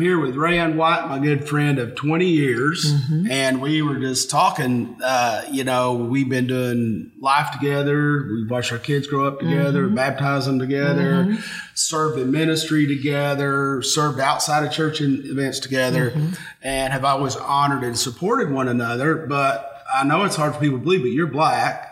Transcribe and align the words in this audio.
I'm 0.00 0.06
here 0.06 0.18
with 0.18 0.34
Rayanne 0.34 0.76
White, 0.76 1.08
my 1.08 1.18
good 1.18 1.46
friend 1.46 1.78
of 1.78 1.94
20 1.94 2.24
years, 2.26 2.90
Mm-hmm. 2.90 3.30
and 3.30 3.60
we 3.60 3.82
were 3.82 3.96
just 4.00 4.30
talking. 4.30 4.96
Uh, 5.04 5.42
you 5.50 5.62
know, 5.62 5.92
we've 5.92 6.26
been 6.30 6.46
doing 6.46 7.12
life 7.20 7.50
together. 7.52 8.26
We've 8.32 8.50
watched 8.50 8.72
our 8.72 8.78
kids 8.78 9.06
grow 9.06 9.26
up 9.26 9.40
together, 9.40 9.84
Mm-hmm. 9.84 9.94
baptize 9.96 10.46
them 10.46 10.58
together, 10.58 11.36
served 11.74 12.18
in 12.18 12.30
ministry 12.30 12.86
together, 12.86 13.82
served 13.82 14.20
outside 14.20 14.64
of 14.64 14.72
church 14.72 15.02
in 15.02 15.20
events 15.26 15.58
together, 15.58 16.12
Mm-hmm. 16.12 16.32
and 16.62 16.94
have 16.94 17.04
always 17.04 17.36
honored 17.36 17.84
and 17.84 17.98
supported 17.98 18.50
one 18.50 18.68
another. 18.68 19.26
But 19.28 19.70
I 19.94 20.04
know 20.04 20.24
it's 20.24 20.36
hard 20.36 20.54
for 20.54 20.60
people 20.60 20.78
to 20.78 20.82
believe, 20.82 21.02
but 21.02 21.08
you're 21.10 21.26
black. 21.26 21.88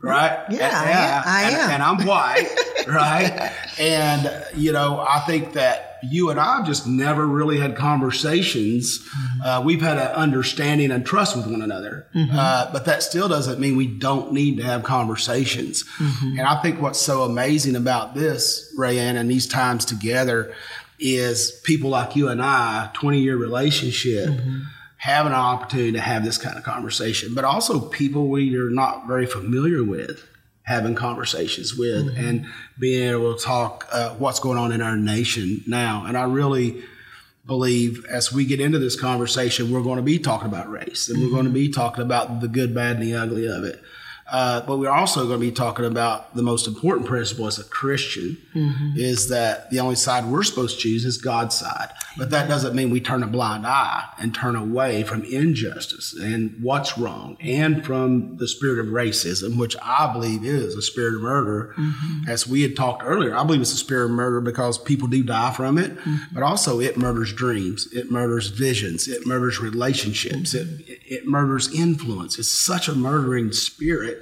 Right? 0.00 0.44
Yeah, 0.48 0.70
I 0.72 0.90
am. 0.90 1.22
I 1.26 1.42
and, 1.42 1.54
am. 1.56 1.70
and 1.72 1.82
I'm 1.82 2.06
white, 2.06 2.48
right? 2.88 3.52
And, 3.78 4.44
you 4.56 4.72
know, 4.72 5.00
I 5.06 5.18
think 5.26 5.52
that 5.54 5.87
you 6.02 6.30
and 6.30 6.38
I 6.38 6.56
have 6.58 6.66
just 6.66 6.86
never 6.86 7.26
really 7.26 7.58
had 7.58 7.76
conversations. 7.76 9.00
Uh, 9.44 9.62
we've 9.64 9.80
had 9.80 9.98
an 9.98 10.08
understanding 10.08 10.90
and 10.90 11.04
trust 11.04 11.36
with 11.36 11.46
one 11.46 11.62
another. 11.62 12.06
Uh, 12.32 12.70
but 12.72 12.84
that 12.86 13.02
still 13.02 13.28
doesn't 13.28 13.58
mean 13.60 13.76
we 13.76 13.86
don't 13.86 14.32
need 14.32 14.56
to 14.58 14.62
have 14.64 14.82
conversations. 14.84 15.84
And 16.22 16.40
I 16.42 16.60
think 16.62 16.80
what's 16.80 17.00
so 17.00 17.22
amazing 17.22 17.76
about 17.76 18.14
this, 18.14 18.72
Rayanne, 18.78 19.16
and 19.16 19.30
these 19.30 19.46
times 19.46 19.84
together 19.84 20.54
is 20.98 21.52
people 21.64 21.90
like 21.90 22.16
you 22.16 22.28
and 22.28 22.42
I, 22.42 22.90
20 22.94 23.20
year 23.20 23.36
relationship 23.36 24.30
having 24.96 25.32
an 25.32 25.38
opportunity 25.38 25.92
to 25.92 26.00
have 26.00 26.24
this 26.24 26.38
kind 26.38 26.58
of 26.58 26.64
conversation, 26.64 27.32
but 27.34 27.44
also 27.44 27.78
people 27.78 28.28
we 28.28 28.56
are 28.56 28.68
not 28.70 29.06
very 29.06 29.26
familiar 29.26 29.84
with 29.84 30.24
having 30.68 30.94
conversations 30.94 31.74
with 31.74 32.14
and 32.18 32.44
being 32.78 33.08
able 33.08 33.34
to 33.34 33.42
talk 33.42 33.88
uh, 33.90 34.10
what's 34.16 34.38
going 34.38 34.58
on 34.58 34.70
in 34.70 34.82
our 34.82 34.98
nation 34.98 35.62
now. 35.66 36.04
And 36.06 36.14
I 36.14 36.24
really 36.24 36.82
believe 37.46 38.04
as 38.04 38.30
we 38.30 38.44
get 38.44 38.60
into 38.60 38.78
this 38.78 38.94
conversation, 38.94 39.72
we're 39.72 39.82
going 39.82 39.96
to 39.96 40.02
be 40.02 40.18
talking 40.18 40.46
about 40.46 40.70
race 40.70 41.08
and 41.08 41.22
we're 41.22 41.30
going 41.30 41.46
to 41.46 41.50
be 41.50 41.70
talking 41.70 42.04
about 42.04 42.42
the 42.42 42.48
good, 42.48 42.74
bad, 42.74 42.96
and 42.96 43.02
the 43.02 43.14
ugly 43.14 43.46
of 43.46 43.64
it. 43.64 43.82
Uh, 44.30 44.60
but 44.62 44.78
we're 44.78 44.90
also 44.90 45.26
going 45.26 45.40
to 45.40 45.46
be 45.46 45.52
talking 45.52 45.84
about 45.84 46.34
the 46.34 46.42
most 46.42 46.66
important 46.66 47.06
principle 47.06 47.46
as 47.46 47.58
a 47.58 47.64
Christian 47.64 48.36
mm-hmm. 48.54 48.92
is 48.96 49.28
that 49.30 49.70
the 49.70 49.80
only 49.80 49.94
side 49.94 50.26
we're 50.26 50.42
supposed 50.42 50.76
to 50.76 50.82
choose 50.82 51.04
is 51.04 51.16
God's 51.16 51.56
side. 51.56 51.90
But 52.18 52.30
that 52.30 52.48
doesn't 52.48 52.74
mean 52.74 52.90
we 52.90 53.00
turn 53.00 53.22
a 53.22 53.26
blind 53.26 53.66
eye 53.66 54.04
and 54.18 54.34
turn 54.34 54.56
away 54.56 55.02
from 55.04 55.22
injustice 55.24 56.14
and 56.14 56.56
what's 56.60 56.98
wrong 56.98 57.36
and 57.40 57.84
from 57.86 58.36
the 58.36 58.48
spirit 58.48 58.80
of 58.80 58.92
racism, 58.92 59.56
which 59.56 59.76
I 59.82 60.12
believe 60.12 60.44
is 60.44 60.74
a 60.74 60.82
spirit 60.82 61.14
of 61.14 61.22
murder. 61.22 61.74
Mm-hmm. 61.78 62.28
As 62.28 62.46
we 62.46 62.62
had 62.62 62.76
talked 62.76 63.02
earlier, 63.04 63.34
I 63.34 63.44
believe 63.44 63.60
it's 63.60 63.72
a 63.72 63.76
spirit 63.76 64.06
of 64.06 64.10
murder 64.10 64.40
because 64.40 64.78
people 64.78 65.08
do 65.08 65.22
die 65.22 65.52
from 65.52 65.78
it, 65.78 65.96
mm-hmm. 65.96 66.16
but 66.32 66.42
also 66.42 66.80
it 66.80 66.96
murders 66.98 67.32
dreams, 67.32 67.88
it 67.92 68.10
murders 68.10 68.48
visions, 68.48 69.08
it 69.08 69.26
murders 69.26 69.60
relationships, 69.60 70.54
it, 70.54 70.66
it 70.86 71.26
murders 71.26 71.72
influence. 71.72 72.38
It's 72.38 72.48
such 72.48 72.88
a 72.88 72.94
murdering 72.94 73.52
spirit. 73.52 74.17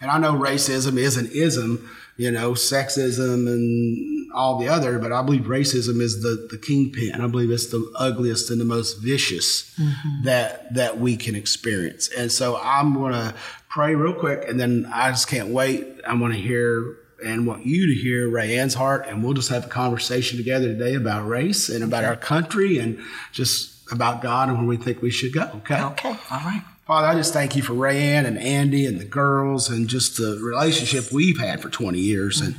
And 0.00 0.10
I 0.10 0.18
know 0.18 0.34
racism 0.34 0.96
is 0.98 1.16
an 1.16 1.28
ism, 1.32 1.88
you 2.16 2.30
know, 2.30 2.52
sexism 2.52 3.46
and 3.46 4.32
all 4.32 4.58
the 4.58 4.68
other, 4.68 4.98
but 4.98 5.12
I 5.12 5.22
believe 5.22 5.42
racism 5.42 6.00
is 6.00 6.22
the, 6.22 6.48
the 6.50 6.58
kingpin. 6.58 7.20
I 7.20 7.26
believe 7.26 7.50
it's 7.50 7.68
the 7.68 7.92
ugliest 7.96 8.50
and 8.50 8.60
the 8.60 8.64
most 8.64 9.02
vicious 9.02 9.74
mm-hmm. 9.78 10.24
that 10.24 10.74
that 10.74 10.98
we 10.98 11.16
can 11.16 11.34
experience. 11.34 12.08
And 12.16 12.30
so 12.30 12.58
I'm 12.62 12.94
gonna 12.94 13.34
pray 13.68 13.94
real 13.94 14.14
quick 14.14 14.48
and 14.48 14.58
then 14.60 14.90
I 14.92 15.10
just 15.10 15.28
can't 15.28 15.48
wait. 15.48 15.86
I 16.06 16.14
want 16.14 16.34
to 16.34 16.40
hear 16.40 16.96
and 17.24 17.46
want 17.46 17.66
you 17.66 17.86
to 17.86 17.94
hear 17.94 18.30
Rayanne's 18.30 18.74
heart, 18.74 19.06
and 19.06 19.22
we'll 19.22 19.34
just 19.34 19.50
have 19.50 19.66
a 19.66 19.68
conversation 19.68 20.38
together 20.38 20.68
today 20.68 20.94
about 20.94 21.28
race 21.28 21.68
and 21.68 21.84
about 21.84 22.04
our 22.04 22.16
country 22.16 22.78
and 22.78 22.98
just 23.32 23.90
about 23.92 24.22
God 24.22 24.48
and 24.48 24.58
where 24.58 24.66
we 24.66 24.76
think 24.76 25.02
we 25.02 25.10
should 25.10 25.32
go. 25.32 25.42
Okay. 25.56 25.80
Okay, 25.80 26.16
all 26.30 26.38
right. 26.38 26.62
Father, 26.90 27.06
I 27.06 27.14
just 27.14 27.32
thank 27.32 27.54
you 27.54 27.62
for 27.62 27.74
Rayanne 27.74 28.26
and 28.26 28.36
Andy 28.36 28.84
and 28.84 28.98
the 28.98 29.04
girls 29.04 29.70
and 29.70 29.86
just 29.86 30.16
the 30.16 30.40
relationship 30.42 31.12
we've 31.12 31.38
had 31.38 31.62
for 31.62 31.68
20 31.68 32.00
years. 32.00 32.40
And 32.40 32.56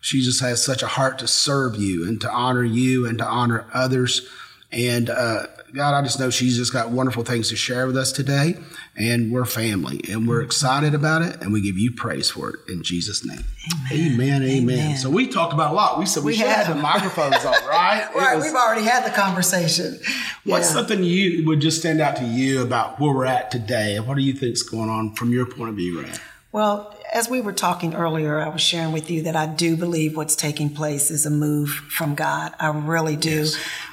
she 0.00 0.22
just 0.22 0.40
has 0.40 0.60
such 0.60 0.82
a 0.82 0.88
heart 0.88 1.20
to 1.20 1.28
serve 1.28 1.76
you 1.76 2.04
and 2.04 2.20
to 2.20 2.28
honor 2.32 2.64
you 2.64 3.06
and 3.06 3.18
to 3.18 3.24
honor 3.24 3.66
others. 3.72 4.28
And 4.72 5.08
uh, 5.08 5.46
God, 5.74 5.94
I 5.94 6.02
just 6.02 6.18
know 6.18 6.30
she's 6.30 6.56
just 6.56 6.72
got 6.72 6.90
wonderful 6.90 7.22
things 7.24 7.48
to 7.50 7.56
share 7.56 7.86
with 7.86 7.96
us 7.96 8.12
today. 8.12 8.56
And 8.96 9.32
we're 9.32 9.44
family 9.44 10.00
and 10.10 10.28
we're 10.28 10.42
excited 10.42 10.94
about 10.94 11.22
it. 11.22 11.40
And 11.40 11.52
we 11.52 11.60
give 11.62 11.78
you 11.78 11.92
praise 11.92 12.28
for 12.30 12.50
it 12.50 12.56
in 12.68 12.82
Jesus' 12.82 13.24
name. 13.24 13.44
Amen. 13.92 14.42
Amen. 14.42 14.42
Amen. 14.42 14.96
So 14.96 15.08
we 15.10 15.28
talked 15.28 15.52
about 15.54 15.70
a 15.72 15.74
lot. 15.74 15.98
We 15.98 16.06
said 16.06 16.24
we, 16.24 16.32
We 16.32 16.36
should 16.38 16.48
have 16.48 16.66
have. 16.66 16.76
the 16.76 16.82
microphones 16.82 17.36
on, 17.44 17.52
right? 17.68 18.08
Right, 18.14 18.36
was- 18.36 18.44
we've 18.46 18.54
already 18.54 18.82
had 18.82 19.04
the 19.04 19.14
conversation. 19.14 19.98
What's 20.44 20.68
Yeah. 20.68 20.74
something 20.74 21.02
you 21.04 21.46
would 21.46 21.60
just 21.60 21.78
stand 21.78 22.00
out 22.00 22.16
to 22.16 22.24
you 22.24 22.62
about 22.62 22.98
where 23.00 23.14
we're 23.14 23.24
at 23.26 23.50
today, 23.50 23.96
and 23.96 24.06
what 24.06 24.16
do 24.16 24.22
you 24.22 24.32
think's 24.32 24.62
going 24.62 24.90
on 24.90 25.14
from 25.14 25.32
your 25.32 25.46
point 25.46 25.70
of 25.70 25.76
view, 25.76 26.02
Rand? 26.02 26.20
Well, 26.52 26.94
as 27.12 27.28
we 27.28 27.40
were 27.40 27.52
talking 27.52 27.94
earlier, 27.94 28.40
I 28.40 28.48
was 28.48 28.60
sharing 28.60 28.92
with 28.92 29.10
you 29.10 29.22
that 29.22 29.36
I 29.36 29.46
do 29.46 29.76
believe 29.76 30.16
what's 30.16 30.36
taking 30.36 30.70
place 30.70 31.10
is 31.10 31.26
a 31.26 31.30
move 31.30 31.68
from 31.70 32.14
God. 32.14 32.52
I 32.58 32.68
really 32.68 33.16
do. 33.16 33.46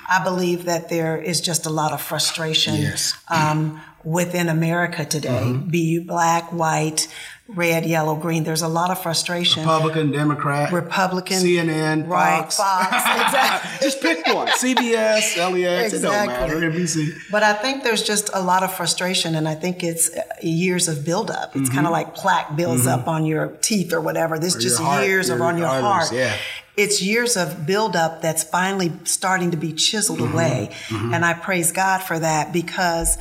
I 0.10 0.24
believe 0.24 0.66
that 0.66 0.90
there 0.90 1.18
is 1.18 1.42
just 1.42 1.66
a 1.66 1.70
lot 1.70 1.92
of 1.94 2.02
frustration 2.02 2.76
Yes. 2.76 3.14
um, 3.30 3.82
within 4.04 4.50
America 4.50 5.04
today. 5.06 5.54
Be 5.54 5.80
you 5.80 6.02
black, 6.06 6.52
white, 6.54 7.08
red, 7.48 7.86
yellow, 7.86 8.16
green. 8.16 8.44
There's 8.44 8.62
a 8.62 8.68
lot 8.68 8.92
of 8.92 9.02
frustration. 9.02 9.64
Republican, 9.64 10.12
Democrat, 10.12 10.72
Republican, 10.74 11.38
CNN, 11.38 12.08
right? 12.08 12.42
Fox. 12.42 12.58
Fox, 12.58 12.88
exactly. 12.96 13.78
just 13.88 14.02
pick 14.02 14.26
one. 14.28 14.48
CBS, 14.48 15.38
LEX, 15.38 15.94
it 15.94 16.02
don't 16.02 16.14
Exactly. 16.30 16.60
matter. 16.60 16.72
NBC. 16.72 17.14
But 17.32 17.44
I 17.44 17.54
think 17.54 17.84
there's 17.84 18.04
just 18.04 18.30
a 18.34 18.42
lot 18.42 18.64
of 18.64 18.74
frustration, 18.74 19.36
and 19.36 19.48
I 19.48 19.56
think 19.56 19.84
it's 19.84 20.16
uh, 20.16 20.22
years 20.42 20.88
of 20.88 21.06
buildup. 21.06 21.56
It's 21.56 21.70
kind 21.70 21.86
of 21.86 21.92
like 21.92 22.16
plaque 22.16 22.56
builds 22.56 22.86
up 22.88 23.08
on 23.08 23.26
your 23.26 23.48
teeth 23.62 23.94
or 23.94 24.02
whatever. 24.02 24.38
This 24.40 24.56
just 24.56 24.78
Mm-hmm. 24.78 24.86
heart, 24.86 25.06
years 25.08 25.30
of 25.30 25.42
on 25.42 25.58
your 25.58 25.68
arteries, 25.68 26.10
heart. 26.10 26.12
yeah. 26.14 26.36
It's 26.76 27.02
years 27.02 27.38
of 27.38 27.66
buildup 27.66 28.22
that's 28.22 28.44
finally 28.44 28.92
starting 29.06 29.50
to 29.52 29.58
be 29.58 29.74
chiseled 29.74 30.20
Mm-hmm. 30.20 30.34
away, 30.34 30.70
and 30.92 31.24
I 31.26 31.34
praise 31.34 31.72
God 31.72 32.00
for 32.00 32.20
that 32.20 32.52
because. 32.52 33.18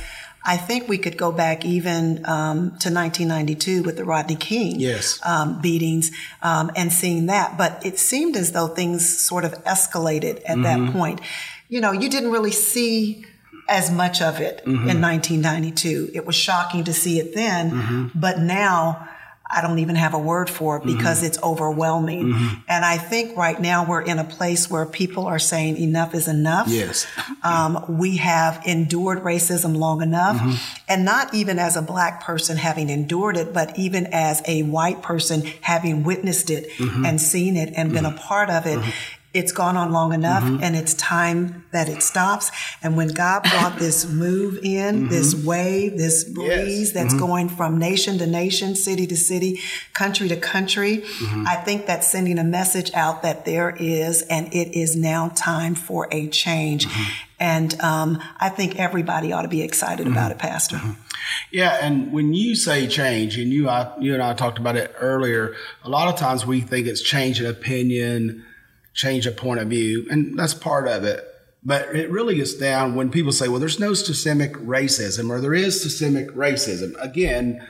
I 0.47 0.55
think 0.57 0.87
we 0.87 0.97
could 0.97 1.17
go 1.17 1.31
back 1.33 1.65
even 1.65 2.25
um, 2.25 2.57
to 2.79 2.89
1992 2.89 3.83
with 3.83 3.97
the 3.97 4.05
Rodney 4.05 4.35
King 4.37 4.79
Yes. 4.79 5.19
um, 5.25 5.59
beatings 5.61 6.09
um, 6.41 6.71
and 6.75 6.91
seeing 6.91 7.25
that. 7.27 7.57
But 7.57 7.85
it 7.85 7.99
seemed 7.99 8.35
as 8.37 8.53
though 8.53 8.67
things 8.67 9.17
sort 9.17 9.43
of 9.45 9.51
escalated 9.65 10.37
at 10.45 10.57
Mm-hmm. 10.57 10.63
that 10.85 10.93
point. 10.93 11.21
You 11.69 11.81
know, 11.81 11.91
you 11.91 12.09
didn't 12.09 12.31
really 12.31 12.51
see 12.51 13.25
as 13.69 13.91
much 13.91 14.21
of 14.21 14.39
it 14.39 14.61
Mm-hmm. 14.65 14.89
in 14.89 15.01
1992. 15.01 16.11
It 16.13 16.25
was 16.25 16.35
shocking 16.35 16.83
to 16.85 16.93
see 16.93 17.19
it 17.19 17.35
then, 17.35 17.71
Mm-hmm. 17.71 18.19
but 18.19 18.39
now 18.39 19.06
I 19.49 19.61
don't 19.61 19.79
even 19.79 19.95
have 19.95 20.13
a 20.13 20.19
word 20.19 20.49
for 20.49 20.77
it 20.77 20.83
because 20.85 21.23
it's 21.23 21.41
overwhelming. 21.41 22.25
Mm-hmm. 22.33 22.55
And 22.67 22.83
I 22.85 22.97
think 22.97 23.37
right 23.37 23.59
now 23.59 23.85
we're 23.87 24.01
in 24.01 24.19
a 24.19 24.23
place 24.23 24.69
where 24.69 24.85
people 24.85 25.25
are 25.25 25.39
saying 25.39 25.77
enough 25.77 26.13
is 26.13 26.27
enough. 26.27 26.67
Yes. 26.67 27.07
Um, 27.43 27.83
we 27.97 28.17
have 28.17 28.61
endured 28.65 29.19
racism 29.23 29.75
long 29.77 30.01
enough, 30.01 30.37
Mm-hmm. 30.37 30.55
and 30.89 31.05
not 31.05 31.33
even 31.33 31.59
as 31.59 31.75
a 31.77 31.81
black 31.81 32.23
person 32.23 32.57
having 32.57 32.89
endured 32.89 33.37
it, 33.37 33.53
but 33.53 33.77
even 33.79 34.07
as 34.11 34.41
a 34.45 34.63
white 34.63 35.01
person 35.01 35.43
having 35.61 36.03
witnessed 36.03 36.49
it 36.49 36.69
Mm-hmm. 36.77 37.05
and 37.05 37.21
seen 37.21 37.55
it 37.55 37.73
and 37.77 37.93
been 37.93 38.05
a 38.05 38.11
part 38.11 38.49
of 38.49 38.65
it. 38.65 38.79
It's 39.39 39.51
gone 39.51 39.77
on 39.77 39.91
long 39.91 40.11
enough, 40.13 40.43
Mm-hmm. 40.43 40.63
and 40.63 40.75
it's 40.75 40.93
time 40.95 41.65
that 41.71 41.87
it 41.89 42.01
stops. 42.01 42.45
And 42.83 42.97
when 42.99 43.09
God 43.09 43.43
brought 43.43 43.77
this 43.79 43.97
move 44.09 44.53
in, 44.63 45.09
this 45.09 45.29
wave, 45.51 45.97
this 45.97 46.23
breeze 46.23 46.93
that's 46.93 47.13
Mm-hmm. 47.13 47.25
going 47.25 47.49
from 47.49 47.77
nation 47.77 48.17
to 48.17 48.27
nation, 48.27 48.75
city 48.75 49.05
to 49.07 49.17
city, 49.17 49.59
country 49.93 50.27
to 50.29 50.37
country, 50.37 50.97
Mm-hmm. 50.97 51.45
I 51.47 51.55
think 51.65 51.85
that's 51.85 52.07
sending 52.15 52.37
a 52.39 52.43
message 52.59 52.89
out 52.93 53.21
that 53.21 53.45
there 53.45 53.69
is, 53.79 54.21
and 54.23 54.47
it 54.53 54.69
is 54.83 54.95
now 54.95 55.29
time 55.35 55.75
for 55.75 56.07
a 56.11 56.27
change. 56.29 56.87
Mm-hmm. 56.87 57.11
And 57.39 57.81
um, 57.81 58.09
I 58.39 58.49
think 58.49 58.79
everybody 58.79 59.31
ought 59.33 59.43
to 59.43 59.47
be 59.47 59.61
excited 59.61 60.07
about 60.07 60.31
it, 60.31 60.39
Pastor. 60.39 60.81
Yeah, 61.51 61.77
and 61.85 62.11
when 62.11 62.33
you 62.33 62.55
say 62.55 62.87
change, 62.87 63.37
and 63.37 63.51
you, 63.51 63.69
I, 63.69 63.91
you 63.99 64.13
and 64.15 64.23
I 64.23 64.33
talked 64.33 64.57
about 64.57 64.75
it 64.75 64.91
earlier, 64.99 65.55
a 65.83 65.89
lot 65.89 66.07
of 66.11 66.15
times 66.19 66.45
we 66.47 66.61
think 66.61 66.87
it's 66.87 67.01
change 67.01 67.39
an 67.39 67.45
opinion, 67.45 68.43
change 68.97 69.27
a 69.27 69.31
point 69.31 69.61
of 69.61 69.69
view, 69.69 70.05
and 70.09 70.37
that's 70.37 70.53
part 70.53 70.87
of 70.87 71.05
it. 71.05 71.23
But 71.63 71.95
it 71.95 72.09
really 72.09 72.35
gets 72.35 72.53
down 72.53 72.95
when 72.95 73.09
people 73.09 73.31
say, 73.31 73.47
well, 73.47 73.59
there's 73.59 73.79
no 73.79 73.93
systemic 73.93 74.53
racism 74.53 75.29
or 75.29 75.39
there 75.39 75.53
is 75.53 75.81
systemic 75.81 76.29
racism. 76.29 76.95
Again, 77.01 77.65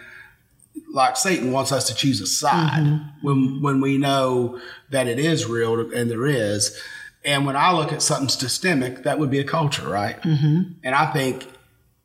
like 0.94 1.18
Satan 1.18 1.52
wants 1.52 1.72
us 1.72 1.88
to 1.88 1.96
choose 1.96 2.22
a 2.22 2.28
side 2.28 3.02
when 3.22 3.62
when 3.62 3.82
we 3.82 3.98
know 3.98 4.60
that 4.90 5.08
it 5.08 5.20
is 5.20 5.46
real 5.48 5.92
and 5.92 6.10
there 6.10 6.26
is. 6.26 6.80
And 7.26 7.46
when 7.46 7.56
I 7.56 7.74
look 7.74 7.92
at 7.92 8.02
something 8.02 8.30
systemic, 8.30 9.04
that 9.04 9.20
would 9.20 9.32
be 9.32 9.40
a 9.40 9.44
culture, 9.44 9.88
right? 9.88 10.22
Mm-hmm. 10.22 10.74
And 10.84 10.96
I 10.96 11.12
think 11.12 11.48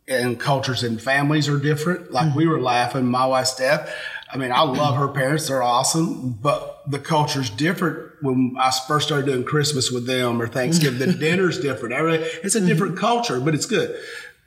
and 0.09 0.39
cultures 0.41 0.83
and 0.83 1.01
families 1.01 1.49
are 1.49 1.59
different. 1.59 2.11
Like 2.11 2.35
we 2.35 2.47
were 2.47 2.61
laughing, 2.61 3.07
my 3.07 3.27
wife 3.27 3.47
Steph. 3.47 3.95
I 4.33 4.39
mean, 4.39 4.51
I 4.51 4.63
love 4.63 4.97
her 4.97 5.09
parents; 5.09 5.49
they're 5.49 5.63
awesome, 5.63 6.33
but 6.33 6.83
the 6.87 6.99
culture's 6.99 7.51
different. 7.51 8.11
When 8.23 8.57
I 8.59 8.71
first 8.89 9.07
started 9.07 9.27
doing 9.27 9.45
Christmas 9.45 9.91
with 9.91 10.07
them 10.07 10.41
or 10.41 10.49
Thanksgiving, 10.49 10.99
the 10.99 11.13
dinner's 11.19 11.61
different. 11.61 11.95
Every 11.95 12.15
it's 12.15 12.55
a 12.55 12.59
mm-hmm. 12.59 12.69
different 12.69 12.99
culture, 12.99 13.41
but 13.41 13.55
it's 13.55 13.67
good 13.67 13.99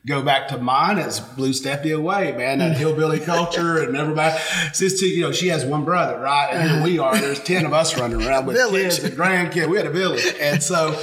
go 0.06 0.22
back 0.22 0.48
to 0.50 0.58
mine, 0.58 0.98
it's 0.98 1.20
blew 1.20 1.54
Stephanie 1.54 1.92
away, 1.92 2.32
man. 2.34 2.60
That 2.60 2.78
hillbilly 2.78 3.20
culture 3.26 3.84
and 3.84 3.96
everybody. 3.96 4.38
Since 4.74 5.02
you 5.02 5.22
know, 5.22 5.32
she 5.32 5.48
has 5.48 5.66
one 5.66 5.84
brother, 5.84 6.20
right? 6.20 6.50
And 6.52 6.72
here 6.72 6.84
we 6.84 7.00
are. 7.00 7.18
There's 7.18 7.42
ten 7.44 7.66
of 7.66 7.74
us 7.74 7.98
running 7.98 8.26
around 8.26 8.46
with 8.46 8.56
Village. 8.58 8.84
kids 8.84 9.04
and 9.04 9.16
grandkids. 9.16 9.68
We 9.68 9.78
had 9.78 9.88
a 9.88 9.92
village, 9.92 10.26
and 10.40 10.62
so. 10.62 11.00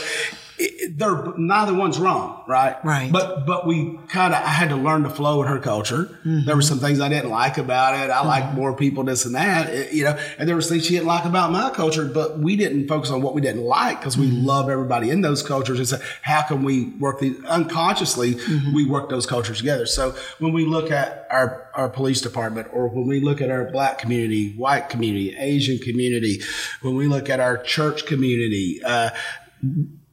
It, 0.59 0.99
they're 0.99 1.33
neither 1.37 1.75
one's 1.75 1.99
wrong, 1.99 2.45
right? 2.47 2.77
Right. 2.85 3.11
But 3.11 3.47
but 3.47 3.67
we 3.67 3.99
kind 4.09 4.35
of 4.35 4.43
I 4.43 4.49
had 4.49 4.69
to 4.69 4.77
learn 4.77 5.03
to 5.05 5.11
flow 5.11 5.43
in 5.43 5.49
her 5.49 5.59
culture. 5.59 6.05
There 6.25 6.55
were 6.55 6.61
mm-hmm. 6.61 6.61
some 6.61 6.79
things 6.79 7.01
I 7.01 7.09
didn't 7.09 7.31
like 7.31 7.59
about 7.59 7.95
it. 7.95 8.11
I 8.11 8.19
mm-hmm. 8.19 8.29
like 8.29 8.55
more 8.55 8.75
people, 8.77 9.05
this 9.05 9.25
and 9.25 9.35
that, 9.35 9.69
it- 9.69 9.93
you 9.93 10.05
know. 10.05 10.19
And 10.39 10.49
there 10.49 10.57
was 10.57 10.69
things 10.69 10.85
she 10.85 10.95
didn't 10.95 11.07
like 11.07 11.25
about 11.25 11.53
my 11.53 11.71
culture, 11.71 12.05
but 12.05 12.39
we 12.39 12.57
didn't 12.57 12.89
focus 12.89 13.11
on 13.11 13.23
what 13.23 13.35
we 13.35 13.41
didn't 13.41 13.65
like 13.65 14.01
because 14.01 14.19
we 14.19 14.29
mm-hmm. 14.29 14.45
love 14.47 14.69
everybody 14.69 15.11
in 15.11 15.23
those 15.23 15.43
cultures 15.43 15.79
and 15.79 15.89
say, 15.89 15.99
how 16.23 16.43
can 16.43 16.63
we 16.63 16.91
work 16.99 17.21
these 17.21 17.43
unconsciously? 17.45 18.37
We 18.75 18.85
work 18.85 19.09
those 19.09 19.27
cultures 19.27 19.59
together. 19.59 19.87
So 19.87 20.15
when 20.39 20.53
we 20.53 20.65
look 20.67 20.91
at 20.91 21.27
our 21.31 21.71
our 21.75 21.89
police 21.89 22.21
department, 22.21 22.69
or 22.73 22.89
when 22.89 23.07
we 23.07 23.21
look 23.21 23.41
at 23.41 23.51
our 23.51 23.71
black 23.71 23.99
community, 23.99 24.55
white 24.57 24.89
community, 24.89 25.35
Asian 25.37 25.79
community, 25.79 26.43
when 26.83 26.95
we 26.97 27.07
look 27.07 27.31
at 27.31 27.41
our 27.41 27.59
church 27.63 28.07
community. 28.07 28.81
Uh, 28.85 29.11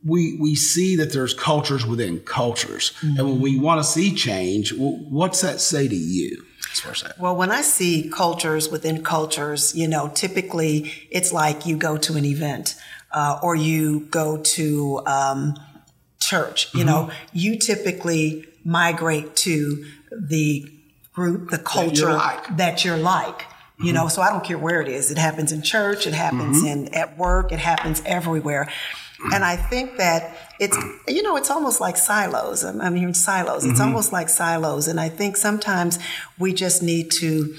we 0.06 0.38
we 0.40 0.56
see 0.56 0.96
that 0.98 1.12
there's 1.12 1.34
cultures 1.34 1.86
within 1.86 2.20
cultures, 2.22 2.94
and 3.02 3.18
when 3.18 3.42
we 3.42 3.60
want 3.60 3.84
to 3.84 3.90
see 3.90 4.16
change, 4.16 4.74
what's 4.78 5.42
that 5.42 5.60
say 5.60 5.88
to 5.88 5.96
you? 5.96 6.46
As 6.72 6.80
far 6.80 6.92
as 6.92 7.04
Well, 7.18 7.36
when 7.36 7.52
I 7.52 7.62
see 7.62 8.10
cultures 8.10 8.70
within 8.70 9.04
cultures, 9.04 9.76
you 9.76 9.88
know, 9.88 10.10
typically 10.10 10.92
it's 11.10 11.34
like 11.34 11.66
you 11.66 11.78
go 11.78 11.98
to 11.98 12.16
an 12.16 12.26
event 12.26 12.76
uh, 13.12 13.40
or 13.42 13.56
you 13.56 14.02
go 14.12 14.38
to 14.38 15.02
um, 15.06 15.56
church. 16.20 16.74
You 16.74 16.84
know, 16.84 17.12
you 17.34 17.58
typically 17.58 18.46
migrate 18.64 19.36
to 19.38 19.86
the 20.12 20.72
group, 21.14 21.50
the 21.50 21.58
culture 21.58 22.14
like. 22.14 22.58
that 22.58 22.86
you're 22.86 22.98
like. 22.98 23.46
You 23.82 23.94
know, 23.94 24.10
so 24.10 24.22
I 24.22 24.30
don't 24.30 24.44
care 24.44 24.58
where 24.58 24.82
it 24.82 24.90
is. 24.90 25.10
It 25.10 25.18
happens 25.18 25.54
in 25.54 25.62
church. 25.62 26.06
It 26.06 26.14
happens 26.14 26.66
in 26.66 26.94
at 26.94 27.18
work. 27.18 27.54
It 27.54 27.60
happens 27.60 28.02
everywhere. 28.06 28.70
And 29.34 29.44
I 29.44 29.56
think 29.56 29.98
that 29.98 30.38
it's, 30.60 30.78
you 31.08 31.22
know, 31.22 31.36
it's 31.36 31.50
almost 31.50 31.82
like 31.82 31.98
silos. 31.98 32.64
I'm, 32.64 32.80
I'm 32.82 32.96
hearing 32.96 33.14
silos. 33.14 33.66
It's 33.66 33.74
mm-hmm. 33.74 33.82
almost 33.90 34.14
like 34.14 34.30
silos. 34.30 34.88
And 34.88 35.00
I 35.00 35.10
think 35.10 35.38
sometimes 35.38 36.00
we 36.38 36.54
just 36.54 36.82
need 36.82 37.12
to 37.12 37.56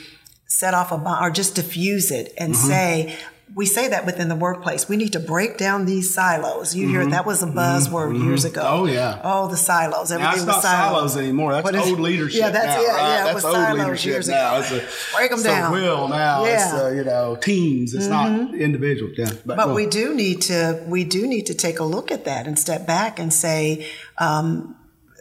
set 0.47 0.75
off 0.75 0.91
a 0.91 0.99
bomb 0.99 1.23
or 1.23 1.31
just 1.31 1.55
diffuse 1.55 2.11
it 2.11 2.33
and 2.37 2.55
mm-hmm. 2.55 2.67
say, 2.67 3.19
we 3.55 3.67
say 3.67 3.89
that 3.89 4.07
within 4.07 4.29
the 4.29 4.37
workplace. 4.37 4.89
We 4.89 4.97
need 4.97 5.13
to 5.15 5.21
break 5.21 5.59
down 5.59 5.85
these 5.85 6.15
silos. 6.15 6.75
You 6.75 6.89
hear 6.89 7.05
that 7.05 7.27
was 7.27 7.43
a 7.43 7.47
buzzword 7.47 8.23
years 8.25 8.45
ago. 8.45 8.63
Oh, 8.65 8.87
yeah. 8.87 9.21
Oh, 9.25 9.49
the 9.49 9.57
silos. 9.57 10.11
now 10.11 10.17
Everything 10.17 10.29
it's 10.31 10.47
was 10.47 10.47
not 10.47 10.63
silos. 10.63 11.13
silos 11.13 11.17
anymore. 11.17 11.53
That's 11.55 11.65
What 11.65 11.75
is- 11.75 11.89
old 11.89 11.99
leadership. 12.01 12.41
Yeah, 12.41 12.51
that's 12.51 12.67
now, 12.67 12.83
yeah, 12.83 12.89
right? 12.89 12.99
yeah. 13.01 13.21
It 13.23 13.25
That's 13.25 13.35
was 13.35 13.45
old 13.47 13.55
silos 13.57 13.79
leadership 13.79 14.07
years 14.13 14.29
now. 14.29 14.57
ago. 14.57 14.61
It's 14.61 14.71
a, 14.73 15.17
Break 15.17 15.31
'em 15.33 15.39
it's 15.39 15.43
down. 15.45 15.71
A 15.71 15.75
will 15.75 16.09
now. 16.09 16.45
Yeah. 16.45 16.69
Mm-hmm. 16.71 16.77
uh, 16.87 16.89
you 16.91 17.05
know 17.05 17.37
teams. 17.37 17.93
It's 17.95 18.07
not 18.07 18.55
individuals. 18.55 19.15
Yeah, 19.19 19.33
But 19.45 19.57
go 19.57 19.75
we 19.75 19.87
do 19.87 20.15
need 20.15 20.43
to 20.43 20.83
we 20.87 21.03
do 21.05 21.27
need 21.27 21.47
to 21.47 21.55
take 21.55 21.81
a 21.81 21.85
look 21.85 22.13
at 22.13 22.25
that 22.27 22.47
and 22.47 22.57
step 22.59 22.87
back 22.87 23.19
and 23.19 23.33
say 23.35 23.87
um, 24.19 24.77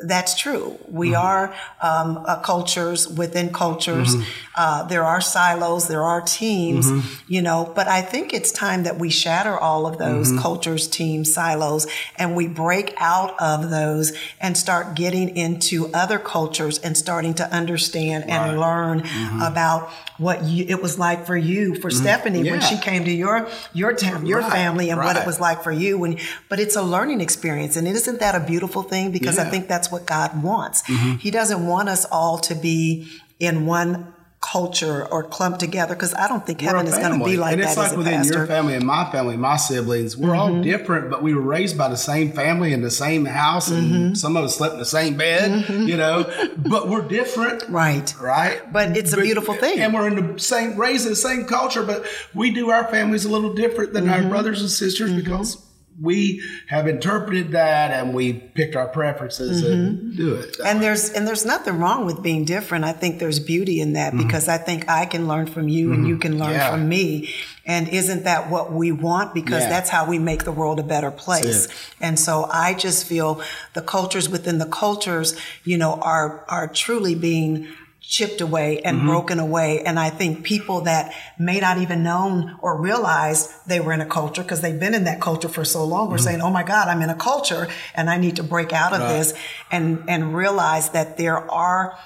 that's 0.06 0.38
true. 0.40 0.78
We 0.88 1.10
Mm-hmm. 1.10 1.26
are 1.26 1.56
um, 1.82 2.24
uh, 2.26 2.40
cultures 2.42 3.08
within 3.08 3.52
cultures. 3.52 4.16
Mm-hmm. 4.16 4.30
Uh, 4.56 4.84
there 4.84 5.04
are 5.04 5.22
silos. 5.22 5.88
There 5.88 6.04
are 6.04 6.22
teams. 6.22 6.88
You 7.28 7.42
know, 7.42 7.72
but 7.76 7.88
I 7.88 8.02
think 8.02 8.34
it's 8.34 8.52
time 8.52 8.84
that 8.84 8.98
we 9.00 9.10
shatter 9.10 9.58
all 9.58 9.86
of 9.88 9.98
those 9.98 10.30
Mm-hmm. 10.30 10.40
cultures, 10.40 10.88
teams, 10.88 11.34
silos, 11.34 11.88
and 12.18 12.36
we 12.36 12.48
break 12.48 12.94
out 12.98 13.40
of 13.40 13.70
those 13.70 14.14
and 14.40 14.58
start 14.58 14.96
getting 14.96 15.36
into 15.38 15.90
other 15.94 16.20
cultures 16.20 16.78
and 16.80 16.98
starting 16.98 17.34
to 17.36 17.46
understand 17.54 18.30
and 18.30 18.60
learn 18.60 19.02
Mm-hmm. 19.02 19.42
about 19.42 19.90
what 20.18 20.44
you, 20.44 20.66
it 20.68 20.82
was 20.82 21.00
like 21.00 21.26
for 21.26 21.38
you, 21.38 21.76
for 21.76 21.90
Stephanie, 21.90 22.44
when 22.50 22.60
she 22.62 22.78
came 22.78 23.06
to 23.06 23.12
your 23.12 23.48
your 23.74 23.94
town, 23.94 24.26
your 24.26 24.40
Right, 24.42 24.52
family, 24.52 24.90
and 24.90 25.00
what 25.00 25.16
it 25.16 25.26
was 25.26 25.40
like 25.40 25.64
for 25.64 25.72
you. 25.72 25.98
When, 25.98 26.18
but 26.50 26.60
it's 26.60 26.76
a 26.76 26.82
learning 26.82 27.22
experience, 27.22 27.76
and 27.78 27.88
isn't 27.88 28.20
that 28.20 28.36
a 28.36 28.40
beautiful 28.46 28.84
thing? 28.84 29.12
Because 29.12 29.38
I 29.40 29.50
think 29.50 29.68
that's 29.68 29.89
what 29.92 30.06
God 30.06 30.44
wants. 30.44 30.84
Mm-hmm. 30.84 31.18
He 31.18 31.32
doesn't 31.32 31.66
want 31.66 31.90
us 31.90 32.06
all 32.12 32.38
to 32.40 32.56
be 32.56 33.08
in 33.40 33.66
one 33.66 34.14
culture 34.42 35.06
or 35.12 35.22
clumped 35.22 35.60
together. 35.60 35.94
Because 35.94 36.14
I 36.14 36.30
don't 36.30 36.46
think 36.48 36.62
heaven 36.62 36.88
is 36.88 36.98
going 36.98 37.20
to 37.20 37.26
be 37.26 37.36
like 37.36 37.54
and 37.56 37.62
that 37.62 37.68
it's 37.70 37.78
like 37.78 37.98
within 37.98 38.14
pastor. 38.14 38.32
Mm-hmm. 38.32 38.40
your 38.40 38.48
family 38.48 38.74
and 38.76 38.86
my 38.86 39.12
family, 39.12 39.36
my 39.36 39.58
siblings. 39.58 40.16
We're 40.16 40.34
all 40.34 40.62
different, 40.62 41.10
but 41.12 41.22
we 41.22 41.34
were 41.34 41.42
raised 41.42 41.78
by 41.78 41.90
the 41.90 41.98
same 41.98 42.32
family 42.32 42.72
in 42.72 42.82
the 42.82 42.90
same 42.90 43.26
house, 43.26 43.70
and 43.70 43.92
Mm-hmm. 43.92 44.14
some 44.14 44.38
of 44.38 44.46
us 44.46 44.56
slept 44.56 44.76
in 44.76 44.80
the 44.80 44.86
same 44.86 45.18
bed. 45.18 45.68
You 45.70 45.98
know, 45.98 46.24
but 46.56 46.88
we're 46.88 47.06
different, 47.06 47.64
right. 47.68 48.14
right? 48.22 48.72
But 48.72 48.96
it's 48.96 49.12
a 49.12 49.18
beautiful 49.22 49.56
thing. 49.56 49.80
and 49.82 49.94
we're 49.94 50.08
in 50.08 50.34
the 50.36 50.40
same 50.40 50.78
raised 50.78 51.06
in 51.06 51.12
the 51.12 51.16
same 51.18 51.44
culture, 51.44 51.84
but 51.84 52.06
we 52.34 52.50
do 52.52 52.70
our 52.70 52.86
families 52.88 53.26
a 53.26 53.30
little 53.30 53.54
different 53.54 53.92
than 53.92 54.06
Mm-hmm. 54.06 54.24
our 54.24 54.30
brothers 54.30 54.62
and 54.62 54.70
sisters 54.70 55.12
because 55.12 55.58
we 56.02 56.42
have 56.68 56.88
interpreted 56.88 57.52
that 57.52 57.92
and 57.92 58.14
we 58.14 58.34
picked 58.34 58.76
our 58.76 58.88
preferences 58.88 59.64
and 59.64 60.16
do 60.16 60.36
it. 60.36 60.54
Mm-hmm. 60.54 60.66
And 60.66 60.82
there's 60.82 61.10
and 61.12 61.28
there's 61.28 61.46
nothing 61.46 61.78
wrong 61.80 62.06
with 62.06 62.24
being 62.24 62.46
different. 62.46 62.86
I 62.86 62.94
think 62.94 63.20
there's 63.20 63.40
beauty 63.40 63.82
in 63.82 63.94
that 63.94 64.16
because 64.16 64.48
I 64.48 64.58
think 64.58 64.90
I 64.90 65.06
can 65.06 65.28
learn 65.28 65.48
from 65.48 65.68
you 65.68 65.92
and 65.94 66.08
you 66.08 66.18
can 66.18 66.38
learn 66.38 66.50
Mm-hmm. 66.50 66.58
Yeah. 66.60 66.72
from 66.72 66.90
me. 66.90 67.34
And 67.66 67.88
isn't 67.90 68.24
that 68.24 68.50
what 68.50 68.72
we 68.72 68.92
want? 68.92 69.34
Because 69.34 69.62
Yeah. 69.64 69.70
that's 69.70 69.90
how 69.90 70.08
we 70.10 70.18
make 70.20 70.44
the 70.44 70.52
world 70.52 70.80
a 70.80 70.84
better 70.84 71.12
place. 71.12 71.68
And 72.00 72.18
so 72.20 72.48
I 72.52 72.74
just 72.74 73.06
feel 73.06 73.42
the 73.74 73.82
cultures 73.82 74.28
within 74.30 74.58
the 74.58 74.66
cultures, 74.66 75.36
you 75.64 75.78
know, 75.78 75.94
are 76.02 76.46
are 76.48 76.68
truly 76.68 77.14
being 77.14 77.68
chipped 78.10 78.42
away 78.42 78.82
and 78.82 78.98
mm-hmm. 78.98 79.08
broken 79.08 79.38
away. 79.38 79.84
And 79.84 80.00
I 80.00 80.10
think 80.10 80.44
people 80.44 80.82
that 80.82 81.14
may 81.38 81.60
not 81.60 81.78
even 81.78 82.02
known 82.02 82.58
or 82.60 82.76
realize 82.76 83.56
they 83.68 83.80
were 83.80 83.94
in 83.94 84.02
a 84.02 84.06
culture 84.06 84.42
because 84.42 84.62
they've 84.62 84.80
been 84.80 84.96
in 84.96 85.04
that 85.04 85.22
culture 85.22 85.48
for 85.48 85.64
so 85.64 85.86
long, 85.86 86.10
were 86.10 86.18
mm-hmm. 86.18 86.24
saying, 86.24 86.42
Oh 86.42 86.50
my 86.50 86.64
God, 86.64 86.88
I'm 86.88 87.04
in 87.04 87.12
a 87.12 87.16
culture 87.16 87.68
and 87.94 88.10
I 88.10 88.18
need 88.18 88.38
to 88.38 88.44
break 88.44 88.74
out 88.74 88.94
of 88.94 89.08
this 89.08 89.36
and, 89.72 90.04
and 90.10 90.36
realize 90.36 90.90
that 90.90 91.18
there 91.18 91.38
are 91.52 91.98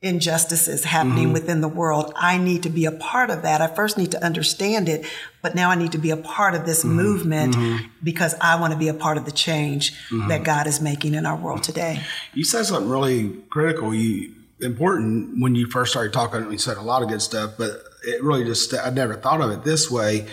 injustices 0.00 0.84
happening 0.84 1.24
mm-hmm. 1.24 1.34
within 1.34 1.60
the 1.60 1.68
world. 1.68 2.10
I 2.16 2.38
need 2.38 2.62
to 2.62 2.70
be 2.70 2.86
a 2.86 2.92
part 2.92 3.28
of 3.28 3.42
that. 3.42 3.60
I 3.60 3.66
first 3.66 3.98
need 3.98 4.12
to 4.12 4.24
understand 4.24 4.88
it, 4.88 5.04
but 5.42 5.54
now 5.54 5.68
I 5.68 5.74
need 5.74 5.92
to 5.92 5.98
be 5.98 6.08
a 6.08 6.16
part 6.16 6.54
of 6.54 6.64
this 6.64 6.86
movement 6.86 7.54
because 8.02 8.34
I 8.40 8.58
want 8.58 8.72
to 8.72 8.78
be 8.78 8.88
a 8.88 8.94
part 8.94 9.18
of 9.18 9.26
the 9.26 9.30
change 9.30 9.92
that 10.28 10.42
God 10.42 10.66
is 10.66 10.80
making 10.80 11.12
in 11.12 11.26
our 11.26 11.36
world 11.36 11.62
today. 11.62 12.02
You 12.32 12.44
said 12.44 12.64
something 12.64 12.88
really 12.88 13.42
critical, 13.50 13.94
you 13.94 14.39
important 14.62 15.40
when 15.40 15.54
you 15.54 15.66
first 15.66 15.92
started 15.92 16.12
talking. 16.12 16.50
You 16.50 16.58
said 16.58 16.76
a 16.76 16.82
lot 16.82 17.02
of 17.02 17.08
good 17.08 17.22
stuff, 17.22 17.54
but 17.58 17.82
it 18.04 18.22
really 18.22 18.44
just 18.44 18.72
I 18.74 18.90
never 18.90 19.14
thought 19.14 19.40
of 19.40 19.50
it 19.50 19.64
this 19.64 19.90
way. 19.90 20.26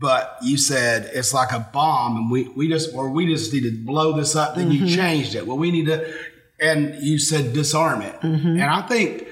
But 0.00 0.38
you 0.42 0.56
said 0.56 1.10
it's 1.12 1.34
like 1.34 1.52
a 1.52 1.68
bomb, 1.72 2.16
and 2.16 2.30
we 2.30 2.48
we 2.48 2.68
just 2.68 2.94
or 2.94 3.10
we 3.10 3.26
just 3.26 3.52
need 3.52 3.62
to 3.62 3.84
blow 3.84 4.16
this 4.16 4.34
up. 4.34 4.54
Then 4.54 4.70
you 4.70 4.82
mm-hmm. 4.82 4.96
changed 4.96 5.34
it. 5.34 5.46
Well, 5.46 5.58
we 5.58 5.70
need 5.70 5.86
to, 5.86 6.10
and 6.58 6.94
you 7.02 7.18
said 7.18 7.52
disarm 7.52 8.02
it. 8.02 8.18
Mm-hmm. 8.20 8.48
And 8.48 8.62
I 8.62 8.82
think 8.82 9.26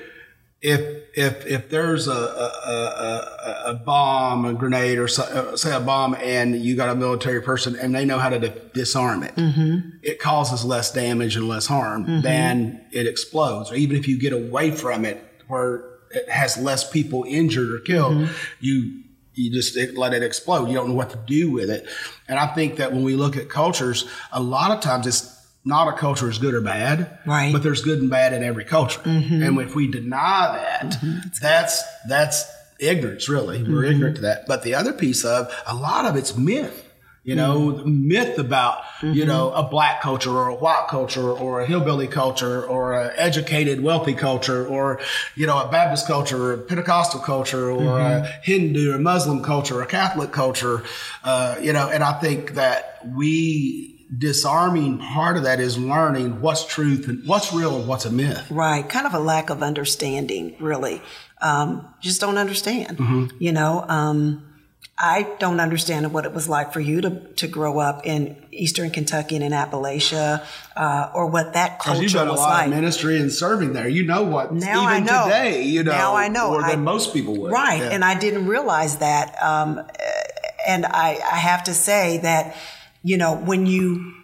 if 0.61 0.98
if 1.19 1.47
if 1.47 1.69
there's 1.69 2.07
a 2.07 2.13
a, 2.13 2.15
a, 2.15 3.73
a- 3.73 3.75
bomb, 3.75 4.45
a 4.45 4.55
grenade, 4.55 4.99
or 4.99 5.09
so, 5.09 5.25
uh, 5.25 5.57
say 5.57 5.75
a 5.75 5.81
bomb, 5.81 6.15
and 6.15 6.57
you 6.57 6.77
got 6.77 6.89
a 6.89 6.95
military 6.95 7.43
person 7.43 7.77
and 7.77 7.95
they 7.95 8.05
know 8.05 8.19
how 8.19 8.29
to 8.29 8.39
di- 8.39 8.55
disarm 8.73 9.23
it, 9.23 9.35
mm-hmm. 9.35 9.97
it 10.03 10.21
causes 10.21 10.65
less 10.65 10.93
damage 10.93 11.37
and 11.37 11.49
less 11.49 11.67
harm 11.67 12.05
mm-hmm. 12.05 12.21
than 12.23 12.85
it 12.93 13.07
explodes. 13.07 13.71
Or 13.71 13.75
even 13.75 13.97
if 13.97 14.07
you 14.07 14.19
get 14.19 14.33
away 14.33 14.71
from 14.71 15.05
it, 15.05 15.23
where 15.49 15.85
it 16.11 16.29
has 16.29 16.57
less 16.57 16.89
people 16.89 17.25
injured 17.27 17.71
or 17.71 17.81
killed, 17.81 18.15
mm-hmm. 18.15 18.33
you 18.61 19.03
you 19.35 19.51
just 19.51 19.77
let 19.97 20.13
it 20.13 20.23
explode. 20.23 20.69
You 20.69 20.75
don't 20.75 20.89
know 20.89 20.95
what 20.95 21.11
to 21.11 21.21
do 21.27 21.51
with 21.51 21.71
it. 21.71 21.89
And 22.29 22.39
I 22.39 22.47
think 22.47 22.77
that 22.77 22.93
when 22.93 23.05
we 23.05 23.15
look 23.15 23.37
at 23.37 23.49
cultures, 23.49 24.09
a 24.33 24.43
lot 24.43 24.71
of 24.71 24.81
times 24.81 25.07
it's 25.07 25.38
not 25.69 25.87
a 25.87 25.93
culture 25.93 26.31
is 26.31 26.39
good 26.39 26.55
or 26.55 26.63
bad, 26.63 27.19
Right. 27.27 27.53
But 27.53 27.63
there's 27.63 27.83
good 27.83 28.01
and 28.01 28.11
bad 28.11 28.33
in 28.33 28.43
every 28.43 28.65
culture. 28.65 29.01
Mm-hmm. 29.01 29.43
And 29.43 29.61
if 29.61 29.75
we 29.75 29.91
deny 29.91 30.57
that, 30.57 30.93
mm-hmm. 30.95 31.29
that's 31.41 31.83
that's 32.09 32.51
ignorance. 32.81 33.29
Really, 33.29 33.63
we're 33.63 33.83
mm-hmm. 33.83 33.93
ignorant 33.93 34.17
to 34.17 34.23
that. 34.23 34.47
But 34.47 34.63
the 34.63 34.75
other 34.75 34.95
piece 34.95 35.25
of 35.25 35.53
a 35.67 35.75
lot 35.75 36.07
of 36.07 36.17
it's 36.17 36.37
myth. 36.37 36.87
You 37.25 37.35
know, 37.35 37.73
the 37.73 37.85
myth 37.85 38.39
about 38.39 38.83
you 39.03 39.27
know 39.27 39.53
a 39.53 39.63
black 39.63 40.01
culture 40.01 40.31
or 40.31 40.49
a 40.49 40.55
white 40.55 40.87
culture 40.89 41.31
or 41.31 41.61
a 41.61 41.67
hillbilly 41.67 42.07
culture 42.07 42.65
or 42.65 42.95
a 42.95 43.13
educated 43.19 43.83
wealthy 43.83 44.15
culture 44.15 44.67
or 44.67 45.01
you 45.37 45.47
know 45.47 45.63
a 45.63 45.69
Baptist 45.69 46.07
culture 46.07 46.43
or 46.43 46.53
a 46.55 46.59
Pentecostal 46.59 47.21
culture 47.21 47.71
or 47.71 48.01
a 48.01 48.23
Hindu 48.43 48.95
or 48.95 48.99
Muslim 48.99 49.43
culture 49.43 49.79
or 49.79 49.83
a 49.83 49.87
Catholic 49.87 50.33
culture. 50.33 50.85
Uh, 51.23 51.57
you 51.61 51.75
know, 51.75 51.91
and 51.91 52.03
I 52.03 52.19
think 52.19 52.55
that 52.55 53.07
we 53.15 53.98
disarming 54.17 54.99
part 54.99 55.37
of 55.37 55.43
that 55.43 55.61
is 55.61 55.77
learning 55.79 56.41
what's 56.41 56.65
truth 56.65 57.09
and 57.09 57.27
what's 57.27 57.53
real 57.53 57.77
and 57.79 57.87
what's 57.87 58.05
a 58.05 58.11
myth. 58.11 58.51
Right. 58.51 58.89
Kind 58.89 59.07
of 59.07 59.15
a 59.15 59.19
lack 59.19 59.51
of 59.51 59.63
understanding, 59.63 60.57
really. 60.61 61.03
Um, 61.41 61.87
just 62.01 62.21
don't 62.21 62.39
understand. 62.39 62.99
Mm-hmm. 62.99 63.37
You 63.39 63.53
know, 63.53 63.85
um, 63.89 64.45
I 65.01 65.29
don't 65.39 65.61
understand 65.61 66.13
what 66.13 66.25
it 66.25 66.33
was 66.33 66.49
like 66.49 66.73
for 66.73 66.81
you 66.81 67.01
to, 67.03 67.11
to 67.35 67.47
grow 67.47 67.79
up 67.79 68.05
in 68.05 68.45
Eastern 68.51 68.91
Kentucky 68.91 69.37
and 69.37 69.45
in 69.45 69.53
Appalachia, 69.53 70.45
uh, 70.75 71.11
or 71.15 71.27
what 71.27 71.53
that 71.53 71.79
culture 71.79 72.03
you've 72.03 72.13
done 72.13 72.29
was 72.29 72.39
a 72.41 72.43
lot 72.43 72.49
like. 72.51 72.65
of 72.67 72.75
ministry 72.75 73.21
and 73.21 73.31
serving 73.33 73.75
there. 73.75 73.89
You 73.89 74.05
know 74.05 74.25
what? 74.25 74.53
Now 74.53 74.83
even 74.91 74.95
I 74.95 74.99
know. 75.01 75.25
today, 75.25 75.63
you 75.63 75.85
know, 75.85 75.93
Now 75.93 76.17
I 76.17 76.27
know. 76.29 76.51
more 76.51 76.65
I- 76.65 76.73
than 76.73 76.83
most 76.83 77.13
people 77.13 77.37
would. 77.37 77.53
Right. 77.53 77.79
Yeah. 77.81 77.91
And 77.91 78.05
I 78.05 78.19
didn't 78.19 78.47
realize 78.49 78.99
that. 78.99 79.41
Um, 79.41 79.83
and 80.67 80.85
I, 80.87 81.21
I 81.31 81.37
have 81.37 81.63
to 81.65 81.75
say 81.75 82.19
that, 82.19 82.57
you 83.09 83.17
know, 83.23 83.33
when 83.51 83.63
you, 83.75 84.15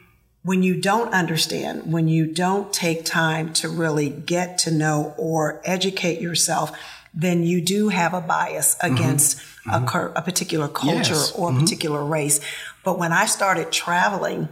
when 0.43 0.63
you 0.63 0.75
don't 0.91 1.11
understand, 1.23 1.91
when 1.95 2.07
you 2.09 2.27
don't 2.27 2.69
take 2.73 3.01
time 3.05 3.47
to 3.61 3.69
really 3.69 4.11
get 4.11 4.59
to 4.65 4.71
know 4.71 5.15
or 5.17 5.61
educate 5.65 6.21
yourself, 6.21 6.69
then 7.15 7.45
you 7.45 7.59
do 7.75 7.89
have 7.89 8.13
a 8.15 8.21
bias 8.21 8.69
Mm-hmm. 8.77 8.95
against 8.95 9.31
A, 9.73 9.81
cur- 9.87 10.13
a 10.15 10.21
particular 10.21 10.69
culture 10.69 11.15
Yes. 11.15 11.33
Mm-hmm. 11.33 11.43
or 11.43 11.47
a 11.57 11.61
particular 11.63 12.05
race. 12.05 12.39
But 12.85 12.99
when 12.99 13.13
I 13.13 13.25
started 13.27 13.73
traveling 13.73 14.49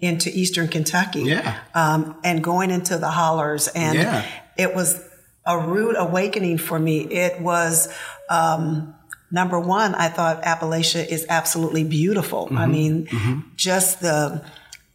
into 0.00 0.28
Eastern 0.40 0.68
Kentucky 0.68 1.22
Yeah. 1.22 1.56
um, 1.74 2.16
and 2.24 2.44
going 2.44 2.70
into 2.70 2.98
the 2.98 3.10
hollers, 3.10 3.68
and 3.68 3.94
Yeah. 3.96 4.26
it 4.58 4.74
was 4.74 4.88
a 5.46 5.56
rude 5.58 5.96
awakening 5.96 6.58
for 6.58 6.78
me. 6.78 6.96
It 7.26 7.40
was 7.40 7.88
um, 8.28 8.94
number 9.30 9.58
one. 9.58 9.94
I 9.94 10.08
thought 10.08 10.42
Appalachia 10.42 11.06
is 11.06 11.26
absolutely 11.28 11.84
beautiful. 11.84 12.48
I 12.50 12.66
Mm-hmm. 12.66 12.72
mean, 12.72 13.44
just 13.56 14.00
the 14.00 14.42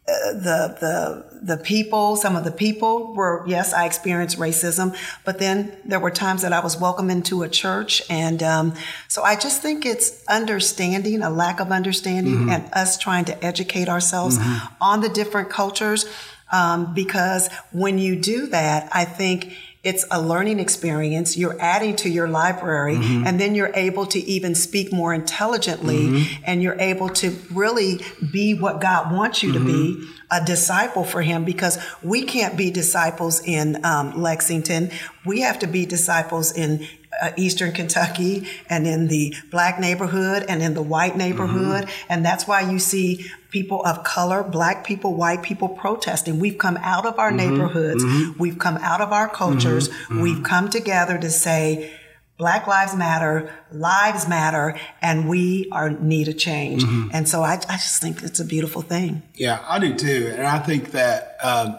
uh, 0.08 0.32
the 0.34 0.76
the 0.80 0.94
the 1.42 1.56
people. 1.56 2.14
Some 2.16 2.36
of 2.36 2.44
the 2.44 2.52
people 2.52 3.12
were 3.14 3.42
yes, 3.46 3.72
I 3.72 3.86
experienced 3.86 4.38
racism, 4.38 4.96
but 5.24 5.38
then 5.38 5.76
there 5.84 5.98
were 5.98 6.12
times 6.12 6.42
that 6.42 6.52
I 6.52 6.60
was 6.60 6.78
welcome 6.80 7.10
into 7.10 7.42
a 7.42 7.48
church, 7.48 8.02
and 8.08 8.40
um, 8.42 8.74
so 9.08 9.22
I 9.24 9.34
just 9.34 9.62
think 9.62 9.84
it's 9.84 10.24
understanding, 10.28 11.22
a 11.22 11.30
lack 11.30 11.58
of 11.60 11.72
understanding, 11.72 12.50
and 12.50 12.68
us 12.72 12.96
trying 12.98 13.24
to 13.26 13.44
educate 13.44 13.88
ourselves 13.88 14.38
on 14.80 15.00
the 15.00 15.08
different 15.08 15.50
cultures. 15.50 16.06
Um, 16.52 16.94
because 16.94 17.50
when 17.72 17.98
you 17.98 18.14
do 18.14 18.46
that, 18.46 18.88
I 18.94 19.04
think 19.04 19.52
it's 19.86 20.04
a 20.10 20.20
learning 20.20 20.58
experience. 20.58 21.36
You're 21.36 21.56
adding 21.60 21.94
to 21.96 22.08
your 22.08 22.26
library, 22.26 22.96
mm-hmm. 22.96 23.24
and 23.24 23.38
then 23.38 23.54
you're 23.54 23.70
able 23.74 24.04
to 24.06 24.18
even 24.18 24.56
speak 24.56 24.92
more 24.92 25.14
intelligently, 25.14 26.08
mm-hmm. 26.08 26.42
and 26.44 26.60
you're 26.60 26.78
able 26.80 27.08
to 27.10 27.30
really 27.52 28.00
be 28.32 28.54
what 28.54 28.80
God 28.80 29.12
wants 29.12 29.44
you 29.44 29.52
to 29.52 29.60
be 29.60 29.94
mm-hmm. 29.94 30.12
a 30.32 30.44
disciple 30.44 31.04
for 31.04 31.22
Him. 31.22 31.44
Because 31.44 31.78
we 32.02 32.24
can't 32.24 32.56
be 32.56 32.72
disciples 32.72 33.40
in 33.46 33.84
um, 33.84 34.20
Lexington, 34.20 34.90
we 35.24 35.42
have 35.42 35.60
to 35.60 35.68
be 35.68 35.86
disciples 35.86 36.56
in 36.56 36.84
uh, 37.20 37.30
Eastern 37.36 37.72
Kentucky 37.72 38.46
and 38.68 38.86
in 38.86 39.08
the 39.08 39.34
black 39.50 39.78
neighborhood 39.80 40.44
and 40.48 40.62
in 40.62 40.74
the 40.74 40.82
white 40.82 41.16
neighborhood. 41.16 41.88
And 42.08 42.24
that's 42.24 42.46
why 42.46 42.60
you 42.70 42.78
see 42.78 43.26
people 43.50 43.84
of 43.86 44.04
color, 44.04 44.42
black 44.42 44.84
people, 44.84 45.14
white 45.14 45.42
people 45.42 45.68
protesting. 45.68 46.38
We've 46.40 46.58
come 46.58 46.76
out 46.82 47.06
of 47.06 47.18
our 47.18 47.30
neighborhoods. 47.32 48.04
We've 48.38 48.58
come 48.58 48.76
out 48.78 49.00
of 49.00 49.12
our 49.12 49.28
cultures. 49.28 49.88
We've 50.10 50.42
come 50.42 50.68
together 50.70 51.18
to 51.18 51.30
say, 51.30 51.92
Black 52.38 52.66
lives 52.66 52.94
matter, 52.94 53.50
lives 53.72 54.28
matter, 54.28 54.78
and 55.00 55.26
we 55.26 55.70
are 55.72 55.88
need 55.88 56.28
a 56.28 56.34
change. 56.34 56.84
And 57.10 57.26
so 57.26 57.42
I, 57.42 57.54
I 57.66 57.76
just 57.78 58.02
think 58.02 58.22
it's 58.22 58.38
a 58.40 58.44
beautiful 58.44 58.82
thing. 58.82 59.22
Yeah, 59.34 59.64
I 59.66 59.78
do 59.78 59.94
too, 59.94 60.34
and 60.36 60.46
I 60.46 60.58
think 60.58 60.90
that 60.90 61.38
um, 61.42 61.78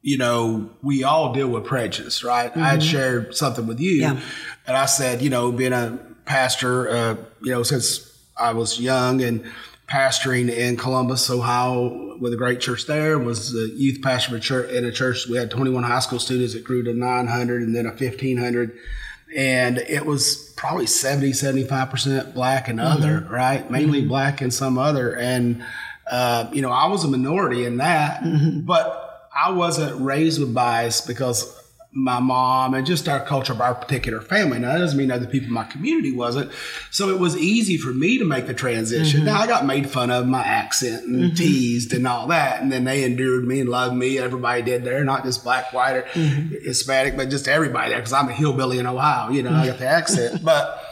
you 0.00 0.16
know 0.16 0.70
we 0.82 1.04
all 1.04 1.34
deal 1.34 1.48
with 1.48 1.66
prejudice, 1.66 2.24
right? 2.24 2.50
I 2.56 2.70
had 2.70 2.82
shared 2.82 3.36
something 3.36 3.66
with 3.66 3.80
you, 3.80 4.00
Mm-hmm. 4.02 4.16
Yeah. 4.16 4.22
And 4.68 4.76
I 4.76 4.86
said, 4.86 5.22
you 5.22 5.30
know, 5.30 5.50
being 5.50 5.72
a 5.72 5.98
pastor, 6.24 6.88
uh, 6.88 7.16
you 7.42 7.50
know, 7.50 7.62
since 7.64 8.16
I 8.36 8.52
was 8.52 8.78
young 8.78 9.22
and 9.22 9.44
pastoring 9.88 10.50
in 10.50 10.76
Columbus, 10.76 11.28
Ohio, 11.30 12.16
with 12.18 12.32
a 12.32 12.36
great 12.36 12.60
church 12.60 12.86
there, 12.86 13.18
was 13.18 13.52
the 13.52 13.72
youth 13.74 14.02
pastor 14.02 14.34
of 14.34 14.40
a 14.40 14.44
church, 14.44 14.70
in 14.70 14.84
a 14.84 14.92
church. 14.92 15.26
We 15.26 15.38
had 15.38 15.50
21 15.50 15.82
high 15.82 16.00
school 16.00 16.18
students. 16.18 16.54
It 16.54 16.62
grew 16.62 16.84
to 16.84 16.92
900, 16.92 17.62
and 17.62 17.74
then 17.74 17.86
a 17.86 17.90
1500 17.90 18.76
and 19.36 19.76
it 19.76 20.06
was 20.06 20.54
probably 20.56 20.86
70 20.86 21.32
75% 21.32 22.32
black 22.32 22.68
and 22.68 22.80
other 22.80 23.26
right? 23.30 23.70
Mainly 23.70 24.06
black 24.06 24.40
and 24.40 24.54
some 24.54 24.78
other. 24.78 25.14
And 25.14 25.62
uh, 26.10 26.48
you 26.52 26.62
know 26.62 26.70
i 26.70 26.86
was 26.86 27.04
a 27.04 27.08
minority 27.08 27.64
in 27.64 27.76
that 27.78 28.22
but 28.64 29.28
i 29.36 29.50
wasn't 29.50 30.00
raised 30.00 30.40
with 30.40 30.54
bias 30.54 31.00
because 31.02 31.57
my 31.90 32.20
mom 32.20 32.74
and 32.74 32.86
just 32.86 33.08
our 33.08 33.24
culture 33.24 33.52
of 33.52 33.60
our 33.62 33.74
particular 33.74 34.20
family. 34.20 34.58
Now 34.58 34.72
that 34.72 34.78
doesn't 34.78 34.98
mean 34.98 35.10
other 35.10 35.26
people 35.26 35.48
in 35.48 35.54
my 35.54 35.64
community 35.64 36.12
wasn't. 36.12 36.52
So 36.90 37.08
it 37.08 37.18
was 37.18 37.36
easy 37.36 37.78
for 37.78 37.94
me 37.94 38.18
to 38.18 38.24
make 38.26 38.46
the 38.46 38.52
transition. 38.52 39.20
Mm-hmm. 39.20 39.26
Now 39.26 39.40
i 39.40 39.46
got 39.46 39.64
made 39.64 39.88
fun 39.88 40.10
of 40.10 40.26
my 40.26 40.42
accent 40.42 41.06
and 41.06 41.24
mm-hmm. 41.24 41.34
teased 41.34 41.94
and 41.94 42.06
all 42.06 42.26
that 42.28 42.60
and 42.60 42.70
then 42.70 42.84
they 42.84 43.04
endured 43.04 43.46
me 43.46 43.60
and 43.60 43.70
loved 43.70 43.96
me. 43.96 44.18
Everybody 44.18 44.62
did 44.62 44.84
there 44.84 45.02
not 45.02 45.24
just 45.24 45.42
black 45.42 45.72
white 45.72 45.96
or 45.96 46.02
mm-hmm. 46.02 46.54
hispanic 46.62 47.16
but 47.16 47.30
just 47.30 47.48
everybody 47.48 47.90
there 47.90 47.98
because 47.98 48.12
i'm 48.12 48.28
a 48.28 48.32
hillbilly 48.32 48.78
in 48.78 48.86
ohio 48.86 49.30
you 49.30 49.42
know 49.42 49.52
i 49.52 49.66
got 49.66 49.78
the 49.78 49.86
accent. 49.86 50.44
But 50.44 50.84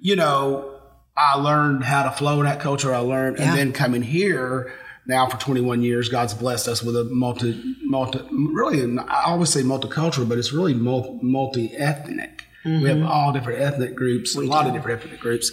you 0.00 0.16
know 0.16 0.74
i 1.16 1.36
learned 1.36 1.84
how 1.84 2.02
to 2.02 2.10
flow 2.10 2.40
in 2.40 2.46
that 2.46 2.60
culture. 2.60 2.92
I 2.92 2.98
learned 2.98 3.38
Yeah. 3.38 3.50
and 3.50 3.58
then 3.58 3.72
coming 3.72 4.02
here 4.02 4.72
now 5.06 5.26
for 5.26 5.36
21 5.38 5.82
years 5.82 6.08
god's 6.08 6.34
blessed 6.34 6.68
us 6.68 6.82
with 6.82 6.96
a 6.96 7.04
multi 7.04 7.76
multi 7.82 8.20
really 8.30 8.98
i 9.08 9.24
always 9.26 9.50
say 9.50 9.62
multicultural 9.62 10.28
but 10.28 10.38
it's 10.38 10.52
really 10.52 10.74
multi 10.74 11.74
ethnic 11.76 12.46
we 12.64 12.84
have 12.84 12.98
mm-hmm. 12.98 13.06
all 13.06 13.32
different 13.32 13.60
ethnic 13.60 13.94
groups 13.94 14.36
a 14.36 14.40
lot 14.40 14.66
of 14.66 14.72
different 14.72 15.02
ethnic 15.02 15.20
groups. 15.20 15.50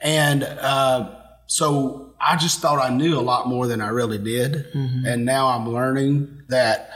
And 0.00 0.44
uh, 0.44 1.16
so 1.46 2.14
i 2.20 2.36
just 2.36 2.60
thought 2.60 2.78
i 2.78 2.94
knew 2.94 3.18
a 3.18 3.20
lot 3.20 3.48
more 3.48 3.66
than 3.66 3.80
i 3.80 3.88
really 3.88 4.18
did. 4.18 4.72
Mm-hmm. 4.72 5.06
And 5.06 5.24
now 5.24 5.48
i'm 5.48 5.68
learning 5.68 6.42
that 6.48 6.90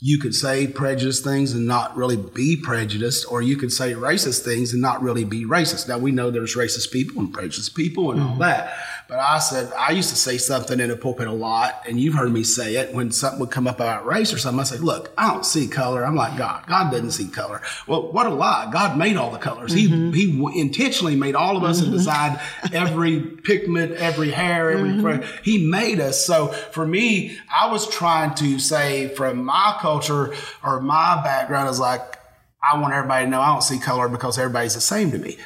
you 0.00 0.18
could 0.18 0.34
say 0.34 0.68
prejudiced 0.68 1.24
things 1.24 1.52
and 1.52 1.66
not 1.66 1.96
really 1.96 2.16
be 2.16 2.56
prejudiced, 2.56 3.26
or 3.30 3.42
you 3.42 3.56
could 3.56 3.72
say 3.72 3.94
racist 3.94 4.44
things 4.44 4.72
and 4.72 4.80
not 4.80 5.02
really 5.02 5.24
be 5.24 5.44
racist. 5.44 5.88
Now 5.88 5.98
we 5.98 6.12
know 6.12 6.30
there's 6.30 6.54
racist 6.54 6.92
people 6.92 7.20
and 7.20 7.32
prejudiced 7.32 7.74
people 7.74 8.12
and 8.12 8.20
all 8.20 8.28
mm-hmm. 8.28 8.42
that. 8.42 8.76
But 9.08 9.20
I 9.20 9.38
said 9.38 9.72
I 9.72 9.92
used 9.92 10.10
to 10.10 10.16
say 10.16 10.36
something 10.36 10.78
in 10.80 10.90
the 10.90 10.96
pulpit 10.96 11.28
a 11.28 11.32
lot, 11.32 11.82
and 11.88 11.98
you've 11.98 12.12
heard 12.12 12.30
me 12.30 12.42
say 12.42 12.76
it 12.76 12.92
when 12.92 13.10
something 13.10 13.40
would 13.40 13.50
come 13.50 13.66
up 13.66 13.76
about 13.76 14.04
race 14.04 14.34
or 14.34 14.38
something. 14.38 14.60
I 14.60 14.64
say, 14.64 14.76
"Look, 14.76 15.14
I 15.16 15.32
don't 15.32 15.46
see 15.46 15.66
color." 15.66 16.04
I'm 16.04 16.14
like 16.14 16.36
God. 16.36 16.66
God 16.66 16.90
doesn't 16.90 17.12
see 17.12 17.26
color. 17.26 17.62
Well, 17.86 18.12
what 18.12 18.26
a 18.26 18.34
lie! 18.34 18.68
God 18.70 18.98
made 18.98 19.16
all 19.16 19.30
the 19.30 19.38
colors. 19.38 19.72
He 19.72 19.88
mm-hmm. 19.88 20.12
He 20.12 20.60
intentionally 20.60 21.16
made 21.16 21.34
all 21.34 21.56
of 21.56 21.64
us 21.64 21.78
mm-hmm. 21.78 21.86
and 21.86 21.92
designed 21.94 22.40
every 22.74 23.20
pigment, 23.20 23.92
every 23.92 24.30
hair, 24.30 24.70
every. 24.72 24.90
Mm-hmm. 24.90 25.00
fra- 25.00 25.26
He 25.42 25.66
made 25.66 26.00
us. 26.00 26.26
So 26.26 26.48
for 26.48 26.86
me, 26.86 27.38
I 27.50 27.72
was 27.72 27.88
trying 27.88 28.34
to 28.34 28.58
say 28.58 29.08
from 29.08 29.42
my 29.42 29.78
culture 29.80 30.34
or 30.62 30.82
my 30.82 31.22
background 31.24 31.70
is 31.70 31.80
like 31.80 32.18
I 32.62 32.78
want 32.78 32.92
everybody 32.92 33.24
to 33.24 33.30
know 33.30 33.40
I 33.40 33.52
don't 33.52 33.62
see 33.62 33.78
color 33.78 34.08
because 34.08 34.36
everybody's 34.36 34.74
the 34.74 34.80
same 34.80 35.10
to 35.12 35.18
me. 35.18 35.38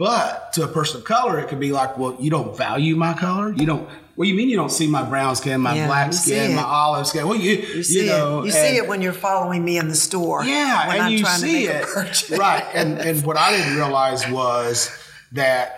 But 0.00 0.54
to 0.54 0.64
a 0.64 0.68
person 0.68 1.00
of 1.00 1.04
color, 1.04 1.38
it 1.38 1.48
could 1.48 1.60
be 1.60 1.72
like, 1.72 1.98
well, 1.98 2.16
you 2.18 2.30
don't 2.30 2.56
value 2.56 2.96
my 2.96 3.12
color. 3.12 3.52
You 3.52 3.66
don't. 3.66 3.86
What 4.16 4.24
do 4.24 4.30
you 4.30 4.34
mean 4.34 4.48
you 4.48 4.56
don't 4.56 4.70
see 4.72 4.86
my 4.86 5.02
brown 5.02 5.36
skin, 5.36 5.60
my 5.60 5.74
Yeah, 5.76 5.86
black 5.88 6.14
skin, 6.14 6.56
my 6.56 6.62
olive 6.62 7.06
skin? 7.06 7.28
Well, 7.28 7.36
you 7.38 7.52
You 7.56 7.82
see 7.82 8.06
know, 8.06 8.40
it. 8.40 8.46
You 8.46 8.50
see 8.52 8.76
it 8.78 8.88
when 8.88 9.02
you're 9.02 9.12
following 9.12 9.62
me 9.62 9.76
in 9.76 9.88
the 9.88 9.94
store. 9.94 10.42
yeah, 10.44 10.86
when 10.88 10.96
and 10.96 11.04
I'm 11.04 11.12
you 11.12 11.18
trying 11.20 11.38
see 11.40 11.66
to 11.66 11.72
make 11.74 12.30
it, 12.30 12.38
right? 12.38 12.64
And 12.72 12.98
and 13.08 13.22
what 13.26 13.36
I 13.36 13.54
didn't 13.54 13.76
realize 13.76 14.26
was 14.30 14.90
that 15.32 15.76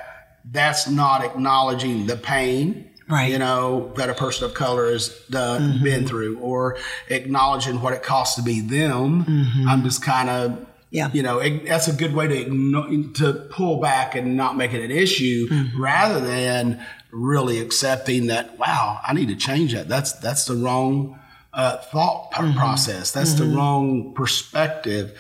that's 0.52 0.88
not 0.88 1.24
acknowledging 1.24 2.06
the 2.06 2.16
pain, 2.16 2.88
Right. 3.08 3.30
You 3.32 3.38
know 3.40 3.92
that 3.96 4.08
a 4.08 4.14
person 4.14 4.44
of 4.44 4.54
color 4.54 4.90
has 4.92 5.08
done, 5.28 5.60
Mm-hmm. 5.74 5.84
been 5.84 6.06
through, 6.06 6.38
or 6.38 6.78
acknowledging 7.10 7.80
what 7.82 7.92
it 7.92 8.02
costs 8.04 8.36
to 8.36 8.42
be 8.42 8.60
them. 8.60 9.26
I'm 9.68 9.82
just 9.82 10.00
kind 10.02 10.30
of. 10.30 10.66
Mm-hmm. 10.92 10.96
Yeah. 10.96 11.10
You 11.12 11.22
know, 11.22 11.38
it, 11.38 11.66
that's 11.66 11.88
a 11.88 11.92
good 11.92 12.14
way 12.14 12.28
to 12.28 13.12
to 13.14 13.32
pull 13.50 13.80
back 13.80 14.14
and 14.14 14.36
not 14.36 14.56
make 14.56 14.72
it 14.74 14.84
an 14.84 14.90
issue, 14.90 15.48
Mm-hmm. 15.48 15.82
rather 15.82 16.20
than 16.20 16.84
really 17.10 17.60
accepting 17.60 18.26
that. 18.28 18.58
Wow, 18.58 19.00
I 19.06 19.14
need 19.14 19.28
to 19.28 19.36
change 19.36 19.72
that. 19.72 19.88
That's 19.88 20.12
that's 20.12 20.44
the 20.44 20.54
wrong 20.54 21.18
uh, 21.54 21.78
thought 21.78 22.32
Mm-hmm. 22.32 22.58
process. 22.58 23.10
That's 23.12 23.34
the 23.34 23.44
wrong 23.46 24.12
perspective. 24.14 25.18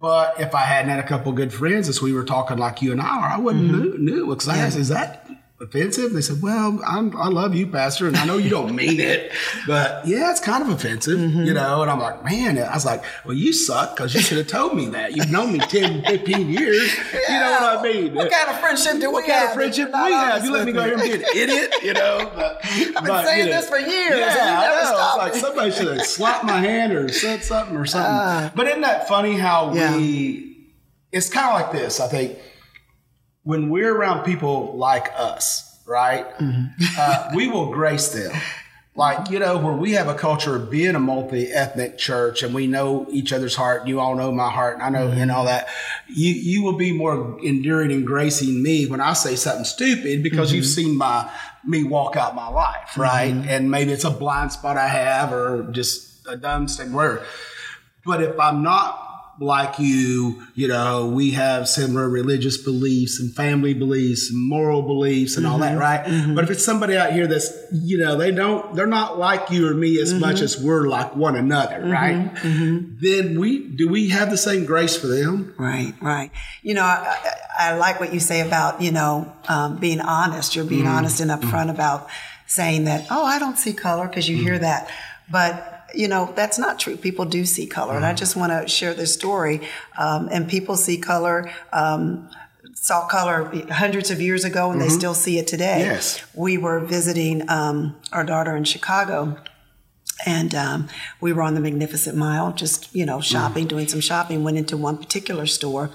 But 0.00 0.40
if 0.40 0.54
I 0.54 0.60
hadn't 0.62 0.90
had 0.90 0.98
a 1.00 1.06
couple 1.06 1.30
good 1.32 1.52
friends, 1.52 1.88
as 1.88 2.00
we 2.00 2.12
were 2.14 2.24
talking 2.24 2.56
like 2.56 2.80
you 2.80 2.90
and 2.92 3.02
I 3.02 3.18
are, 3.18 3.28
I 3.36 3.38
wouldn't 3.38 3.70
Mm-hmm. 3.70 3.82
knew, 3.82 3.98
knew 3.98 4.26
because 4.28 4.48
I 4.48 4.56
asked, 4.58 4.78
is 4.78 4.88
that 4.88 5.19
offensive? 5.60 6.12
They 6.12 6.20
said, 6.22 6.42
well, 6.42 6.80
I'm, 6.86 7.14
i 7.16 7.28
love 7.28 7.54
you, 7.54 7.66
Pastor, 7.66 8.08
and 8.08 8.16
I 8.16 8.24
know 8.24 8.38
you 8.38 8.48
don't 8.48 8.74
mean 8.74 8.98
it, 8.98 9.32
but 9.66 10.06
yeah, 10.06 10.30
it's 10.30 10.40
kind 10.40 10.62
of 10.62 10.70
offensive, 10.70 11.18
mm-hmm. 11.18 11.44
you 11.44 11.54
know? 11.54 11.82
And 11.82 11.90
I'm 11.90 12.00
like, 12.00 12.24
man, 12.24 12.58
I 12.58 12.74
was 12.74 12.84
like, 12.84 13.04
well, 13.24 13.34
you 13.34 13.52
suck 13.52 13.96
because 13.96 14.14
you 14.14 14.20
should 14.20 14.38
have 14.38 14.46
told 14.46 14.76
me 14.76 14.86
that. 14.88 15.14
You've 15.14 15.30
known 15.30 15.52
me 15.52 15.58
10, 15.58 16.04
15 16.04 16.48
years. 16.48 16.96
Yeah. 17.12 17.20
You 17.28 17.40
know 17.40 17.76
what 17.76 17.78
I 17.78 17.82
mean? 17.82 18.14
What 18.14 18.30
kind 18.30 18.48
of 18.48 18.60
friendship 18.60 19.00
do 19.00 19.12
what 19.12 19.24
we 19.24 19.30
have? 19.30 19.40
What 19.40 19.40
kind 19.40 19.48
of 19.48 19.54
friendship 19.54 19.92
do 19.92 20.04
we 20.04 20.12
have? 20.12 20.44
You 20.44 20.52
let 20.52 20.66
me 20.66 20.72
go 20.72 20.84
here 20.84 20.94
and 20.94 21.02
be 21.02 21.12
an 21.12 21.24
idiot, 21.36 21.74
you 21.82 21.92
know? 21.92 22.30
But, 22.34 22.60
I've 22.64 22.94
been 22.94 23.04
but, 23.04 23.24
saying 23.26 23.46
you 23.46 23.50
know, 23.50 23.60
this 23.60 23.68
for 23.68 23.78
years. 23.78 24.18
Yeah, 24.18 24.60
I 24.60 24.92
know. 24.92 25.16
Like 25.18 25.34
somebody 25.34 25.70
should 25.70 25.98
have 25.98 26.06
slapped 26.06 26.44
my 26.44 26.60
hand 26.60 26.92
or 26.92 27.08
said 27.10 27.44
something 27.44 27.76
or 27.76 27.86
something. 27.86 28.10
Uh, 28.10 28.50
but 28.54 28.66
isn't 28.66 28.80
that 28.80 29.08
funny 29.08 29.34
how 29.34 29.74
yeah. 29.74 29.96
we, 29.96 30.68
it's 31.12 31.28
kind 31.28 31.48
of 31.48 31.60
like 31.60 31.72
this, 31.72 32.00
I 32.00 32.08
think 32.08 32.38
when 33.42 33.70
we're 33.70 33.94
around 33.94 34.24
people 34.24 34.76
like 34.76 35.10
us, 35.16 35.78
right, 35.86 36.26
mm-hmm. 36.38 36.84
uh, 36.98 37.30
we 37.34 37.48
will 37.48 37.72
grace 37.72 38.08
them. 38.08 38.32
Like, 38.96 39.30
you 39.30 39.38
know, 39.38 39.56
where 39.56 39.72
we 39.72 39.92
have 39.92 40.08
a 40.08 40.14
culture 40.14 40.56
of 40.56 40.68
being 40.68 40.94
a 40.94 41.00
multi 41.00 41.50
ethnic 41.50 41.96
church 41.96 42.42
and 42.42 42.52
we 42.52 42.66
know 42.66 43.06
each 43.10 43.32
other's 43.32 43.54
heart, 43.54 43.80
and 43.80 43.88
you 43.88 44.00
all 44.00 44.14
know 44.14 44.32
my 44.32 44.50
heart, 44.50 44.74
and 44.74 44.82
I 44.82 44.88
know, 44.90 45.08
mm-hmm. 45.08 45.20
and 45.20 45.30
all 45.30 45.44
that. 45.44 45.68
You, 46.08 46.32
you 46.32 46.62
will 46.62 46.76
be 46.76 46.92
more 46.92 47.38
enduring 47.42 47.92
and 47.92 48.06
gracing 48.06 48.62
me 48.62 48.86
when 48.86 49.00
I 49.00 49.12
say 49.12 49.36
something 49.36 49.64
stupid 49.64 50.22
because 50.22 50.48
mm-hmm. 50.48 50.56
you've 50.56 50.66
seen 50.66 50.98
my, 50.98 51.30
me 51.64 51.84
walk 51.84 52.16
out 52.16 52.34
my 52.34 52.48
life, 52.48 52.98
right? 52.98 53.32
Mm-hmm. 53.32 53.48
And 53.48 53.70
maybe 53.70 53.92
it's 53.92 54.04
a 54.04 54.10
blind 54.10 54.52
spot 54.52 54.76
I 54.76 54.88
have 54.88 55.32
or 55.32 55.70
just 55.70 56.26
a 56.28 56.36
dumb 56.36 56.66
thing, 56.66 56.92
where. 56.92 57.24
But 58.04 58.22
if 58.22 58.38
I'm 58.40 58.62
not 58.62 59.09
like 59.40 59.78
you, 59.78 60.42
you 60.54 60.68
know, 60.68 61.06
we 61.06 61.30
have 61.30 61.66
similar 61.66 62.06
religious 62.08 62.58
beliefs 62.58 63.18
and 63.18 63.34
family 63.34 63.72
beliefs 63.72 64.28
and 64.28 64.38
moral 64.38 64.82
beliefs 64.82 65.36
and 65.36 65.46
mm-hmm. 65.46 65.54
all 65.54 65.58
that, 65.60 65.72
mm-hmm. 65.72 65.80
right? 65.80 66.04
Mm-hmm. 66.04 66.34
But 66.34 66.44
if 66.44 66.50
it's 66.50 66.64
somebody 66.64 66.94
out 66.94 67.14
here 67.14 67.26
that's, 67.26 67.50
you 67.72 67.96
know, 67.96 68.16
they 68.16 68.32
don't, 68.32 68.76
they're 68.76 68.86
not 68.86 69.18
like 69.18 69.50
you 69.50 69.66
or 69.66 69.72
me 69.72 69.98
as 69.98 70.12
mm-hmm. 70.12 70.20
much 70.20 70.42
as 70.42 70.62
we're 70.62 70.86
like 70.88 71.16
one 71.16 71.36
another, 71.36 71.76
mm-hmm. 71.76 71.90
right? 71.90 72.34
Mm-hmm. 72.34 72.96
Then 73.00 73.40
we, 73.40 73.66
do 73.66 73.88
we 73.88 74.10
have 74.10 74.28
the 74.28 74.36
same 74.36 74.66
grace 74.66 74.94
for 74.94 75.06
them? 75.06 75.54
Right, 75.56 75.94
right. 76.02 76.30
You 76.60 76.74
know, 76.74 76.84
I, 76.84 77.16
I 77.58 77.74
like 77.76 77.98
what 77.98 78.12
you 78.12 78.20
say 78.20 78.46
about, 78.46 78.82
you 78.82 78.92
know, 78.92 79.32
um, 79.48 79.78
being 79.78 80.00
honest. 80.00 80.54
You're 80.54 80.66
being 80.66 80.86
honest 80.86 81.18
and 81.20 81.30
upfront 81.30 81.70
about 81.70 82.10
saying 82.46 82.84
that, 82.84 83.06
oh, 83.10 83.24
I 83.24 83.38
don't 83.38 83.56
see 83.56 83.72
color 83.72 84.06
because 84.06 84.28
you 84.28 84.36
hear 84.36 84.58
that. 84.58 84.90
But 85.30 85.79
you 85.94 86.08
know, 86.08 86.32
that's 86.34 86.58
not 86.58 86.78
true. 86.78 86.96
People 86.96 87.24
do 87.24 87.44
see 87.44 87.66
color. 87.66 87.96
And 87.96 88.04
I 88.04 88.10
mm-hmm. 88.10 88.16
just 88.16 88.36
want 88.36 88.52
to 88.52 88.68
share 88.68 88.94
this 88.94 89.12
story. 89.12 89.60
Um, 89.98 90.28
and 90.30 90.48
people 90.48 90.76
see 90.76 90.98
color. 90.98 91.50
Um, 91.72 92.28
saw 92.74 93.06
color 93.06 93.44
hundreds 93.70 94.10
of 94.10 94.22
years 94.22 94.42
ago 94.42 94.70
and 94.70 94.80
mm-hmm. 94.80 94.88
they 94.88 94.94
still 94.94 95.12
see 95.12 95.38
it 95.38 95.46
today. 95.46 95.80
Yes. 95.80 96.24
We 96.34 96.56
were 96.56 96.80
visiting 96.80 97.48
um, 97.50 97.96
our 98.10 98.24
daughter 98.24 98.56
in 98.56 98.64
Chicago 98.64 99.36
and 100.26 100.54
um, 100.54 100.88
we 101.20 101.32
were 101.32 101.42
on 101.42 101.54
the 101.54 101.60
Magnificent 101.60 102.16
Mile, 102.16 102.52
just, 102.52 102.94
you 102.94 103.06
know, 103.06 103.20
shopping, 103.20 103.66
mm. 103.66 103.68
doing 103.68 103.88
some 103.88 104.00
shopping, 104.00 104.44
went 104.44 104.58
into 104.58 104.76
one 104.76 104.98
particular 104.98 105.46
store, 105.46 105.90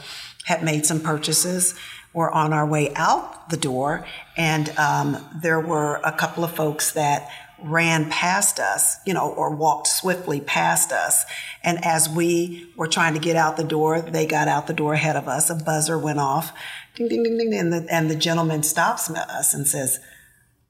had 0.45 0.63
made 0.63 0.85
some 0.85 0.99
purchases, 0.99 1.75
were 2.13 2.31
on 2.31 2.53
our 2.53 2.65
way 2.65 2.93
out 2.95 3.49
the 3.49 3.57
door, 3.57 4.05
and 4.37 4.69
um, 4.77 5.17
there 5.41 5.59
were 5.59 5.99
a 6.03 6.11
couple 6.11 6.43
of 6.43 6.51
folks 6.51 6.91
that 6.93 7.29
ran 7.63 8.09
past 8.09 8.59
us, 8.59 8.97
you 9.05 9.13
know, 9.13 9.29
or 9.31 9.55
walked 9.55 9.88
swiftly 9.88 10.41
past 10.41 10.91
us. 10.91 11.25
And 11.63 11.83
as 11.83 12.09
we 12.09 12.67
were 12.75 12.88
trying 12.88 13.13
to 13.13 13.19
get 13.19 13.35
out 13.35 13.57
the 13.57 13.63
door, 13.63 14.01
they 14.01 14.25
got 14.25 14.47
out 14.47 14.67
the 14.67 14.74
door 14.74 14.93
ahead 14.93 15.15
of 15.15 15.27
us. 15.27 15.50
A 15.50 15.55
buzzer 15.55 15.97
went 15.97 16.19
off, 16.19 16.51
ding, 16.95 17.07
ding, 17.07 17.24
ding, 17.24 17.38
ding, 17.38 17.53
and 17.53 17.74
the, 17.74 17.88
and 17.89 18.09
the 18.09 18.15
gentleman 18.15 18.63
stops 18.63 19.09
us 19.09 19.53
and 19.53 19.67
says, 19.67 20.00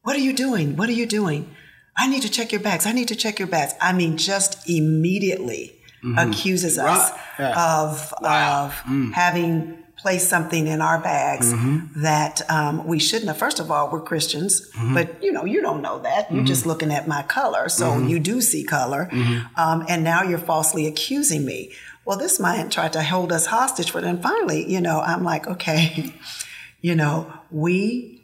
"What 0.03 0.15
are 0.15 0.19
you 0.19 0.33
doing? 0.33 0.75
What 0.75 0.89
are 0.89 0.93
you 0.93 1.05
doing? 1.05 1.55
I 1.97 2.07
need 2.07 2.21
to 2.23 2.29
check 2.29 2.51
your 2.51 2.61
bags. 2.61 2.85
I 2.85 2.91
need 2.91 3.07
to 3.07 3.15
check 3.15 3.39
your 3.39 3.47
bags." 3.47 3.73
I 3.81 3.93
mean, 3.93 4.17
just 4.17 4.69
immediately 4.69 5.75
mm-hmm. 6.03 6.17
accuses 6.17 6.77
us 6.77 7.11
right. 7.11 7.19
yeah. 7.39 7.79
of 7.81 8.13
wow. 8.21 8.65
of 8.65 8.73
mm. 8.83 9.13
having 9.13 9.84
place 9.97 10.27
something 10.27 10.67
in 10.67 10.81
our 10.81 10.99
bags 10.99 11.53
mm-hmm. 11.53 12.01
that 12.01 12.41
um, 12.49 12.85
we 12.85 12.99
shouldn't 12.99 13.27
have. 13.27 13.37
First 13.37 13.59
of 13.59 13.71
all, 13.71 13.89
we're 13.89 14.01
Christians, 14.01 14.69
mm-hmm. 14.71 14.93
but 14.93 15.23
you 15.23 15.31
know, 15.31 15.45
you 15.45 15.61
don't 15.61 15.81
know 15.81 15.99
that. 15.99 16.29
You're 16.29 16.39
mm-hmm. 16.39 16.47
just 16.47 16.65
looking 16.65 16.91
at 16.91 17.07
my 17.07 17.23
color. 17.23 17.69
So 17.69 17.91
mm-hmm. 17.91 18.07
you 18.07 18.19
do 18.19 18.41
see 18.41 18.63
color. 18.63 19.09
Mm-hmm. 19.11 19.59
Um, 19.59 19.85
and 19.87 20.03
now 20.03 20.23
you're 20.23 20.37
falsely 20.37 20.85
accusing 20.85 21.45
me. 21.45 21.73
Well, 22.03 22.17
this 22.17 22.39
man 22.39 22.69
tried 22.69 22.93
to 22.93 23.01
hold 23.01 23.31
us 23.31 23.47
hostage 23.47 23.89
for. 23.89 23.99
And 23.99 24.21
finally, 24.21 24.71
you 24.71 24.79
know, 24.79 24.99
I'm 24.99 25.23
like, 25.23 25.47
okay, 25.47 26.13
you 26.81 26.95
know, 26.95 27.33
we 27.49 28.23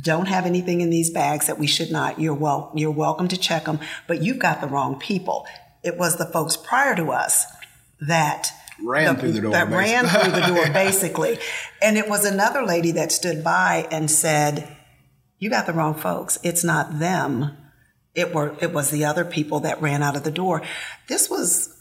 don't 0.00 0.28
have 0.28 0.46
anything 0.46 0.80
in 0.80 0.90
these 0.90 1.10
bags 1.10 1.46
that 1.46 1.58
we 1.58 1.66
should 1.66 1.90
not. 1.90 2.20
You're 2.20 2.34
well, 2.34 2.72
you're 2.74 2.90
welcome 2.90 3.28
to 3.28 3.36
check 3.36 3.64
them, 3.64 3.80
but 4.06 4.22
you've 4.22 4.38
got 4.38 4.60
the 4.60 4.66
wrong 4.68 4.98
people. 4.98 5.46
It 5.82 5.98
was 5.98 6.16
the 6.16 6.26
folks 6.26 6.56
prior 6.56 6.94
to 6.96 7.10
us 7.10 7.46
that 8.00 8.50
ran 8.84 9.14
the, 9.14 9.20
through 9.20 9.32
the 9.32 9.40
door. 9.40 9.52
That 9.52 9.68
ran 9.68 10.06
through 10.06 10.32
the 10.32 10.46
door, 10.46 10.64
basically. 10.72 11.38
And 11.82 11.96
it 11.96 12.08
was 12.08 12.24
another 12.24 12.62
lady 12.64 12.92
that 12.92 13.12
stood 13.12 13.42
by 13.44 13.88
and 13.90 14.10
said, 14.10 14.76
"You 15.38 15.50
got 15.50 15.66
the 15.66 15.72
wrong 15.72 15.94
folks. 15.94 16.38
It's 16.42 16.64
not 16.64 16.98
them. 16.98 17.56
It 18.14 18.34
were 18.34 18.56
it 18.60 18.72
was 18.72 18.90
the 18.90 19.04
other 19.04 19.24
people 19.24 19.60
that 19.60 19.80
ran 19.80 20.02
out 20.02 20.16
of 20.16 20.24
the 20.24 20.30
door." 20.30 20.62
This 21.08 21.30
was 21.30 21.76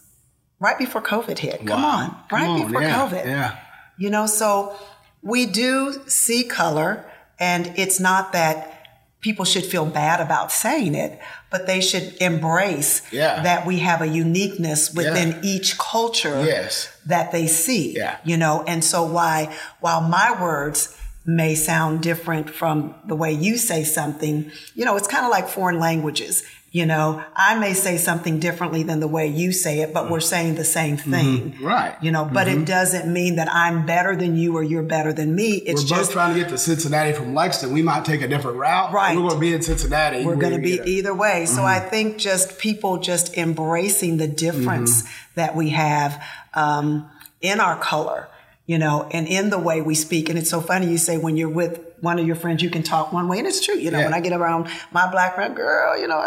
right 0.59 0.77
before 0.77 1.01
COVID 1.01 1.37
hit. 1.37 1.61
Wow. 1.61 1.67
Come 1.67 1.85
on, 1.85 2.17
right 2.31 2.45
Come 2.45 2.49
on. 2.49 2.67
before 2.67 2.81
yeah. 2.81 2.99
COVID. 2.99 3.25
Yeah. 3.25 3.59
You 3.97 4.09
know, 4.09 4.25
so 4.25 4.75
we 5.21 5.45
do 5.45 6.01
see 6.07 6.43
color, 6.43 7.05
and 7.39 7.73
it's 7.75 7.99
not 7.99 8.33
that 8.33 8.78
people 9.21 9.43
should 9.43 9.65
feel 9.65 9.85
bad 9.85 10.21
about 10.21 10.51
saying 10.51 10.95
it, 10.95 11.19
but 11.49 11.67
they 11.67 11.81
should 11.81 12.15
embrace 12.21 13.01
yeah. 13.11 13.43
that 13.43 13.65
we 13.65 13.79
have 13.79 14.01
a 14.01 14.07
uniqueness 14.07 14.93
within 14.93 15.29
yeah. 15.29 15.41
each 15.43 15.77
culture 15.77 16.43
yes. 16.45 16.91
that 17.05 17.31
they 17.31 17.47
see. 17.47 17.95
Yeah. 17.95 18.17
You 18.23 18.37
know, 18.37 18.63
and 18.67 18.83
so 18.83 19.03
why 19.03 19.55
while 19.79 20.01
my 20.01 20.41
words 20.41 20.95
may 21.25 21.53
sound 21.53 22.01
different 22.01 22.49
from 22.49 22.95
the 23.05 23.15
way 23.15 23.31
you 23.31 23.57
say 23.57 23.83
something, 23.83 24.51
you 24.73 24.85
know, 24.85 24.95
it's 24.95 25.07
kind 25.07 25.25
of 25.25 25.31
like 25.31 25.47
foreign 25.47 25.79
languages. 25.79 26.43
You 26.71 26.85
know, 26.85 27.23
I 27.35 27.57
may 27.57 27.73
say 27.73 27.97
something 27.97 28.39
differently 28.39 28.83
than 28.83 28.99
the 28.99 29.07
way 29.07 29.25
you 29.25 29.51
say 29.51 29.79
it, 29.79 29.91
but 29.91 30.11
we're 30.11 30.19
saying 30.19 30.55
the 30.55 30.63
same 30.63 30.97
mm-hmm. 30.97 31.11
thing. 31.11 31.51
Mm-hmm. 31.51 31.65
Right. 31.65 31.95
You 32.01 32.11
know, 32.11 32.25
but 32.25 32.47
mm-hmm. 32.47 32.61
it 32.61 32.65
doesn't 32.65 33.11
mean 33.11 33.37
that 33.37 33.51
I'm 33.51 33.87
better 33.87 34.15
than 34.15 34.35
you 34.35 34.55
or 34.55 34.61
you're 34.61 34.83
better 34.83 35.11
than 35.11 35.33
me. 35.33 35.55
It's 35.55 35.81
we're 35.81 35.87
just 35.87 36.09
both 36.09 36.11
trying 36.11 36.35
to 36.35 36.39
get 36.39 36.49
to 36.49 36.57
Cincinnati 36.59 37.13
from 37.13 37.33
Lexington. 37.33 37.73
We 37.73 37.81
might 37.81 38.05
take 38.05 38.21
a 38.21 38.27
different 38.27 38.57
route. 38.57 38.93
Right. 38.93 39.15
We're 39.15 39.23
going 39.23 39.33
to 39.33 39.39
be 39.39 39.53
in 39.53 39.61
Cincinnati. 39.63 40.23
We're 40.23 40.35
going 40.35 40.53
to 40.53 40.59
be 40.59 40.79
either 40.85 41.13
way. 41.13 41.47
So 41.47 41.57
mm-hmm. 41.57 41.65
I 41.65 41.79
think 41.79 42.17
just 42.17 42.59
people 42.59 42.99
just 42.99 43.35
embracing 43.35 44.17
the 44.17 44.27
difference 44.27 45.01
mm-hmm. 45.01 45.11
that 45.35 45.55
we 45.55 45.69
have 45.69 46.23
um, 46.53 47.09
in 47.41 47.59
our 47.59 47.79
color 47.79 48.29
you 48.69 48.77
know, 48.77 49.09
and 49.09 49.27
in 49.27 49.49
the 49.49 49.57
way 49.57 49.81
we 49.81 49.95
speak. 49.95 50.29
And 50.29 50.37
it's 50.37 50.51
so 50.51 50.61
funny 50.61 50.91
you 50.91 50.99
say 50.99 51.17
when 51.17 51.35
you're 51.35 51.49
with 51.49 51.88
one 52.01 52.19
of 52.19 52.25
your 52.25 52.35
friends, 52.35 52.61
you 52.61 52.69
can 52.69 52.83
talk 52.83 53.11
one 53.11 53.27
way, 53.27 53.39
and 53.39 53.47
it's 53.47 53.63
true. 53.65 53.75
You 53.75 53.91
know, 53.91 53.99
yeah. 53.99 54.05
when 54.05 54.13
I 54.13 54.19
get 54.19 54.33
around 54.33 54.67
my 54.91 55.09
black 55.11 55.35
friend, 55.35 55.55
girl, 55.55 55.99
you 55.99 56.07
know, 56.07 56.19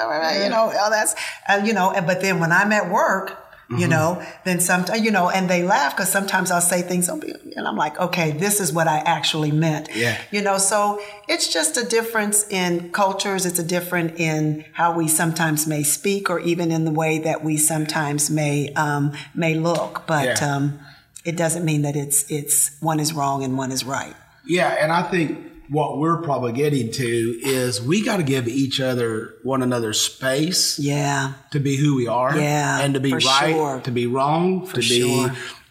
you 0.43 0.49
know, 0.49 0.73
all 0.79 0.91
that's, 0.91 1.15
uh, 1.49 1.63
you 1.65 1.73
know. 1.73 1.93
But 2.07 2.21
then 2.21 2.41
when 2.41 2.53
I'm 2.53 2.73
at 2.73 2.91
work, 2.91 3.31
mm-hmm. 3.31 3.79
you 3.79 3.89
know, 3.89 4.25
then 4.45 4.61
sometimes, 4.61 5.03
you 5.03 5.11
know, 5.11 5.31
and 5.31 5.49
they 5.49 5.63
laugh 5.63 5.95
because 5.95 6.11
sometimes 6.11 6.51
I'll 6.51 6.61
say 6.61 6.83
things, 6.83 7.09
and 7.09 7.69
I'm 7.69 7.77
like, 7.77 7.99
okay, 7.99 8.33
this 8.33 8.61
is 8.61 8.73
what 8.73 8.89
I 8.89 8.99
actually 8.99 9.53
meant. 9.53 9.89
Yeah. 9.95 10.21
You 10.31 10.43
know, 10.43 10.59
so 10.59 11.01
it's 11.29 11.53
just 11.53 11.77
a 11.77 11.85
difference 11.85 12.49
in 12.49 12.93
cultures. 12.93 13.47
It's 13.47 13.59
a 13.59 13.65
different 13.65 14.19
in 14.19 14.65
how 14.73 14.97
we 14.97 15.09
sometimes 15.09 15.67
may 15.67 15.83
speak, 15.83 16.31
or 16.31 16.41
even 16.41 16.71
in 16.71 16.85
the 16.85 16.93
way 16.93 17.19
that 17.21 17.43
we 17.43 17.57
sometimes 17.57 18.31
may 18.31 18.73
um, 18.75 19.13
may 19.35 19.55
look. 19.55 20.07
But 20.07 20.41
yeah. 20.41 20.55
um, 20.55 20.81
it 21.25 21.37
doesn't 21.37 21.65
mean 21.65 21.83
that 21.83 21.97
it's 21.97 22.31
it's 22.31 22.81
one 22.81 23.01
is 23.01 23.13
wrong 23.13 23.45
and 23.45 23.57
one 23.57 23.73
is 23.73 23.85
right. 23.85 24.15
Yeah, 24.45 24.77
and 24.81 24.91
I 24.91 25.03
think 25.03 25.52
what 25.73 25.99
we're 25.99 26.21
probably 26.21 26.53
getting 26.53 26.91
to 26.93 27.41
is 27.43 27.81
we 27.81 28.05
got 28.05 28.19
to 28.19 28.23
give 28.23 28.47
each 28.47 28.79
other 28.79 29.35
one 29.43 29.63
another 29.63 29.95
space. 29.95 30.79
Yeah. 30.79 31.33
To 31.53 31.61
be 31.61 31.77
who 31.77 31.97
we 31.97 32.07
are. 32.07 32.39
Yeah. 32.39 32.81
And 32.81 32.93
to 32.95 33.01
be 33.01 33.15
right, 33.15 33.55
sure. 33.55 33.81
to 33.81 33.91
be 33.91 34.07
wrong, 34.07 34.67
for 34.67 34.81
to 34.81 34.81
be 34.81 35.29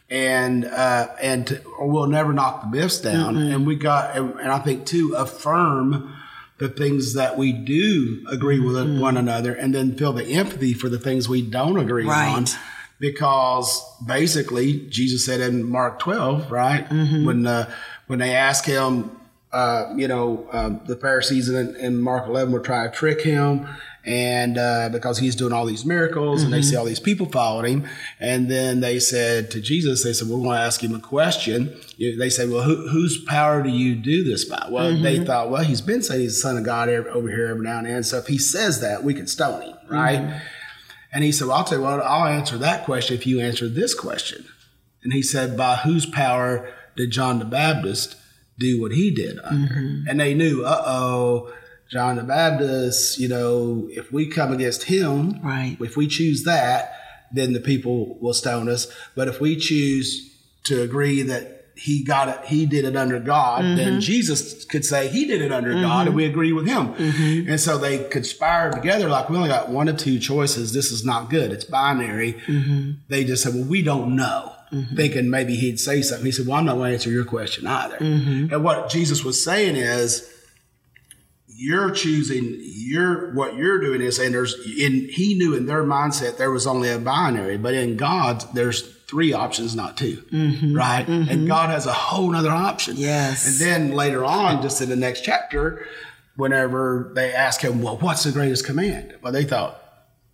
and 0.09 0.65
uh, 0.65 1.07
and 1.21 1.47
to, 1.47 1.61
we'll 1.79 2.07
never 2.07 2.33
knock 2.33 2.63
the 2.63 2.75
myths 2.75 2.99
down. 2.99 3.35
Mm-hmm. 3.35 3.53
And 3.53 3.67
we 3.67 3.75
got 3.75 4.17
and, 4.17 4.39
and 4.39 4.51
I 4.51 4.59
think 4.59 4.85
to 4.87 5.13
affirm 5.13 6.17
the 6.57 6.67
things 6.67 7.13
that 7.13 7.37
we 7.37 7.51
do 7.51 8.25
agree 8.27 8.59
with 8.59 8.75
mm-hmm. 8.75 8.99
one 8.99 9.17
another 9.17 9.53
and 9.53 9.73
then 9.73 9.95
feel 9.95 10.13
the 10.13 10.25
empathy 10.25 10.73
for 10.73 10.89
the 10.89 10.99
things 10.99 11.29
we 11.29 11.41
don't 11.41 11.79
agree 11.79 12.05
right. 12.05 12.35
on 12.35 12.45
because 12.99 13.83
basically 14.05 14.87
Jesus 14.87 15.25
said 15.25 15.41
in 15.41 15.63
Mark 15.63 15.97
12, 15.99 16.51
right? 16.51 16.87
Mm-hmm. 16.87 17.25
When 17.25 17.47
uh, 17.47 17.71
when 18.07 18.19
they 18.19 18.35
asked 18.35 18.65
him, 18.65 19.20
uh, 19.53 19.93
you 19.95 20.07
know, 20.07 20.47
uh, 20.51 20.69
the 20.85 20.95
Pharisees 20.95 21.49
in, 21.49 21.75
in, 21.75 22.01
Mark 22.01 22.27
11 22.27 22.53
were 22.53 22.61
trying 22.61 22.89
to 22.89 22.95
trick 22.95 23.21
him, 23.21 23.67
and 24.03 24.57
uh, 24.57 24.89
because 24.89 25.19
he's 25.19 25.35
doing 25.35 25.53
all 25.53 25.65
these 25.65 25.85
miracles 25.85 26.41
and 26.41 26.51
they 26.51 26.61
see 26.61 26.75
all 26.75 26.85
these 26.85 26.99
people 26.99 27.27
following 27.27 27.81
him 27.81 27.89
and 28.19 28.49
then 28.49 28.79
they 28.79 28.99
said 28.99 29.51
to 29.51 29.61
jesus 29.61 30.03
they 30.03 30.11
said 30.11 30.27
we're 30.27 30.37
going 30.37 30.49
to 30.49 30.55
ask 30.55 30.83
him 30.83 30.95
a 30.95 30.99
question. 30.99 31.79
They 31.99 32.29
said 32.29 32.49
well 32.49 32.63
who, 32.63 32.87
whose 32.87 33.23
power 33.25 33.61
do 33.61 33.69
you 33.69 33.95
do 33.95 34.23
this 34.23 34.45
by? 34.45 34.67
Well 34.71 34.97
they 34.97 35.23
thought 35.23 35.51
well 35.51 35.63
he's 35.63 35.81
been 35.81 36.01
saying 36.01 36.21
he's 36.21 36.35
the 36.35 36.41
son 36.41 36.57
of 36.57 36.63
god 36.63 36.89
every, 36.89 37.11
over 37.11 37.29
here 37.29 37.47
every 37.47 37.63
now 37.63 37.77
and 37.77 37.87
then 37.87 38.03
so 38.03 38.17
if 38.17 38.27
he 38.27 38.39
says 38.39 38.81
that 38.81 39.03
we 39.03 39.13
can 39.13 39.27
stone 39.27 39.61
him 39.61 39.77
right? 39.87 40.41
And 41.13 41.23
he 41.23 41.31
said 41.31 41.47
well 41.47 41.57
i'll 41.57 41.63
tell 41.63 41.77
you 41.77 41.83
what 41.83 41.99
i'll 41.99 42.27
answer 42.27 42.57
that 42.57 42.85
question 42.85 43.15
if 43.15 43.27
you 43.27 43.39
answer 43.39 43.69
this 43.69 43.93
question. 43.93 44.45
And 45.03 45.13
he 45.13 45.21
said 45.21 45.55
by 45.55 45.75
whose 45.75 46.07
power 46.07 46.73
did 46.95 47.11
john 47.11 47.37
the 47.37 47.45
baptist 47.45 48.15
do 48.61 48.79
what 48.81 48.91
he 48.91 49.11
did 49.11 49.39
under 49.43 49.73
mm-hmm. 49.73 50.07
and 50.07 50.19
they 50.19 50.33
knew 50.33 50.63
uh-oh 50.63 51.51
John 51.91 52.15
the 52.15 52.23
Baptist, 52.23 53.19
you 53.19 53.27
know, 53.27 53.89
if 53.91 54.13
we 54.13 54.27
come 54.27 54.53
against 54.53 54.83
him, 54.83 55.41
Right. 55.43 55.75
if 55.81 55.97
we 55.97 56.07
choose 56.07 56.43
that, 56.43 56.93
then 57.33 57.51
the 57.51 57.59
people 57.59 58.17
will 58.21 58.33
stone 58.33 58.69
us. 58.69 58.87
But 59.13 59.27
if 59.27 59.41
we 59.41 59.57
choose 59.57 60.33
to 60.63 60.81
agree 60.81 61.21
that 61.23 61.60
he 61.81 62.03
got 62.03 62.29
it, 62.29 62.45
he 62.45 62.67
did 62.67 62.85
it 62.85 62.95
under 62.95 63.19
God, 63.19 63.63
then 63.63 63.93
mm-hmm. 63.93 63.99
Jesus 64.01 64.65
could 64.65 64.85
say 64.85 65.07
he 65.07 65.25
did 65.25 65.41
it 65.41 65.51
under 65.51 65.73
God 65.73 66.05
and 66.05 66.15
we 66.15 66.23
mm-hmm. 66.23 66.31
agree 66.31 66.53
with 66.53 66.67
him. 66.67 66.93
Mm-hmm. 66.93 67.49
And 67.49 67.59
so 67.59 67.79
they 67.79 68.07
conspired 68.09 68.73
together 68.73 69.09
like 69.09 69.31
we 69.31 69.35
only 69.35 69.49
got 69.49 69.69
one 69.69 69.87
of 69.87 69.97
two 69.97 70.19
choices. 70.19 70.73
This 70.73 70.91
is 70.91 71.03
not 71.03 71.31
good. 71.31 71.51
It's 71.51 71.65
binary. 71.65 72.39
They 73.07 73.23
just 73.23 73.41
said, 73.41 73.55
well, 73.55 73.63
we 73.63 73.81
don't 73.81 74.15
know. 74.15 74.53
Thinking 74.95 75.29
maybe 75.29 75.55
he'd 75.55 75.79
say 75.79 76.01
something. 76.01 76.25
He 76.25 76.31
said, 76.31 76.47
Well, 76.47 76.57
I'm 76.57 76.63
not 76.63 76.75
going 76.75 76.91
to 76.91 76.93
answer 76.93 77.09
your 77.09 77.25
question 77.25 77.67
either. 77.67 77.97
And 77.97 78.63
what 78.63 78.89
Jesus 78.89 79.21
was 79.21 79.43
saying 79.43 79.75
is, 79.75 80.31
you're 81.47 81.91
choosing 81.91 82.57
you're 82.59 83.33
what 83.33 83.55
you're 83.55 83.79
doing 83.79 84.01
is 84.01 84.17
and 84.17 84.33
there's 84.33 84.55
in 84.79 85.07
he 85.09 85.35
knew 85.35 85.53
in 85.53 85.67
their 85.67 85.83
mindset 85.83 86.37
there 86.37 86.49
was 86.49 86.65
only 86.65 86.89
a 86.89 86.97
binary 86.97 87.55
but 87.55 87.75
in 87.75 87.95
god 87.97 88.43
there's 88.55 88.97
three 89.11 89.33
options 89.33 89.75
not 89.75 89.97
2 89.97 90.23
mm-hmm. 90.31 90.73
right 90.73 91.05
and 91.07 91.27
mm-hmm. 91.27 91.45
god 91.45 91.69
has 91.69 91.85
a 91.85 91.91
whole 91.93 92.31
nother 92.31 92.49
option 92.49 92.95
Yes. 92.95 93.45
and 93.45 93.59
then 93.59 93.91
later 93.91 94.23
on 94.23 94.61
just 94.61 94.81
in 94.81 94.87
the 94.87 94.95
next 94.95 95.21
chapter 95.25 95.85
whenever 96.37 97.11
they 97.13 97.33
ask 97.33 97.59
him 97.59 97.81
well 97.81 97.97
what's 97.97 98.23
the 98.23 98.31
greatest 98.31 98.65
command 98.65 99.13
well 99.21 99.33
they 99.33 99.43
thought 99.43 99.83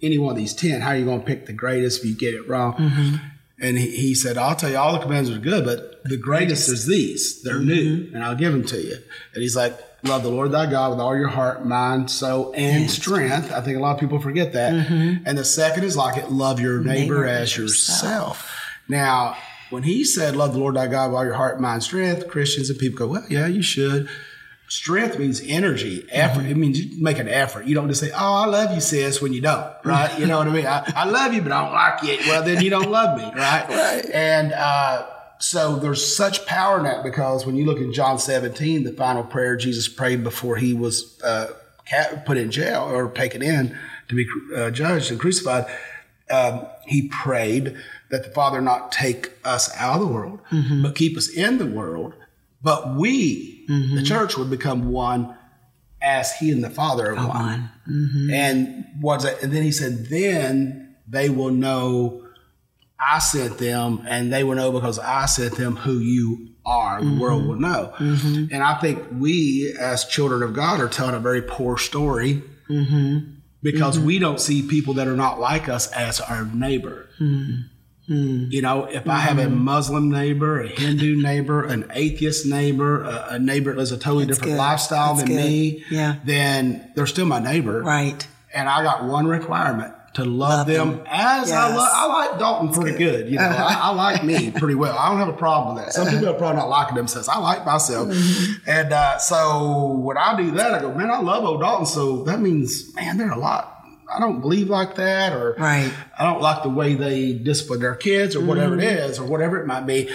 any 0.01 0.19
one 0.19 0.31
of 0.31 0.37
these 0.37 0.53
10 0.53 0.81
how 0.81 0.89
are 0.91 0.95
you 0.95 1.05
going 1.05 1.19
to 1.21 1.25
pick 1.25 1.47
the 1.47 1.53
greatest 1.53 2.01
if 2.01 2.05
you 2.05 2.15
get 2.15 2.35
it 2.35 2.47
wrong 2.47 2.75
mm-hmm. 2.75 3.15
and 3.59 3.79
he, 3.79 3.89
he 3.89 4.13
said, 4.13 4.37
I'll 4.37 4.55
tell 4.55 4.69
you, 4.69 4.77
all 4.77 4.93
the 4.93 4.99
commands 4.99 5.31
are 5.31 5.39
good, 5.39 5.65
but 5.65 6.03
the 6.03 6.15
greatest 6.17 6.69
is 6.69 6.85
these. 6.85 7.41
They're 7.41 7.59
new, 7.59 8.07
and 8.13 8.23
I'll 8.23 8.35
give 8.35 8.51
them 8.51 8.63
to 8.65 8.79
you. 8.79 8.97
And 9.33 9.41
he's 9.41 9.55
like, 9.55 9.75
Love 10.03 10.23
the 10.23 10.29
Lord 10.29 10.51
thy 10.51 10.69
God 10.69 10.91
with 10.91 10.99
all 10.99 11.17
your 11.17 11.27
heart, 11.27 11.65
mind, 11.65 12.11
soul, 12.11 12.53
and 12.55 12.89
strength. 12.89 13.51
I 13.51 13.61
think 13.61 13.77
a 13.77 13.79
lot 13.79 13.95
of 13.95 13.99
people 13.99 14.19
forget 14.19 14.53
that. 14.53 14.73
And 15.25 15.37
the 15.37 15.43
second 15.45 15.83
is 15.83 15.97
like 15.97 16.17
it, 16.17 16.31
love 16.31 16.59
your 16.59 16.79
neighbor, 16.81 17.15
Neighbor 17.15 17.25
as 17.25 17.57
yourself. 17.57 18.56
Now, 18.89 19.38
when 19.69 19.84
he 19.84 20.04
said, 20.04 20.36
Love 20.36 20.54
the 20.54 20.60
Lord 20.60 20.76
thy 20.76 20.88
God 20.88 21.12
with 21.12 21.17
all 21.17 21.26
your 21.26 21.34
heart, 21.34 21.60
mind, 21.60 21.84
strength, 21.84 22.28
Christians 22.28 22.69
and 22.69 22.80
people 22.80 22.97
go, 22.97 23.08
Well, 23.08 23.26
yeah, 23.30 23.47
you 23.47 23.62
should. 23.62 24.10
Strength 24.69 25.17
means 25.17 25.41
energy, 25.45 26.06
effort. 26.12 26.45
It 26.45 26.58
means 26.58 26.78
you 26.78 27.02
make 27.02 27.19
an 27.19 27.30
effort. 27.30 27.67
You 27.67 27.76
don't 27.76 27.88
just 27.88 28.02
say, 28.02 28.12
"Oh, 28.12 28.34
I 28.34 28.45
love 28.47 28.76
you, 28.76 28.82
sis," 28.82 29.21
when 29.21 29.32
you 29.32 29.39
don't, 29.39 29.65
right? 29.86 30.19
You 30.19 30.26
know 30.26 30.39
what 30.39 30.47
I 30.47 30.52
mean? 30.52 30.65
I, 30.65 30.91
I 30.93 31.06
love 31.06 31.34
you, 31.34 31.41
but 31.41 31.54
I 31.54 31.63
don't 31.63 31.73
like 31.73 32.04
you. 32.04 32.30
Well, 32.30 32.43
then 32.43 32.62
you 32.62 32.69
don't 32.69 32.91
love 32.91 33.17
me, 33.17 33.23
right? 33.39 33.65
Right. 33.69 34.06
And 34.13 34.52
uh, 34.52 35.06
so 35.39 35.78
there's 35.78 36.15
such 36.15 36.45
power 36.45 36.80
in 36.80 36.84
that 36.84 37.02
because 37.02 37.45
when 37.45 37.56
you 37.56 37.65
look 37.65 37.78
in 37.78 37.93
John 37.93 38.19
17, 38.19 38.84
the 38.84 38.91
final 38.91 39.23
prayer 39.23 39.56
Jesus 39.56 39.88
prayed 39.88 40.21
before 40.21 40.58
he 40.58 40.73
was 40.73 41.17
uh, 41.21 41.54
put 42.26 42.38
in 42.38 42.52
jail 42.52 42.84
or 42.84 43.10
taken 43.12 43.41
in 43.41 43.78
to 44.10 44.15
be 44.15 44.28
uh, 44.54 44.69
judged 44.69 45.12
and 45.12 45.19
crucified, 45.19 45.65
um, 46.30 46.67
he 46.86 47.08
prayed 47.08 47.78
that 48.09 48.23
the 48.23 48.29
Father 48.31 48.61
not 48.61 48.91
take 48.91 49.31
us 49.43 49.75
out 49.75 50.01
of 50.01 50.07
the 50.07 50.13
world, 50.13 50.39
mm-hmm. 50.51 50.83
but 50.83 50.95
keep 50.95 51.17
us 51.17 51.29
in 51.29 51.57
the 51.57 51.65
world. 51.65 52.13
But 52.61 52.95
we, 52.95 53.65
mm-hmm. 53.69 53.95
the 53.95 54.03
church, 54.03 54.37
would 54.37 54.49
become 54.49 54.91
one 54.91 55.35
as 56.01 56.35
he 56.35 56.51
and 56.51 56.63
the 56.63 56.69
Father 56.69 57.11
are 57.11 57.15
one. 57.15 57.27
One. 57.27 57.71
Mm-hmm. 57.89 58.31
And 58.31 58.85
what's 59.01 59.23
that? 59.23 59.43
And 59.43 59.51
then 59.51 59.63
he 59.63 59.71
said, 59.71 60.07
then 60.07 60.95
they 61.07 61.29
will 61.29 61.51
know 61.51 62.23
I 62.99 63.19
sent 63.19 63.59
them, 63.59 64.03
and 64.09 64.33
they 64.33 64.43
will 64.43 64.55
know 64.55 64.71
because 64.71 64.97
I 64.97 65.27
sent 65.27 65.55
them 65.55 65.75
who 65.75 65.99
you 65.99 66.55
are. 66.65 66.99
The 66.99 67.19
world 67.21 67.45
will 67.45 67.55
know. 67.55 67.93
And 67.99 68.63
I 68.63 68.73
think 68.79 69.03
we, 69.13 69.71
as 69.79 70.05
children 70.05 70.41
of 70.41 70.53
God, 70.53 70.79
are 70.79 70.89
telling 70.89 71.13
a 71.13 71.19
very 71.19 71.43
poor 71.43 71.77
story 71.77 72.41
because 73.61 73.99
we 73.99 74.17
don't 74.17 74.41
see 74.41 74.67
people 74.67 74.95
that 74.95 75.07
are 75.07 75.15
not 75.15 75.39
like 75.39 75.69
us 75.69 75.91
as 75.91 76.19
our 76.19 76.45
neighbor. 76.45 77.07
You 78.09 78.61
know, 78.61 78.85
if 78.85 79.07
I 79.09 79.17
have 79.19 79.37
a 79.37 79.49
Muslim 79.49 80.09
neighbor, 80.09 80.61
a 80.61 80.67
Hindu 80.67 81.21
neighbor, 81.21 81.65
an 81.65 81.91
atheist 81.93 82.45
neighbor, 82.45 83.03
a, 83.03 83.27
a 83.31 83.39
neighbor 83.39 83.71
that 83.71 83.77
lives 83.77 83.91
a 83.91 83.97
totally 83.97 84.25
different 84.25 84.53
good. 84.53 84.57
lifestyle 84.57 85.15
That's 85.15 85.27
than 85.27 85.37
good. 85.37 85.45
me, 85.45 85.83
Yeah. 85.91 86.15
then 86.23 86.89
they're 86.95 87.05
still 87.07 87.25
my 87.25 87.39
neighbor. 87.39 87.81
Right. 87.81 88.25
And 88.53 88.69
I 88.69 88.81
got 88.83 89.03
one 89.03 89.27
requirement 89.27 89.93
to 90.13 90.23
love, 90.23 90.59
Love 90.59 90.67
them, 90.67 90.89
them. 90.97 91.05
as 91.05 91.51
I 91.51 91.75
love. 91.75 91.89
I 91.93 92.05
like 92.29 92.39
Dalton 92.39 92.69
pretty 92.73 92.97
good. 92.97 93.29
You 93.29 93.35
know, 93.37 93.43
I, 93.43 93.73
I 93.83 93.89
like 93.93 94.23
me 94.23 94.51
pretty 94.51 94.73
well. 94.75 94.97
I 94.97 95.09
don't 95.09 95.19
have 95.19 95.27
a 95.27 95.33
problem 95.37 95.75
with 95.75 95.83
that. 95.85 95.93
Some 95.93 96.07
people 96.07 96.29
are 96.29 96.33
probably 96.33 96.57
not 96.57 96.69
liking 96.69 96.95
themselves. 96.95 97.27
I 97.27 97.37
like 97.39 97.65
myself. 97.65 98.07
Mm-hmm. 98.07 98.69
And 98.69 98.93
uh, 98.93 99.17
so 99.19 99.91
when 100.01 100.17
I 100.17 100.35
do 100.37 100.51
that, 100.51 100.73
I 100.73 100.79
go, 100.79 100.93
man, 100.95 101.11
I 101.11 101.19
love 101.19 101.43
old 101.43 101.59
Dalton. 101.61 101.85
So 101.85 102.23
that 102.23 102.39
means, 102.39 102.95
man, 102.95 103.17
there 103.17 103.27
are 103.27 103.37
a 103.37 103.39
lot. 103.39 103.76
I 104.13 104.19
don't 104.19 104.39
believe 104.41 104.69
like 104.69 104.95
that, 104.95 105.33
or 105.33 105.55
Right. 105.59 105.91
I 106.17 106.23
don't 106.23 106.41
like 106.41 106.63
the 106.63 106.69
way 106.69 106.95
they 106.95 107.33
discipline 107.33 107.79
their 107.81 107.95
kids, 107.95 108.35
or 108.35 108.41
whatever 108.45 108.75
it 108.75 108.79
Mm-hmm. 108.81 109.09
is, 109.11 109.19
or 109.19 109.25
whatever 109.25 109.59
it 109.61 109.67
might 109.67 109.85
be. 109.85 110.09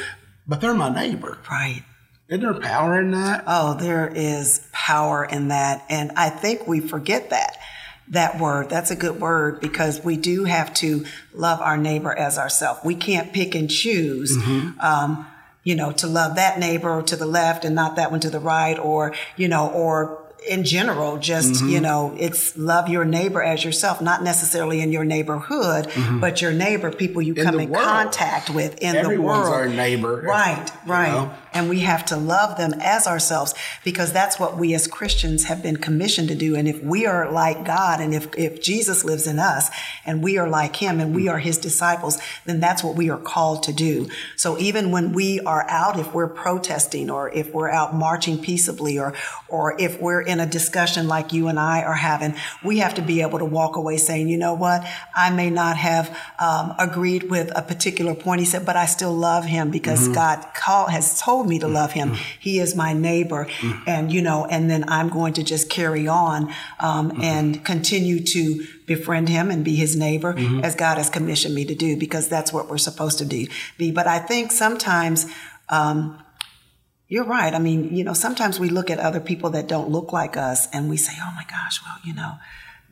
But 0.46 0.60
they're 0.60 0.74
my 0.74 0.88
neighbor. 0.92 1.38
Right. 1.50 1.82
Isn't 2.28 2.40
there 2.42 2.54
power 2.54 2.98
in 3.00 3.10
that? 3.10 3.44
Oh, 3.46 3.74
there 3.74 4.10
is 4.14 4.66
power 4.72 5.24
in 5.24 5.48
that. 5.48 5.84
And 5.90 6.12
I 6.16 6.30
think 6.30 6.66
we 6.66 6.80
forget 6.80 7.30
that. 7.30 7.58
That 8.08 8.38
word, 8.40 8.68
that's 8.68 8.90
a 8.90 8.96
good 8.96 9.20
word 9.20 9.60
because 9.60 10.02
we 10.04 10.16
do 10.16 10.44
have 10.44 10.74
to 10.74 11.04
love 11.34 11.60
our 11.60 11.76
neighbor 11.76 12.12
as 12.12 12.38
ourselves. 12.38 12.80
We 12.84 12.94
can't 12.94 13.32
pick 13.32 13.54
and 13.54 13.70
choose, 13.70 14.36
um, 14.80 15.26
you 15.62 15.74
know, 15.76 15.92
to 15.92 16.06
love 16.06 16.34
that 16.36 16.58
neighbor 16.58 17.00
to 17.02 17.16
the 17.16 17.26
left 17.26 17.64
and 17.64 17.74
not 17.74 17.96
that 17.96 18.10
one 18.10 18.20
to 18.20 18.30
the 18.30 18.40
right 18.40 18.78
or, 18.78 19.14
you 19.36 19.46
know, 19.48 19.70
or 19.70 20.21
in 20.48 20.64
general, 20.64 21.18
just, 21.18 21.60
you 21.62 21.74
mm-hmm. 21.74 21.82
know, 21.82 22.16
it's 22.18 22.56
love 22.56 22.88
your 22.88 23.04
neighbor 23.04 23.42
as 23.42 23.64
yourself, 23.64 24.00
not 24.00 24.22
necessarily 24.22 24.80
in 24.80 24.92
your 24.92 25.04
neighborhood, 25.04 25.86
mm-hmm. 25.86 26.20
but 26.20 26.42
your 26.42 26.52
neighbor, 26.52 26.90
people 26.90 27.22
you 27.22 27.34
come 27.34 27.60
in 27.60 27.70
world. 27.70 27.84
contact 27.84 28.50
with 28.50 28.80
in 28.80 28.96
Everyone's 28.96 29.44
the 29.44 29.50
world. 29.50 29.54
our 29.54 29.68
neighbor. 29.68 30.22
Right, 30.22 30.70
right. 30.86 31.12
know? 31.12 31.34
And 31.54 31.68
we 31.68 31.80
have 31.80 32.04
to 32.06 32.16
love 32.16 32.56
them 32.56 32.74
as 32.80 33.06
ourselves 33.06 33.54
because 33.84 34.12
that's 34.12 34.38
what 34.38 34.56
we 34.56 34.74
as 34.74 34.86
Christians 34.86 35.44
have 35.44 35.62
been 35.62 35.76
commissioned 35.76 36.28
to 36.28 36.34
do. 36.34 36.54
And 36.56 36.66
if 36.68 36.82
we 36.82 37.06
are 37.06 37.30
like 37.30 37.64
God 37.64 38.00
and 38.00 38.14
if, 38.14 38.28
if 38.36 38.62
Jesus 38.62 39.04
lives 39.04 39.26
in 39.26 39.38
us 39.38 39.70
and 40.06 40.22
we 40.22 40.38
are 40.38 40.48
like 40.48 40.76
him 40.76 41.00
and 41.00 41.14
we 41.14 41.28
are 41.28 41.38
his 41.38 41.58
disciples, 41.58 42.18
then 42.44 42.60
that's 42.60 42.82
what 42.82 42.96
we 42.96 43.10
are 43.10 43.18
called 43.18 43.62
to 43.64 43.72
do. 43.72 44.08
So 44.36 44.58
even 44.58 44.90
when 44.90 45.12
we 45.12 45.40
are 45.40 45.68
out, 45.68 45.98
if 45.98 46.14
we're 46.14 46.28
protesting 46.28 47.10
or 47.10 47.30
if 47.30 47.52
we're 47.52 47.70
out 47.70 47.94
marching 47.94 48.38
peaceably 48.38 48.98
or, 48.98 49.14
or 49.48 49.78
if 49.78 50.00
we're 50.00 50.22
in 50.22 50.40
a 50.40 50.46
discussion 50.46 51.08
like 51.08 51.32
you 51.32 51.48
and 51.48 51.58
I 51.58 51.82
are 51.82 51.94
having, 51.94 52.34
we 52.64 52.78
have 52.78 52.94
to 52.94 53.02
be 53.02 53.22
able 53.22 53.38
to 53.38 53.44
walk 53.44 53.76
away 53.76 53.96
saying, 53.96 54.28
you 54.28 54.38
know 54.38 54.54
what? 54.54 54.86
I 55.14 55.30
may 55.30 55.50
not 55.50 55.76
have 55.76 56.16
um, 56.38 56.74
agreed 56.78 57.30
with 57.30 57.50
a 57.56 57.62
particular 57.62 58.14
point. 58.14 58.40
He 58.40 58.46
said, 58.46 58.64
but 58.64 58.76
I 58.76 58.86
still 58.86 59.12
love 59.12 59.44
him 59.44 59.70
because 59.70 60.08
God 60.08 60.44
call, 60.54 60.88
has 60.88 61.20
told 61.20 61.41
me 61.48 61.58
to 61.58 61.68
love 61.68 61.92
him. 61.92 62.14
He 62.38 62.58
is 62.58 62.74
my 62.74 62.92
neighbor. 62.92 63.46
And, 63.86 64.12
you 64.12 64.22
know, 64.22 64.46
and 64.46 64.70
then 64.70 64.84
I'm 64.88 65.08
going 65.08 65.34
to 65.34 65.42
just 65.42 65.68
carry 65.68 66.08
on 66.08 66.52
um, 66.80 67.20
and 67.22 67.64
continue 67.64 68.20
to 68.20 68.66
befriend 68.86 69.28
him 69.28 69.50
and 69.50 69.64
be 69.64 69.76
his 69.76 69.96
neighbor 69.96 70.34
as 70.62 70.74
God 70.74 70.98
has 70.98 71.08
commissioned 71.08 71.54
me 71.54 71.64
to 71.64 71.74
do 71.74 71.96
because 71.96 72.28
that's 72.28 72.52
what 72.52 72.68
we're 72.68 72.78
supposed 72.78 73.18
to 73.18 73.24
do. 73.24 73.46
Be. 73.78 73.90
But 73.90 74.06
I 74.06 74.18
think 74.18 74.52
sometimes, 74.52 75.26
um, 75.68 76.22
you're 77.08 77.24
right. 77.24 77.52
I 77.52 77.58
mean, 77.58 77.94
you 77.94 78.04
know, 78.04 78.14
sometimes 78.14 78.58
we 78.58 78.70
look 78.70 78.88
at 78.88 78.98
other 78.98 79.20
people 79.20 79.50
that 79.50 79.68
don't 79.68 79.90
look 79.90 80.14
like 80.14 80.38
us 80.38 80.66
and 80.72 80.88
we 80.88 80.96
say, 80.96 81.12
oh 81.20 81.32
my 81.36 81.44
gosh, 81.44 81.78
well, 81.84 81.98
you 82.04 82.14
know, 82.14 82.36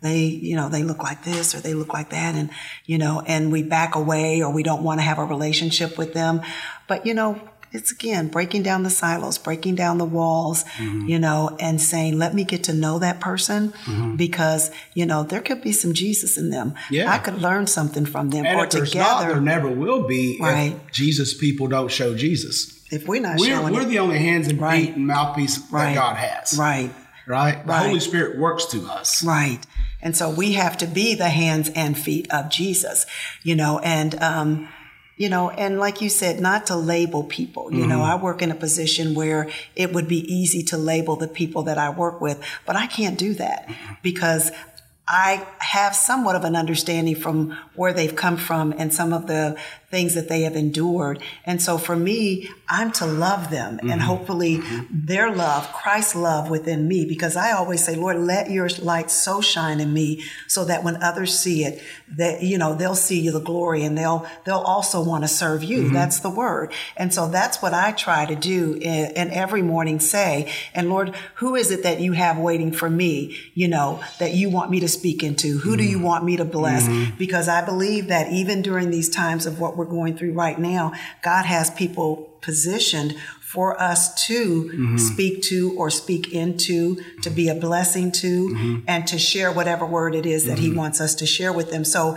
they, 0.02 0.24
you 0.24 0.56
know, 0.56 0.68
they 0.68 0.82
look 0.82 1.02
like 1.02 1.24
this 1.24 1.54
or 1.54 1.60
they 1.60 1.72
look 1.72 1.94
like 1.94 2.10
that. 2.10 2.34
And, 2.34 2.50
you 2.84 2.98
know, 2.98 3.22
and 3.26 3.50
we 3.50 3.62
back 3.62 3.94
away 3.94 4.42
or 4.42 4.52
we 4.52 4.62
don't 4.62 4.82
want 4.82 5.00
to 5.00 5.04
have 5.04 5.18
a 5.18 5.24
relationship 5.24 5.96
with 5.96 6.12
them. 6.12 6.42
But, 6.86 7.06
you 7.06 7.14
know, 7.14 7.40
it's 7.72 7.92
again 7.92 8.28
breaking 8.28 8.62
down 8.62 8.82
the 8.82 8.90
silos, 8.90 9.38
breaking 9.38 9.76
down 9.76 9.98
the 9.98 10.04
walls, 10.04 10.64
you 11.06 11.18
know, 11.18 11.56
and 11.60 11.80
saying, 11.80 12.18
let 12.18 12.34
me 12.34 12.44
get 12.44 12.64
to 12.64 12.72
know 12.72 12.98
that 12.98 13.20
person 13.20 13.72
because, 14.16 14.70
you 14.94 15.06
know, 15.06 15.22
there 15.22 15.40
could 15.40 15.62
be 15.62 15.72
some 15.72 15.92
Jesus 15.92 16.36
in 16.36 16.50
them. 16.50 16.74
Yeah. 16.90 17.10
I 17.12 17.18
could 17.18 17.40
learn 17.40 17.66
something 17.66 18.06
from 18.06 18.30
them 18.30 18.44
And 18.46 18.58
or 18.58 18.66
there's 18.66 18.94
not, 18.94 19.18
together. 19.20 19.32
there 19.34 19.40
never 19.40 19.68
will 19.68 20.06
be 20.06 20.38
Right. 20.40 20.76
Jesus 20.92 21.34
people 21.34 21.66
don't 21.68 21.90
show 21.90 22.14
Jesus. 22.14 22.76
if 22.90 23.06
we're 23.06 23.20
not 23.22 23.38
We're, 23.38 23.46
showing 23.50 23.72
we're 23.74 23.84
the 23.84 24.00
only 24.00 24.18
hands 24.18 24.48
and 24.48 24.60
Right. 24.60 24.86
feet 24.86 24.96
and 24.96 25.06
mouthpiece 25.06 25.60
Right. 25.70 25.94
that 25.94 25.94
God 25.94 26.16
has. 26.16 26.58
right. 26.58 26.90
Right? 27.26 27.64
The 27.64 27.72
Right. 27.72 27.86
Holy 27.86 28.00
Spirit 28.00 28.38
works 28.38 28.66
to 28.66 28.84
us. 28.90 29.22
Right. 29.22 29.60
And 30.02 30.16
so 30.16 30.28
we 30.30 30.52
have 30.54 30.76
to 30.78 30.86
be 30.86 31.14
the 31.14 31.28
hands 31.28 31.70
and 31.76 31.96
feet 31.96 32.26
of 32.32 32.50
Jesus, 32.50 33.06
you 33.44 33.54
know, 33.54 33.78
and, 33.80 34.20
um, 34.20 34.68
you 35.20 35.28
know, 35.28 35.50
and 35.50 35.78
like 35.78 36.00
you 36.00 36.08
said, 36.08 36.40
not 36.40 36.68
to 36.68 36.76
label 36.76 37.24
people. 37.24 37.70
You 37.70 37.80
mm-hmm. 37.80 37.90
know, 37.90 38.00
I 38.00 38.14
work 38.14 38.40
in 38.40 38.50
a 38.50 38.54
position 38.54 39.14
where 39.14 39.50
it 39.76 39.92
would 39.92 40.08
be 40.08 40.20
easy 40.32 40.62
to 40.62 40.78
label 40.78 41.14
the 41.14 41.28
people 41.28 41.64
that 41.64 41.76
I 41.76 41.90
work 41.90 42.22
with, 42.22 42.42
but 42.64 42.74
I 42.74 42.86
can't 42.86 43.18
do 43.18 43.34
that 43.34 43.68
because 44.02 44.50
I 45.06 45.46
have 45.58 45.94
somewhat 45.94 46.36
of 46.36 46.44
an 46.44 46.56
understanding 46.56 47.16
from 47.16 47.54
where 47.74 47.92
they've 47.92 48.16
come 48.16 48.38
from 48.38 48.72
and 48.78 48.94
some 48.94 49.12
of 49.12 49.26
the 49.26 49.58
things 49.90 50.14
that 50.14 50.28
they 50.28 50.42
have 50.42 50.54
endured. 50.54 51.20
And 51.44 51.60
so 51.60 51.76
for 51.76 51.96
me, 51.96 52.48
I'm 52.68 52.92
to 52.92 53.06
love 53.06 53.50
them 53.50 53.78
mm-hmm. 53.78 53.90
and 53.90 54.00
hopefully 54.00 54.58
mm-hmm. 54.58 54.84
their 54.90 55.34
love, 55.34 55.72
Christ's 55.72 56.14
love 56.14 56.48
within 56.48 56.86
me, 56.86 57.06
because 57.06 57.36
I 57.36 57.52
always 57.52 57.84
say, 57.84 57.96
Lord, 57.96 58.16
let 58.18 58.50
your 58.50 58.68
light 58.80 59.10
so 59.10 59.40
shine 59.40 59.80
in 59.80 59.92
me 59.92 60.22
so 60.46 60.64
that 60.66 60.84
when 60.84 61.02
others 61.02 61.36
see 61.36 61.64
it, 61.64 61.82
that, 62.16 62.42
you 62.42 62.56
know, 62.56 62.74
they'll 62.74 62.94
see 62.94 63.20
You 63.20 63.32
the 63.32 63.40
glory 63.40 63.84
and 63.84 63.98
they'll, 63.98 64.26
they'll 64.44 64.58
also 64.58 65.02
want 65.02 65.24
to 65.24 65.28
serve 65.28 65.64
you. 65.64 65.84
Mm-hmm. 65.84 65.94
That's 65.94 66.20
the 66.20 66.30
word. 66.30 66.72
And 66.96 67.12
so 67.12 67.28
that's 67.28 67.60
what 67.60 67.74
I 67.74 67.90
try 67.90 68.26
to 68.26 68.36
do 68.36 68.78
and 68.80 69.30
every 69.30 69.62
morning 69.62 69.98
say, 69.98 70.52
and 70.72 70.88
Lord, 70.88 71.16
who 71.36 71.56
is 71.56 71.70
it 71.72 71.82
that 71.82 72.00
you 72.00 72.12
have 72.12 72.38
waiting 72.38 72.70
for 72.70 72.88
me, 72.88 73.36
you 73.54 73.66
know, 73.66 74.02
that 74.20 74.34
you 74.34 74.50
want 74.50 74.70
me 74.70 74.78
to 74.80 74.88
speak 74.88 75.24
into? 75.24 75.58
Who 75.58 75.76
do 75.76 75.82
you 75.82 75.96
mm-hmm. 75.96 76.06
want 76.06 76.24
me 76.24 76.36
to 76.36 76.44
bless? 76.44 76.86
Mm-hmm. 76.86 77.16
Because 77.16 77.48
I 77.48 77.64
believe 77.64 78.06
that 78.06 78.30
even 78.30 78.62
during 78.62 78.90
these 78.90 79.08
times 79.08 79.46
of 79.46 79.58
what 79.58 79.79
we're 79.80 79.86
going 79.86 80.14
through 80.14 80.34
right 80.34 80.58
now, 80.58 80.92
God 81.22 81.46
has 81.46 81.70
people 81.70 82.28
positioned 82.42 83.16
for 83.40 83.80
us 83.80 84.26
to 84.26 84.64
mm-hmm. 84.64 84.96
speak 84.96 85.42
to 85.42 85.74
or 85.76 85.90
speak 85.90 86.32
into, 86.32 87.02
to 87.22 87.30
be 87.30 87.48
a 87.48 87.54
blessing 87.54 88.12
to, 88.12 88.48
mm-hmm. 88.50 88.80
and 88.86 89.06
to 89.08 89.18
share 89.18 89.50
whatever 89.50 89.84
word 89.84 90.14
it 90.14 90.26
is 90.26 90.44
that 90.44 90.58
mm-hmm. 90.58 90.72
He 90.72 90.76
wants 90.76 91.00
us 91.00 91.14
to 91.16 91.26
share 91.26 91.52
with 91.52 91.70
them. 91.70 91.84
So, 91.84 92.16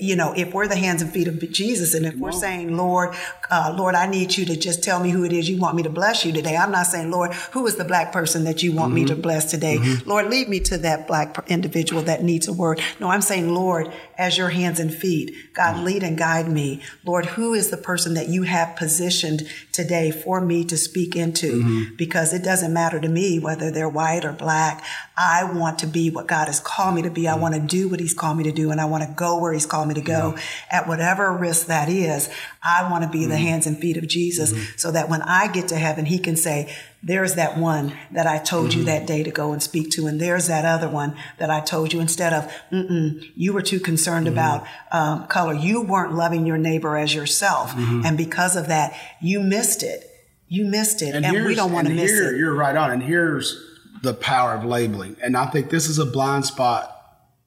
you 0.00 0.16
know, 0.16 0.32
if 0.36 0.52
we're 0.52 0.68
the 0.68 0.76
hands 0.76 1.02
and 1.02 1.10
feet 1.10 1.28
of 1.28 1.38
Jesus, 1.50 1.94
and 1.94 2.06
if 2.06 2.16
we're 2.16 2.32
saying, 2.32 2.76
Lord, 2.76 3.14
uh, 3.50 3.74
Lord, 3.76 3.94
I 3.94 4.06
need 4.06 4.36
you 4.36 4.44
to 4.46 4.56
just 4.56 4.82
tell 4.82 5.00
me 5.00 5.10
who 5.10 5.24
it 5.24 5.32
is 5.32 5.48
you 5.48 5.58
want 5.58 5.76
me 5.76 5.82
to 5.82 5.90
bless 5.90 6.24
you 6.24 6.32
today. 6.32 6.56
I'm 6.56 6.70
not 6.70 6.86
saying, 6.86 7.10
Lord, 7.10 7.32
who 7.52 7.66
is 7.66 7.76
the 7.76 7.84
black 7.84 8.12
person 8.12 8.44
that 8.44 8.62
you 8.62 8.72
want 8.72 8.92
me 8.92 9.04
to 9.04 9.12
mm-hmm. 9.12 9.22
bless 9.22 9.50
today? 9.50 9.78
Mm-hmm. 9.78 10.08
Lord, 10.08 10.28
lead 10.28 10.48
me 10.48 10.60
to 10.60 10.78
that 10.78 11.06
black 11.06 11.36
individual 11.48 12.02
that 12.02 12.22
needs 12.22 12.48
a 12.48 12.52
word. 12.52 12.80
No, 13.00 13.08
I'm 13.08 13.22
saying, 13.22 13.54
Lord, 13.54 13.92
as 14.16 14.38
your 14.38 14.50
hands 14.50 14.80
and 14.80 14.92
feet, 14.92 15.34
God, 15.54 15.76
mm-hmm. 15.76 15.84
lead 15.84 16.02
and 16.02 16.18
guide 16.18 16.48
me. 16.48 16.82
Lord, 17.04 17.26
who 17.26 17.54
is 17.54 17.70
the 17.70 17.76
person 17.76 18.14
that 18.14 18.28
you 18.28 18.42
have 18.44 18.76
positioned 18.76 19.42
today 19.72 20.10
for 20.10 20.40
me 20.40 20.64
to 20.64 20.76
speak 20.76 21.16
into 21.16 21.62
mm-hmm. 21.62 21.94
because 21.96 22.32
it 22.32 22.42
doesn't 22.42 22.72
matter 22.72 23.00
to 23.00 23.08
me 23.08 23.38
whether 23.38 23.70
they're 23.70 23.88
white 23.88 24.24
or 24.24 24.32
black. 24.32 24.84
I 25.16 25.44
want 25.44 25.80
to 25.80 25.86
be 25.86 26.10
what 26.10 26.26
God 26.26 26.46
has 26.46 26.60
called 26.60 26.94
me 26.94 27.02
to 27.02 27.10
be. 27.10 27.28
I 27.28 27.32
mm-hmm. 27.32 27.42
want 27.42 27.54
to 27.54 27.60
do 27.60 27.88
what 27.88 28.00
He's 28.00 28.14
called 28.14 28.38
me 28.38 28.44
to 28.44 28.52
do 28.52 28.70
and 28.70 28.80
I 28.80 28.86
want 28.86 29.04
to 29.04 29.14
go 29.14 29.38
where 29.38 29.52
He's 29.52 29.66
called 29.66 29.88
me 29.88 29.94
to 29.94 30.00
go 30.00 30.34
yeah. 30.36 30.42
at 30.70 30.88
whatever 30.88 31.32
risk 31.32 31.66
that 31.66 31.88
is. 31.88 32.30
I 32.62 32.90
want 32.90 33.04
to 33.04 33.10
be 33.10 33.20
mm-hmm. 33.20 33.30
the 33.30 33.36
hands 33.36 33.66
and 33.66 33.78
feet 33.78 33.96
of 33.96 34.06
Jesus 34.06 34.52
mm-hmm. 34.52 34.76
so 34.76 34.90
that 34.92 35.08
when 35.08 35.22
I 35.22 35.50
get 35.52 35.68
to 35.68 35.76
heaven, 35.76 36.06
He 36.06 36.18
can 36.18 36.36
say, 36.36 36.74
there's 37.02 37.34
that 37.34 37.58
one 37.58 37.92
that 38.12 38.26
I 38.26 38.38
told 38.38 38.70
mm-hmm. 38.70 38.80
you 38.80 38.84
that 38.86 39.06
day 39.06 39.22
to 39.24 39.30
go 39.30 39.52
and 39.52 39.62
speak 39.62 39.90
to. 39.92 40.06
And 40.06 40.20
there's 40.20 40.46
that 40.46 40.64
other 40.64 40.88
one 40.88 41.16
that 41.38 41.50
I 41.50 41.60
told 41.60 41.92
you 41.92 42.00
instead 42.00 42.32
of, 42.32 42.52
you 42.70 43.52
were 43.52 43.62
too 43.62 43.80
concerned 43.80 44.26
mm-hmm. 44.26 44.34
about 44.34 44.66
um, 44.92 45.26
color. 45.26 45.52
You 45.52 45.82
weren't 45.82 46.14
loving 46.14 46.46
your 46.46 46.58
neighbor 46.58 46.96
as 46.96 47.12
yourself. 47.14 47.72
Mm-hmm. 47.72 48.02
And 48.06 48.16
because 48.16 48.54
of 48.56 48.68
that, 48.68 48.96
you 49.20 49.40
missed 49.40 49.82
it. 49.82 50.08
You 50.48 50.66
missed 50.66 51.00
it, 51.00 51.14
and, 51.14 51.24
and 51.24 51.46
we 51.46 51.54
don't 51.54 51.72
want 51.72 51.88
to 51.88 51.94
miss 51.94 52.10
here, 52.10 52.34
it. 52.34 52.38
You're 52.38 52.54
right 52.54 52.76
on. 52.76 52.90
And 52.90 53.02
here's 53.02 53.71
the 54.02 54.14
power 54.14 54.54
of 54.54 54.64
labeling. 54.64 55.16
And 55.22 55.36
I 55.36 55.46
think 55.46 55.70
this 55.70 55.88
is 55.88 55.98
a 55.98 56.06
blind 56.06 56.44
spot 56.46 56.88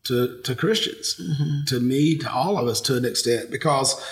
to 0.05 0.39
to 0.43 0.55
Christians, 0.55 1.19
mm-hmm. 1.19 1.65
to 1.67 1.79
me, 1.79 2.17
to 2.17 2.31
all 2.31 2.57
of 2.57 2.67
us, 2.67 2.81
to 2.81 2.97
an 2.97 3.05
extent, 3.05 3.51
because 3.51 4.03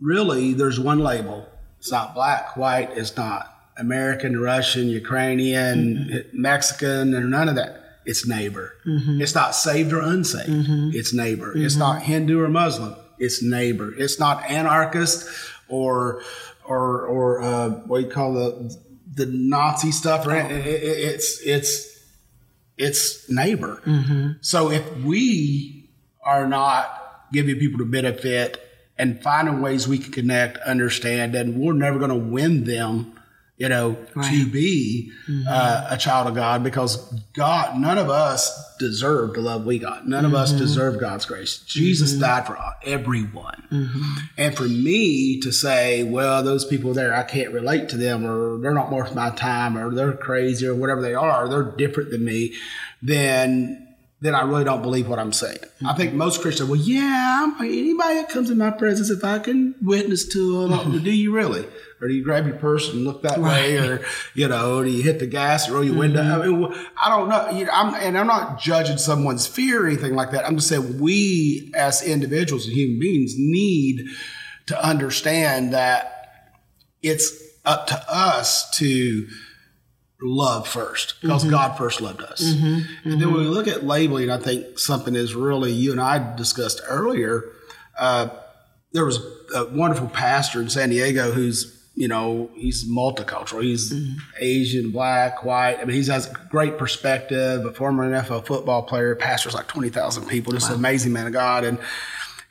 really 0.00 0.52
there's 0.52 0.80
one 0.80 0.98
label. 0.98 1.46
It's 1.78 1.92
not 1.92 2.14
black, 2.14 2.56
white. 2.56 2.90
It's 2.96 3.16
not 3.16 3.48
American, 3.76 4.40
Russian, 4.40 4.88
Ukrainian, 4.88 6.08
mm-hmm. 6.10 6.40
Mexican, 6.40 7.14
or 7.14 7.22
none 7.24 7.48
of 7.48 7.56
that. 7.56 7.78
It's 8.04 8.26
neighbor. 8.26 8.74
Mm-hmm. 8.86 9.20
It's 9.20 9.34
not 9.34 9.54
saved 9.54 9.92
or 9.92 10.00
unsaved. 10.00 10.48
Mm-hmm. 10.48 10.90
It's 10.92 11.14
neighbor. 11.14 11.56
It's 11.56 11.74
mm-hmm. 11.74 11.80
not 11.80 12.02
Hindu 12.02 12.40
or 12.40 12.48
Muslim. 12.48 12.96
It's 13.18 13.42
neighbor. 13.42 13.94
It's 13.96 14.18
not 14.18 14.42
anarchist 14.50 15.28
or 15.68 16.22
or 16.64 17.06
or 17.06 17.42
uh, 17.42 17.70
what 17.86 18.02
you 18.02 18.08
call 18.08 18.34
the 18.34 18.76
the 19.14 19.26
Nazi 19.26 19.92
stuff. 19.92 20.26
Right? 20.26 20.50
It, 20.50 20.66
it, 20.66 20.82
it's 20.82 21.40
it's 21.44 21.98
it's 22.76 23.30
neighbor. 23.30 23.82
Mm-hmm. 23.84 24.32
So 24.40 24.70
if 24.70 24.96
we 24.98 25.90
are 26.24 26.46
not 26.46 27.26
giving 27.32 27.56
people 27.56 27.78
the 27.78 27.84
benefit 27.84 28.62
and 28.98 29.22
finding 29.22 29.60
ways 29.60 29.88
we 29.88 29.98
can 29.98 30.12
connect, 30.12 30.58
understand, 30.58 31.34
then 31.34 31.58
we're 31.58 31.72
never 31.72 31.98
going 31.98 32.10
to 32.10 32.16
win 32.16 32.64
them 32.64 33.18
you 33.62 33.68
know, 33.68 33.96
right. 34.16 34.28
to 34.28 34.50
be 34.50 35.12
mm-hmm. 35.28 35.46
uh, 35.48 35.86
a 35.88 35.96
child 35.96 36.26
of 36.26 36.34
God 36.34 36.64
because 36.64 36.96
God, 37.32 37.78
none 37.78 37.96
of 37.96 38.10
us 38.10 38.76
deserve 38.78 39.34
the 39.34 39.40
love 39.40 39.64
we 39.64 39.78
got. 39.78 40.04
None 40.04 40.24
mm-hmm. 40.24 40.34
of 40.34 40.40
us 40.40 40.50
mm-hmm. 40.50 40.58
deserve 40.58 40.98
God's 40.98 41.26
grace. 41.26 41.58
Jesus 41.58 42.10
mm-hmm. 42.10 42.22
died 42.22 42.46
for 42.48 42.58
everyone. 42.84 43.62
Mm-hmm. 43.70 44.14
And 44.36 44.56
for 44.56 44.64
me 44.64 45.38
to 45.42 45.52
say, 45.52 46.02
well, 46.02 46.42
those 46.42 46.64
people 46.64 46.92
there, 46.92 47.14
I 47.14 47.22
can't 47.22 47.52
relate 47.52 47.88
to 47.90 47.96
them 47.96 48.26
or 48.26 48.58
they're 48.58 48.74
not 48.74 48.90
worth 48.90 49.14
my 49.14 49.30
time 49.30 49.78
or 49.78 49.94
they're 49.94 50.12
crazy 50.12 50.66
or 50.66 50.74
whatever 50.74 51.00
they 51.00 51.14
are, 51.14 51.48
they're 51.48 51.62
different 51.62 52.10
than 52.10 52.24
me, 52.24 52.54
then 53.00 53.78
then 54.22 54.36
I 54.36 54.42
really 54.42 54.62
don't 54.62 54.82
believe 54.82 55.08
what 55.08 55.18
I'm 55.18 55.32
saying. 55.32 55.58
Mm-hmm. 55.58 55.86
I 55.88 55.94
think 55.94 56.14
most 56.14 56.42
Christians, 56.42 56.70
well, 56.70 56.78
yeah, 56.78 57.52
anybody 57.58 58.14
that 58.14 58.28
comes 58.28 58.50
in 58.50 58.58
my 58.58 58.70
presence, 58.70 59.10
if 59.10 59.24
I 59.24 59.40
can 59.40 59.74
witness 59.82 60.28
to 60.28 60.68
them, 60.68 61.02
do 61.02 61.12
you 61.12 61.32
really? 61.32 61.66
Or 62.02 62.08
do 62.08 62.14
you 62.14 62.24
grab 62.24 62.46
your 62.48 62.56
purse 62.56 62.92
and 62.92 63.04
look 63.04 63.22
that 63.22 63.38
way, 63.38 63.78
or 63.78 64.04
you 64.34 64.48
know, 64.48 64.82
do 64.82 64.90
you 64.90 65.04
hit 65.04 65.20
the 65.20 65.26
gas 65.26 65.68
or 65.68 65.74
roll 65.74 65.84
your 65.84 65.94
window? 65.94 66.20
Mm-hmm. 66.20 66.64
I 66.64 66.68
mean, 66.68 66.86
I 67.00 67.08
don't 67.08 67.28
know. 67.28 67.50
You 67.50 67.64
know, 67.66 67.70
I'm, 67.72 67.94
and 67.94 68.18
I'm 68.18 68.26
not 68.26 68.60
judging 68.60 68.98
someone's 68.98 69.46
fear 69.46 69.84
or 69.84 69.86
anything 69.86 70.16
like 70.16 70.32
that. 70.32 70.44
I'm 70.44 70.56
just 70.56 70.68
saying 70.68 71.00
we, 71.00 71.70
as 71.76 72.02
individuals 72.02 72.66
and 72.66 72.74
human 72.74 72.98
beings, 72.98 73.34
need 73.38 74.08
to 74.66 74.84
understand 74.84 75.72
that 75.74 76.50
it's 77.02 77.40
up 77.64 77.86
to 77.86 78.04
us 78.12 78.68
to 78.78 79.28
love 80.20 80.66
first 80.66 81.20
because 81.20 81.42
mm-hmm. 81.42 81.52
God 81.52 81.78
first 81.78 82.00
loved 82.00 82.22
us. 82.22 82.42
Mm-hmm. 82.42 83.10
And 83.10 83.20
then 83.20 83.32
when 83.32 83.42
we 83.42 83.46
look 83.46 83.68
at 83.68 83.84
labeling, 83.84 84.28
I 84.28 84.38
think 84.38 84.78
something 84.78 85.14
is 85.14 85.36
really 85.36 85.70
you 85.70 85.92
and 85.92 86.00
I 86.00 86.34
discussed 86.36 86.80
earlier. 86.88 87.44
Uh, 87.96 88.28
there 88.92 89.04
was 89.04 89.18
a 89.54 89.66
wonderful 89.66 90.08
pastor 90.08 90.60
in 90.60 90.68
San 90.68 90.90
Diego 90.90 91.30
who's 91.30 91.81
you 91.94 92.08
know, 92.08 92.50
he's 92.54 92.88
multicultural. 92.88 93.62
He's 93.62 93.92
mm-hmm. 93.92 94.18
Asian, 94.40 94.90
black, 94.90 95.44
white. 95.44 95.78
I 95.78 95.84
mean, 95.84 96.00
he 96.00 96.10
has 96.10 96.26
great 96.50 96.78
perspective. 96.78 97.66
A 97.66 97.72
former 97.72 98.10
NFL 98.10 98.46
football 98.46 98.82
player, 98.82 99.14
pastors 99.14 99.54
like 99.54 99.68
twenty 99.68 99.90
thousand 99.90 100.26
people. 100.26 100.52
Just 100.52 100.68
wow. 100.68 100.74
an 100.74 100.80
amazing 100.80 101.12
man 101.12 101.26
of 101.26 101.32
God. 101.32 101.64
And 101.64 101.78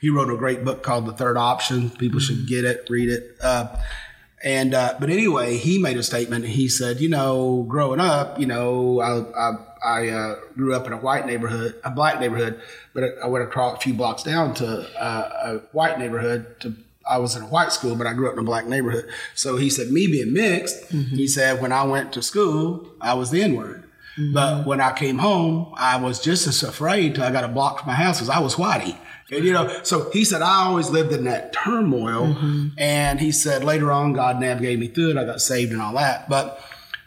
he 0.00 0.10
wrote 0.10 0.32
a 0.32 0.36
great 0.36 0.64
book 0.64 0.82
called 0.82 1.06
The 1.06 1.12
Third 1.12 1.36
Option. 1.36 1.90
People 1.90 2.20
mm-hmm. 2.20 2.34
should 2.34 2.48
get 2.48 2.64
it, 2.64 2.86
read 2.88 3.08
it. 3.08 3.36
Uh, 3.42 3.76
and 4.44 4.74
uh, 4.74 4.94
but 4.98 5.10
anyway, 5.10 5.56
he 5.56 5.78
made 5.78 5.96
a 5.96 6.02
statement. 6.02 6.44
He 6.44 6.68
said, 6.68 7.00
you 7.00 7.08
know, 7.08 7.64
growing 7.68 8.00
up, 8.00 8.38
you 8.38 8.46
know, 8.46 9.00
I 9.00 9.50
I, 9.50 9.56
I 9.84 10.08
uh, 10.08 10.34
grew 10.54 10.74
up 10.74 10.86
in 10.86 10.92
a 10.92 10.96
white 10.96 11.26
neighborhood, 11.26 11.80
a 11.84 11.90
black 11.90 12.20
neighborhood, 12.20 12.60
but 12.94 13.04
I 13.22 13.26
went 13.26 13.44
across 13.44 13.78
a 13.78 13.80
few 13.80 13.94
blocks 13.94 14.22
down 14.22 14.54
to 14.54 14.88
uh, 15.00 15.30
a 15.44 15.58
white 15.72 15.98
neighborhood 15.98 16.60
to 16.60 16.74
I 17.08 17.18
was 17.18 17.36
in 17.36 17.42
a 17.42 17.46
white 17.46 17.72
school, 17.72 17.96
but 17.96 18.06
I 18.06 18.14
grew 18.14 18.28
up 18.28 18.34
in 18.34 18.38
a 18.38 18.44
black 18.44 18.66
neighborhood. 18.66 19.08
So 19.34 19.56
he 19.56 19.70
said, 19.70 19.90
me 19.90 20.06
being 20.06 20.32
mixed, 20.32 20.90
mm-hmm. 20.90 21.16
he 21.16 21.26
said, 21.26 21.60
when 21.60 21.72
I 21.72 21.84
went 21.84 22.12
to 22.12 22.22
school, 22.22 22.88
I 23.00 23.14
was 23.14 23.30
the 23.30 23.42
N 23.42 23.56
word. 23.56 23.84
Mm-hmm. 24.16 24.34
But 24.34 24.66
when 24.66 24.80
I 24.80 24.92
came 24.92 25.18
home, 25.18 25.72
I 25.76 25.96
was 25.96 26.20
just 26.20 26.46
as 26.46 26.62
afraid 26.62 27.14
till 27.14 27.24
I 27.24 27.30
got 27.30 27.44
a 27.44 27.48
block 27.48 27.80
from 27.80 27.88
my 27.88 27.94
house 27.94 28.18
because 28.18 28.28
I 28.28 28.40
was 28.40 28.56
whitey. 28.56 28.96
And, 29.30 29.44
you 29.44 29.52
know, 29.52 29.82
so 29.82 30.10
he 30.10 30.24
said, 30.24 30.42
I 30.42 30.66
always 30.66 30.90
lived 30.90 31.12
in 31.12 31.24
that 31.24 31.54
turmoil. 31.54 32.34
Mm-hmm. 32.34 32.68
And 32.76 33.18
he 33.18 33.32
said, 33.32 33.64
later 33.64 33.90
on, 33.90 34.12
God 34.12 34.38
navigated 34.38 34.78
me 34.78 34.88
through 34.88 35.12
it. 35.12 35.16
I 35.16 35.24
got 35.24 35.40
saved 35.40 35.72
and 35.72 35.80
all 35.80 35.94
that. 35.94 36.28
But, 36.28 36.60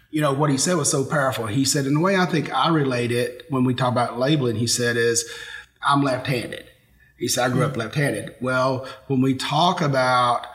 you 0.10 0.21
know, 0.21 0.34
what 0.34 0.49
he 0.49 0.58
said 0.58 0.77
was 0.77 0.89
so 0.89 1.05
powerful. 1.05 1.45
He 1.45 1.65
said, 1.65 1.86
and 1.86 1.97
the 1.97 1.99
way 1.99 2.17
I 2.17 2.25
think 2.25 2.51
I 2.51 2.69
relate 2.69 3.12
it 3.12 3.45
when 3.49 3.63
we 3.63 3.75
talk 3.75 3.91
about 3.91 4.17
labeling, 4.17 4.55
he 4.55 4.65
said, 4.65 4.97
is 4.97 5.29
I'm 5.86 6.01
left 6.01 6.25
handed. 6.25 6.65
He 7.17 7.28
said, 7.28 7.51
I 7.51 7.54
grew 7.54 7.63
up 7.63 7.78
left 7.78 7.95
handed. 7.95 8.36
Well, 8.41 8.88
when 9.08 9.21
we 9.21 9.36
talk 9.36 9.82
about 9.82 10.47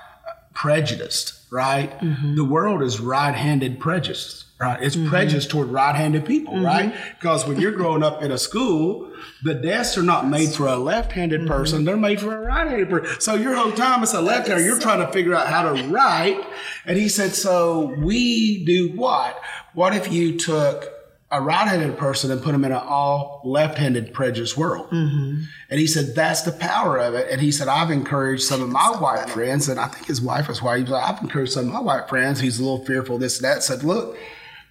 prejudiced, 0.55 1.41
right? 1.51 1.99
Mm-hmm. 2.01 2.37
The 2.37 2.45
world 2.45 2.83
is 2.83 3.01
right 3.01 3.35
handed 3.35 3.81
prejudice, 3.81 4.45
right? 4.61 4.81
It's 4.83 4.95
mm-hmm. 4.95 5.09
prejudice 5.09 5.47
toward 5.47 5.69
right 5.69 5.95
handed 5.95 6.27
people, 6.27 6.55
mm-hmm. 6.55 6.65
right? 6.65 6.95
Because 7.19 7.47
when 7.47 7.61
you're 7.61 7.73
growing 7.73 8.03
up 8.03 8.23
in 8.23 8.31
a 8.31 8.39
school, 8.39 9.11
the 9.43 9.55
desks 9.55 9.97
are 9.97 10.03
not 10.03 10.29
made 10.29 10.51
for 10.51 10.67
a 10.67 10.77
left 10.77 11.13
handed 11.13 11.41
mm-hmm. 11.41 11.51
person, 11.51 11.85
they're 11.85 11.97
made 11.97 12.21
for 12.21 12.37
a 12.37 12.41
right 12.41 12.67
handed 12.67 12.91
person. 12.91 13.21
So 13.21 13.35
your 13.35 13.55
whole 13.55 13.73
time 13.73 14.03
as 14.03 14.13
a 14.13 14.21
left 14.21 14.49
hander, 14.49 14.63
you're 14.63 14.79
trying 14.79 15.05
to 15.05 15.11
figure 15.13 15.35
out 15.35 15.47
how 15.47 15.73
to 15.73 15.83
write. 15.89 16.45
And 16.85 16.99
he 16.99 17.09
said, 17.09 17.35
So 17.35 17.95
we 17.99 18.65
do 18.65 18.93
what? 18.93 19.41
What 19.73 19.95
if 19.95 20.13
you 20.13 20.39
took 20.39 21.00
a 21.33 21.41
right-handed 21.41 21.97
person 21.97 22.31
and 22.31 22.43
put 22.43 22.53
them 22.53 22.65
in 22.65 22.73
an 22.73 22.79
all 22.79 23.41
left-handed 23.45 24.13
prejudice 24.13 24.57
world. 24.57 24.91
Mm-hmm. 24.91 25.43
And 25.71 25.81
he 25.81 25.87
said 25.87 26.15
that's 26.15 26.43
the 26.43 26.53
power 26.53 26.99
of 26.99 27.15
it. 27.15 27.31
And 27.31 27.41
he 27.41 27.53
said 27.53 27.69
I've 27.69 27.91
encouraged 27.91 28.43
some 28.43 28.63
of 28.63 28.69
my 28.69 28.91
white 28.99 29.31
friends, 29.31 29.69
and 29.69 29.79
I 29.79 29.87
think 29.87 30.07
his 30.07 30.21
wife 30.21 30.49
was 30.49 30.61
white. 30.61 30.79
He 30.79 30.83
was 30.83 30.91
like, 30.93 31.09
I've 31.09 31.23
encouraged 31.23 31.53
some 31.53 31.67
of 31.67 31.73
my 31.73 31.81
white 31.81 32.09
friends. 32.09 32.41
He's 32.41 32.59
a 32.59 32.63
little 32.63 32.85
fearful 32.85 33.19
this 33.19 33.39
and 33.39 33.45
that. 33.45 33.63
Said, 33.63 33.85
look, 33.85 34.19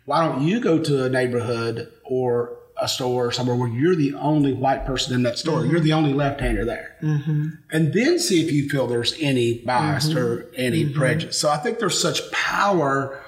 why 0.05 0.25
don't 0.25 0.41
you 0.41 0.59
go 0.59 0.79
to 0.83 1.05
a 1.05 1.09
neighborhood 1.09 1.91
or 2.03 2.57
a 2.81 2.87
store 2.87 3.27
or 3.27 3.31
somewhere 3.31 3.55
where 3.55 3.69
you're 3.69 3.95
the 3.95 4.13
only 4.15 4.53
white 4.53 4.85
person 4.85 5.13
in 5.13 5.23
that 5.23 5.37
store. 5.37 5.65
You're 5.65 5.79
the 5.79 5.89
mm-hmm. 5.89 5.97
only 5.97 6.13
left-hander 6.13 6.65
there. 6.65 6.95
Mm-hmm. 7.01 7.47
And 7.71 7.93
then 7.93 8.19
see 8.19 8.41
if 8.41 8.51
you 8.51 8.69
feel 8.69 8.87
there's 8.87 9.15
any 9.19 9.59
bias 9.59 10.07
mm-hmm. 10.07 10.17
or 10.17 10.45
any 10.55 10.89
prejudice. 10.89 11.37
So 11.37 11.49
I 11.49 11.57
think 11.57 11.79
there's 11.79 12.01
such 12.01 12.31
power 12.31 13.21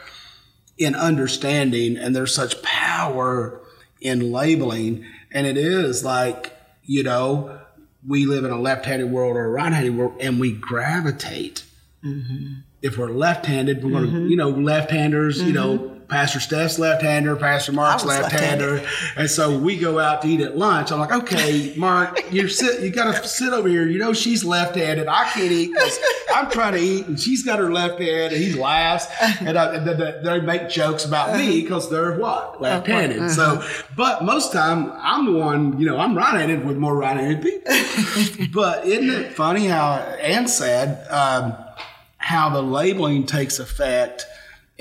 in 0.82 0.96
understanding 0.96 1.96
and 1.96 2.16
there's 2.16 2.34
such 2.34 2.62
power 2.64 3.62
in 4.02 4.32
labeling. 4.32 5.06
And 5.32 5.46
it 5.46 5.56
is 5.56 6.04
like, 6.04 6.58
you 6.84 7.04
know, 7.04 7.60
we 8.06 8.26
live 8.26 8.44
in 8.46 8.52
a 8.52 8.60
left-handed 8.60 9.12
world 9.12 9.38
or 9.38 9.46
a 9.46 9.50
right-handed 9.50 9.96
world 9.96 10.16
and 10.20 10.40
we 10.40 10.54
gravitate. 10.54 11.64
Mm-hmm. 12.04 12.62
If 12.82 12.98
we're 12.98 13.12
left-handed, 13.12 13.84
we're 13.84 13.92
going 13.92 14.06
to, 14.06 14.12
mm-hmm. 14.12 14.28
you 14.28 14.38
know, 14.38 14.50
left-handers, 14.50 15.40
you 15.44 15.54
know, 15.54 15.78
mm-hmm. 15.78 16.01
Pastor 16.12 16.42
Steph's 16.42 16.78
left-hander, 16.78 17.38
Pastor 17.38 17.72
Mark's 17.72 18.04
left-hander. 18.04 18.86
And 19.16 19.30
so 19.30 19.58
we 19.58 19.78
go 19.78 19.98
out 19.98 20.22
to 20.24 20.28
eat 20.28 20.42
at 20.42 20.58
lunch. 20.58 20.92
I'm 20.92 21.00
like, 21.00 21.14
okay, 21.14 21.74
Mark, 21.78 22.22
you 22.34 22.50
sit, 22.50 22.82
you 22.84 22.90
got 22.90 23.16
to 23.16 23.28
sit 23.28 23.54
over 23.54 23.70
here. 23.70 23.88
You 23.88 23.98
know, 23.98 24.12
she's 24.12 24.44
left-handed. 24.44 25.08
I 25.08 25.24
can't 25.30 25.52
eat 25.52 25.72
because 25.74 25.98
I'm 26.36 26.52
trying 26.52 26.74
to 26.74 26.80
eat, 26.80 27.08
and 27.08 27.18
she's 27.18 27.44
got 27.44 27.60
her 27.60 27.72
left 27.72 28.00
hand, 28.02 28.34
and 28.34 28.44
he 28.44 28.54
laughs, 28.54 29.08
and, 29.40 29.58
I, 29.58 29.76
and 29.76 29.88
they- 29.88 30.20
they 30.22 30.42
make 30.42 30.70
jokes 30.70 31.06
about 31.06 31.38
me 31.38 31.62
because 31.62 31.90
they're 31.90 32.18
what 32.18 32.62
left-handed. 32.62 33.32
So, 33.32 33.64
but 33.96 34.24
most 34.26 34.52
time 34.52 34.92
I'm 34.98 35.26
the 35.32 35.40
one, 35.40 35.80
you 35.80 35.86
know, 35.86 35.98
I'm 35.98 36.16
right-handed 36.16 36.66
with 36.66 36.76
more 36.78 36.96
right-handed 36.96 37.42
people. 37.42 38.48
but 38.54 38.86
isn't 38.86 39.10
it 39.10 39.34
funny 39.34 39.68
how 39.68 39.94
and 40.22 40.50
sad 40.50 41.08
um, 41.10 41.54
how 42.18 42.50
the 42.50 42.62
labeling 42.62 43.26
takes 43.26 43.60
effect? 43.60 44.26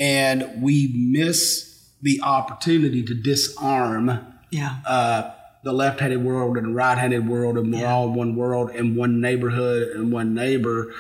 And 0.01 0.61
we 0.63 0.91
miss 0.97 1.69
the 2.03 2.21
opportunity 2.23 3.03
to 3.05 3.15
disarm 3.15 4.19
Yeah. 4.51 4.77
uh, 4.87 5.31
the 5.63 5.73
left-handed 5.75 6.25
world 6.25 6.57
and 6.57 6.67
the 6.69 6.73
right-handed 6.73 7.29
world, 7.29 7.59
and 7.59 7.71
we're 7.73 7.87
all 7.87 8.09
one 8.11 8.35
world 8.35 8.71
and 8.71 8.97
one 8.97 9.21
neighborhood 9.21 9.89
and 9.95 10.11
one 10.11 10.35
neighbor. 10.35 10.93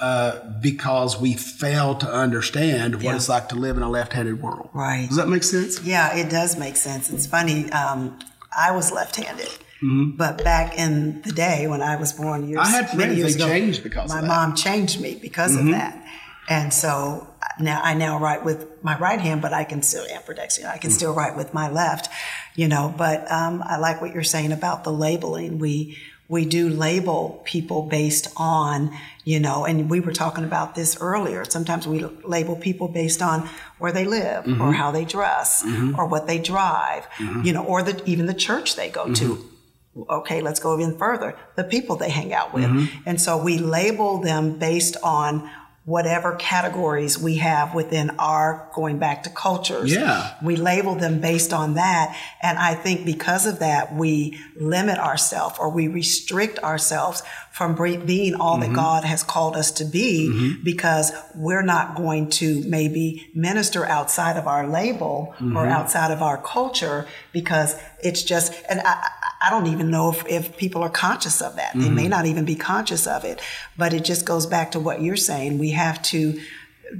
Uh, 0.00 0.38
because 0.62 1.20
we 1.20 1.34
fail 1.34 1.92
to 1.96 2.08
understand 2.08 2.94
what 2.94 3.02
Yeah. 3.02 3.16
it's 3.16 3.28
like 3.28 3.48
to 3.48 3.56
live 3.56 3.76
in 3.76 3.82
a 3.82 3.90
left-handed 3.90 4.40
world. 4.40 4.70
Right. 4.72 5.08
Does 5.08 5.16
that 5.16 5.28
make 5.28 5.42
sense? 5.42 5.80
Yeah, 5.82 6.14
it 6.16 6.30
does 6.30 6.56
make 6.56 6.76
sense. 6.76 7.10
It's 7.10 7.26
funny. 7.26 7.68
Um, 7.72 8.16
I 8.56 8.70
was 8.70 8.92
left-handed, 8.92 9.48
Mm-hmm. 9.82 10.10
but 10.16 10.44
back 10.44 10.78
in 10.78 11.20
the 11.22 11.32
day 11.32 11.66
when 11.66 11.82
I 11.82 11.96
was 11.96 12.12
born, 12.12 12.48
years 12.48 12.60
I 12.60 12.68
had 12.68 12.84
many 12.96 12.96
friends 12.96 13.18
years 13.18 13.36
they 13.36 13.42
ago, 13.42 13.52
changed 13.52 13.82
because 13.82 14.10
my 14.10 14.18
of 14.20 14.22
that. 14.24 14.30
Mm-hmm. 14.30 14.48
mom 14.50 14.54
changed 14.56 15.00
me 15.00 15.18
because 15.20 15.56
of 15.56 15.66
that, 15.66 16.00
and 16.48 16.72
so 16.72 17.26
now 17.60 17.80
I 17.82 17.94
now 17.94 18.18
write 18.18 18.44
with 18.44 18.66
my 18.82 18.96
right 18.98 19.20
hand, 19.20 19.42
but 19.42 19.52
I 19.52 19.64
can 19.64 19.82
still 19.82 20.04
ambidextrous. 20.06 20.66
I 20.66 20.76
Mm. 20.78 20.80
can 20.80 20.90
still 20.90 21.12
write 21.14 21.36
with 21.36 21.52
my 21.54 21.68
left, 21.70 22.08
you 22.54 22.68
know. 22.68 22.92
But 22.96 23.30
um, 23.30 23.62
I 23.66 23.76
like 23.78 24.00
what 24.00 24.12
you're 24.14 24.22
saying 24.24 24.52
about 24.52 24.84
the 24.84 24.92
labeling. 24.92 25.58
We 25.58 25.98
we 26.30 26.44
do 26.44 26.68
label 26.68 27.40
people 27.44 27.84
based 27.84 28.28
on, 28.36 28.90
you 29.24 29.40
know, 29.40 29.64
and 29.64 29.88
we 29.88 29.98
were 30.00 30.12
talking 30.12 30.44
about 30.44 30.74
this 30.74 30.98
earlier. 31.00 31.42
Sometimes 31.46 31.86
we 31.86 32.04
label 32.22 32.54
people 32.54 32.86
based 32.88 33.22
on 33.22 33.48
where 33.78 33.92
they 33.92 34.04
live 34.04 34.44
Mm-hmm. 34.44 34.60
or 34.60 34.72
how 34.74 34.90
they 34.90 35.06
dress 35.06 35.64
or 35.96 36.04
what 36.06 36.26
they 36.26 36.38
drive, 36.38 37.06
you 37.46 37.52
know, 37.54 37.64
or 37.64 37.82
the, 37.82 38.02
even 38.04 38.26
the 38.26 38.34
church 38.34 38.76
they 38.76 38.90
go 38.90 39.04
to. 39.14 39.24
Mm-hmm. 39.36 40.02
Okay, 40.10 40.42
let's 40.42 40.60
go 40.60 40.78
even 40.78 40.98
further. 40.98 41.34
The 41.56 41.64
people 41.64 41.96
they 41.96 42.10
hang 42.10 42.34
out 42.34 42.52
with. 42.52 42.64
Mm-hmm. 42.64 43.08
And 43.08 43.18
so 43.20 43.42
we 43.42 43.56
label 43.58 44.20
them 44.20 44.58
based 44.58 44.96
on 45.02 45.50
whatever 45.88 46.34
categories 46.34 47.18
we 47.18 47.36
have 47.36 47.74
within 47.74 48.10
our 48.18 48.70
going 48.74 48.98
back 48.98 49.22
to 49.22 49.30
cultures. 49.30 49.90
Yeah. 49.90 50.34
We 50.42 50.54
label 50.54 50.96
them 50.96 51.22
based 51.22 51.54
on 51.54 51.74
that. 51.74 52.14
And 52.42 52.58
I 52.58 52.74
think 52.74 53.06
because 53.06 53.46
of 53.46 53.60
that, 53.60 53.94
we 53.94 54.38
limit 54.60 54.98
ourselves 54.98 55.56
or 55.58 55.70
we 55.70 55.88
restrict 55.88 56.58
ourselves 56.58 57.22
from 57.52 57.74
being 58.04 58.34
all 58.34 58.58
that 58.58 58.66
mm-hmm. 58.66 58.74
God 58.74 59.04
has 59.04 59.22
called 59.22 59.56
us 59.56 59.70
to 59.72 59.86
be 59.86 60.28
mm-hmm. 60.30 60.62
because 60.62 61.10
we're 61.34 61.62
not 61.62 61.96
going 61.96 62.28
to 62.30 62.62
maybe 62.68 63.30
minister 63.34 63.86
outside 63.86 64.36
of 64.36 64.46
our 64.46 64.68
label 64.68 65.34
or 65.40 65.44
mm-hmm. 65.44 65.56
outside 65.56 66.10
of 66.10 66.20
our 66.20 66.36
culture 66.36 67.06
because 67.32 67.80
it's 68.04 68.22
just, 68.22 68.52
and 68.68 68.82
I, 68.84 69.08
I- 69.40 69.50
don't 69.50 69.66
even 69.66 69.90
know 69.90 70.10
if, 70.10 70.26
if 70.26 70.56
people 70.56 70.82
are 70.82 70.90
conscious 70.90 71.40
of 71.40 71.56
that. 71.56 71.72
They 71.74 71.88
may 71.90 72.08
not 72.08 72.26
even 72.26 72.44
be 72.44 72.54
conscious 72.54 73.06
of 73.06 73.24
it, 73.24 73.40
but 73.76 73.92
it 73.92 74.04
just 74.04 74.24
goes 74.24 74.46
back 74.46 74.72
to 74.72 74.80
what 74.80 75.00
you're 75.02 75.16
saying. 75.16 75.58
We 75.58 75.70
have 75.70 76.02
to 76.04 76.40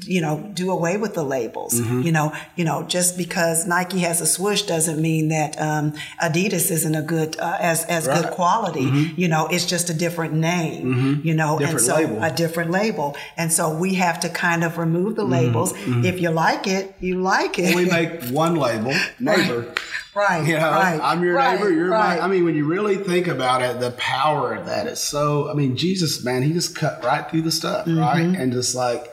you 0.06 0.20
know, 0.20 0.50
do 0.52 0.70
away 0.70 0.98
with 0.98 1.14
the 1.14 1.22
labels. 1.24 1.80
Mm-hmm. 1.80 2.02
You 2.02 2.12
know, 2.12 2.34
you 2.56 2.64
know, 2.66 2.82
just 2.82 3.16
because 3.16 3.66
Nike 3.66 4.00
has 4.00 4.20
a 4.20 4.26
swoosh 4.26 4.60
doesn't 4.62 5.00
mean 5.00 5.28
that 5.28 5.58
um, 5.58 5.94
Adidas 6.22 6.70
isn't 6.70 6.94
a 6.94 7.00
good 7.00 7.38
uh, 7.40 7.56
as 7.58 7.86
as 7.86 8.04
good 8.06 8.12
Right. 8.16 8.24
Mm-hmm. 8.24 8.34
quality. 8.34 8.82
You 9.16 9.28
know, 9.28 9.46
it's 9.46 9.64
just 9.64 9.88
a 9.88 9.94
different 9.94 10.34
name. 10.34 11.22
You 11.24 11.32
know, 11.32 11.58
Different 11.58 11.78
and 11.78 11.86
so 11.86 11.94
label. 11.94 12.22
a 12.22 12.30
different 12.30 12.70
label. 12.70 13.16
And 13.38 13.50
so 13.50 13.74
we 13.74 13.94
have 13.94 14.20
to 14.20 14.28
kind 14.28 14.62
of 14.62 14.76
remove 14.76 15.16
the 15.16 15.24
labels. 15.24 15.72
If 16.04 16.20
you 16.20 16.28
like 16.32 16.66
it, 16.66 16.94
you 17.00 17.22
like 17.22 17.58
it. 17.58 17.74
Mm-hmm. 17.74 17.76
We 17.76 17.84
make 17.86 18.24
one 18.24 18.56
label, 18.56 18.92
neighbor. 19.18 19.72
Right. 20.14 20.46
You 20.46 20.54
know, 20.54 20.70
right. 20.70 21.00
I'm 21.02 21.22
your 21.22 21.34
right, 21.34 21.56
neighbor. 21.58 21.70
You're 21.70 21.90
right. 21.90 22.18
my. 22.18 22.24
I 22.24 22.28
mean, 22.28 22.44
when 22.44 22.54
you 22.54 22.66
really 22.66 22.96
think 22.96 23.26
about 23.26 23.62
it, 23.62 23.80
the 23.80 23.92
power 23.92 24.54
of 24.54 24.66
that 24.66 24.86
is 24.86 25.00
so. 25.00 25.50
I 25.50 25.54
mean, 25.54 25.76
Jesus, 25.76 26.24
man, 26.24 26.42
he 26.42 26.52
just 26.52 26.74
cut 26.76 27.02
right 27.04 27.28
through 27.30 27.42
the 27.42 27.52
stuff, 27.52 27.86
Mm-hmm. 27.86 27.98
right? 27.98 28.38
And 28.40 28.52
just 28.52 28.74
like, 28.74 29.12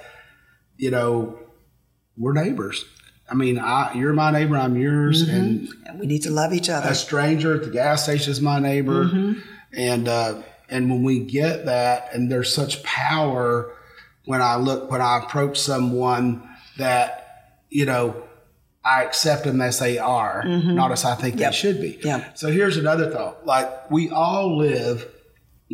you 0.77 0.91
know, 0.91 1.39
we're 2.17 2.33
neighbors. 2.33 2.85
I 3.29 3.33
mean, 3.33 3.57
I, 3.57 3.93
you're 3.95 4.13
my 4.13 4.31
neighbor. 4.31 4.55
I'm 4.57 4.75
yours, 4.79 5.23
Mm-hmm. 5.25 5.35
and 5.35 5.69
And 5.85 5.99
we 5.99 6.05
need 6.05 6.23
to 6.23 6.29
love 6.31 6.53
each 6.53 6.69
other. 6.69 6.89
a 6.89 6.95
stranger 6.95 7.55
at 7.55 7.63
the 7.63 7.71
gas 7.71 8.03
station 8.03 8.31
is 8.31 8.41
my 8.41 8.59
neighbor. 8.59 9.05
Mm-hmm. 9.05 9.39
And 9.73 10.07
uh, 10.07 10.41
and 10.69 10.89
when 10.89 11.03
we 11.03 11.19
get 11.19 11.65
that, 11.65 12.09
and 12.13 12.31
there's 12.31 12.53
such 12.53 12.81
power 12.83 13.73
when 14.25 14.41
I 14.41 14.55
look 14.55 14.89
when 14.89 15.01
I 15.01 15.19
approach 15.23 15.59
someone 15.59 16.47
that 16.77 17.53
you 17.69 17.85
know 17.85 18.23
I 18.85 19.03
accept 19.03 19.45
them 19.45 19.61
as 19.61 19.79
they 19.79 19.97
are, 19.97 20.43
not 20.45 20.91
as 20.91 21.03
I 21.05 21.15
think 21.15 21.35
Mm-hmm. 21.35 21.41
Yep. 21.41 21.51
they 21.51 21.57
should 21.57 21.81
be. 21.81 21.99
Yep. 22.03 22.37
So 22.37 22.51
here's 22.51 22.77
another 22.77 23.09
thought: 23.09 23.45
like 23.45 23.89
we 23.89 24.09
all 24.11 24.57
live, 24.57 25.09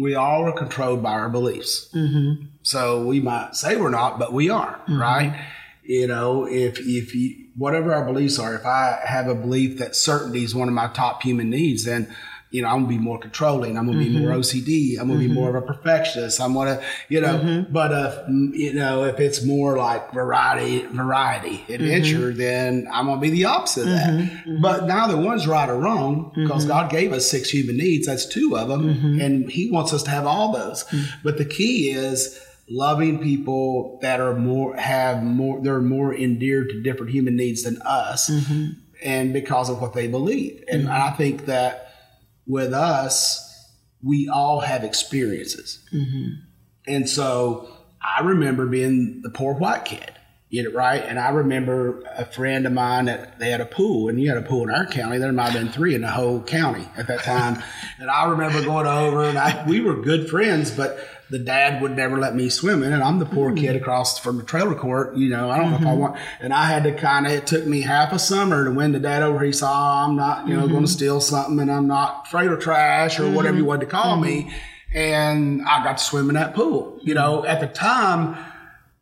we 0.02 0.16
all 0.16 0.44
are 0.46 0.54
controlled 0.54 1.04
by 1.04 1.12
our 1.12 1.30
beliefs. 1.30 1.90
Mm-hmm. 1.94 2.46
So 2.64 3.06
we 3.06 3.20
might 3.20 3.56
say 3.56 3.76
we're 3.76 3.90
not, 3.90 4.18
but 4.20 4.32
we 4.34 4.50
are, 4.50 4.80
right? 4.88 5.38
You 5.84 6.08
know, 6.08 6.46
if 6.48 6.80
if 6.80 7.14
you 7.14 7.48
whatever 7.58 7.94
our 7.94 8.06
beliefs 8.06 8.40
are, 8.40 8.56
if 8.56 8.66
I 8.66 9.00
have 9.06 9.28
a 9.28 9.36
belief 9.36 9.80
that 9.80 9.96
certainty 9.96 10.44
is 10.44 10.56
one 10.56 10.68
of 10.70 10.74
my 10.74 10.88
top 10.88 11.22
human 11.24 11.50
needs, 11.50 11.84
then 11.86 12.16
you 12.52 12.62
know 12.62 12.68
I'm 12.68 12.84
gonna 12.84 12.88
be 12.88 12.98
more 12.98 13.18
controlling. 13.18 13.78
I'm 13.78 13.88
gonna 13.88 13.98
be 13.98 14.10
more 14.10 14.32
mm-hmm. 14.32 14.42
OCD. 14.42 15.00
I'm 15.00 15.08
gonna 15.08 15.20
be 15.20 15.26
mm-hmm. 15.26 15.34
more 15.34 15.50
of 15.50 15.56
a 15.56 15.62
perfectionist. 15.62 16.40
I'm 16.40 16.54
gonna, 16.54 16.82
you 17.10 17.22
know. 17.22 17.40
Mm-hmm. 17.40 17.74
But 17.74 17.92
if 17.92 18.28
mm, 18.28 18.54
you 18.54 18.74
know, 18.74 19.06
if 19.06 19.20
it's 19.20 19.44
more 19.44 19.78
like 19.78 20.14
variety, 20.14 20.86
variety, 20.88 21.66
adventure, 21.70 22.34
then 22.34 22.88
I'm 22.92 23.08
gonna 23.08 23.22
be 23.22 23.30
the 23.30 23.46
opposite 23.46 23.88
of 23.88 23.94
that. 23.94 24.62
But 24.62 24.86
neither 24.86 25.18
one's 25.18 25.48
right 25.48 25.70
or 25.70 25.78
wrong 25.78 26.32
because 26.36 26.66
God 26.66 26.92
gave 26.92 27.14
us 27.14 27.30
six 27.30 27.50
human 27.50 27.78
needs. 27.78 28.08
That's 28.08 28.26
two 28.26 28.58
of 28.58 28.68
them, 28.68 29.20
and 29.20 29.50
He 29.50 29.72
wants 29.72 29.94
us 29.94 30.04
to 30.04 30.10
have 30.12 30.26
all 30.26 30.52
those. 30.52 30.84
Mm. 30.86 31.06
But 31.24 31.38
the 31.38 31.46
key 31.46 31.92
is 31.92 32.40
loving 32.70 33.20
people 33.20 34.00
that 34.02 34.20
are 34.20 34.36
more 34.36 34.76
have 34.78 35.24
more 35.24 35.60
they're 35.62 35.82
more 35.82 36.14
endeared 36.16 36.70
to 36.70 36.82
different 36.82 37.12
human 37.12 37.36
needs 37.36 37.64
than 37.64 37.82
us 37.82 38.32
and 39.04 39.34
because 39.34 39.70
of 39.70 39.82
what 39.82 39.94
they 39.94 40.08
believe 40.08 40.64
and 40.72 40.88
i 40.88 41.10
think 41.10 41.48
that 41.48 41.91
with 42.52 42.74
us 42.74 43.48
we 44.04 44.28
all 44.28 44.60
have 44.60 44.84
experiences 44.84 45.80
mm-hmm. 45.94 46.34
and 46.86 47.10
so 47.10 47.72
i 48.02 48.22
remember 48.22 48.66
being 48.66 49.22
the 49.24 49.30
poor 49.30 49.54
white 49.54 49.86
kid 49.86 50.12
you 50.52 50.64
know, 50.64 50.72
right? 50.72 51.02
And 51.02 51.18
I 51.18 51.30
remember 51.30 52.04
a 52.18 52.26
friend 52.26 52.68
of 52.68 52.74
mine 52.74 53.06
that 53.06 53.40
they 53.40 53.50
had 53.50 53.62
a 53.62 53.66
pool, 53.66 54.10
and 54.10 54.22
you 54.22 54.28
had 54.28 54.38
a 54.38 54.42
pool 54.42 54.64
in 54.64 54.70
our 54.70 54.86
county. 54.86 55.18
There 55.18 55.32
might 55.32 55.52
have 55.52 55.64
been 55.64 55.72
three 55.72 55.96
in 55.96 56.02
the 56.02 56.12
whole 56.12 56.42
county 56.42 56.86
at 56.98 57.08
that 57.08 57.24
time. 57.24 57.64
and 58.00 58.10
I 58.10 58.30
remember 58.30 58.62
going 58.62 58.86
over, 58.86 59.24
and 59.24 59.38
I, 59.38 59.66
we 59.66 59.80
were 59.80 59.96
good 60.02 60.30
friends, 60.30 60.70
but 60.70 61.00
the 61.32 61.40
dad 61.40 61.82
would 61.82 61.96
never 61.96 62.18
let 62.18 62.36
me 62.36 62.50
swim 62.50 62.84
in, 62.84 62.92
and 62.92 63.02
I'm 63.02 63.18
the 63.18 63.26
poor 63.26 63.50
hmm. 63.50 63.58
kid 63.58 63.76
across 63.76 64.20
from 64.20 64.38
the 64.38 64.44
trailer 64.44 64.76
court. 64.76 65.16
You 65.16 65.30
know, 65.30 65.50
I 65.50 65.58
don't 65.58 65.72
know 65.72 65.78
if 65.78 65.82
I 65.82 65.86
mm-hmm. 65.86 66.00
want, 66.00 66.18
and 66.42 66.54
I 66.54 66.66
had 66.66 66.84
to 66.84 66.94
kind 66.94 67.26
of. 67.26 67.32
It 67.32 67.48
took 67.48 67.66
me 67.66 67.82
half 67.82 68.12
a 68.12 68.20
summer 68.20 68.66
to 68.66 68.72
win 68.72 68.92
the 68.92 69.00
dad 69.00 69.24
over. 69.24 69.44
He 69.44 69.54
saw 69.54 69.72
"Oh, 69.72 70.06
I'm 70.06 70.16
not, 70.16 70.48
you 70.48 70.54
know, 70.54 70.68
going 70.68 70.70
to 70.70 70.78
mm-hmm. 70.80 70.86
steal 70.86 71.22
something, 71.22 71.60
and 71.60 71.72
I'm 71.72 71.88
not 71.88 72.28
afraid 72.28 72.52
of 72.52 72.60
trash 72.60 73.20
or 73.20 73.32
whatever 73.32 73.56
you 73.56 73.64
mm-hmm. 73.64 73.70
wanted 73.70 73.86
to 73.86 73.92
call 73.92 74.18
me. 74.18 74.54
And 74.94 75.62
I 75.62 75.84
got 75.86 76.00
to 76.00 76.04
swim 76.04 76.28
in 76.30 76.36
that 76.36 76.54
pool. 76.54 77.00
You 77.02 77.14
know, 77.14 77.46
at 77.46 77.62
the 77.62 77.68
time 77.68 78.38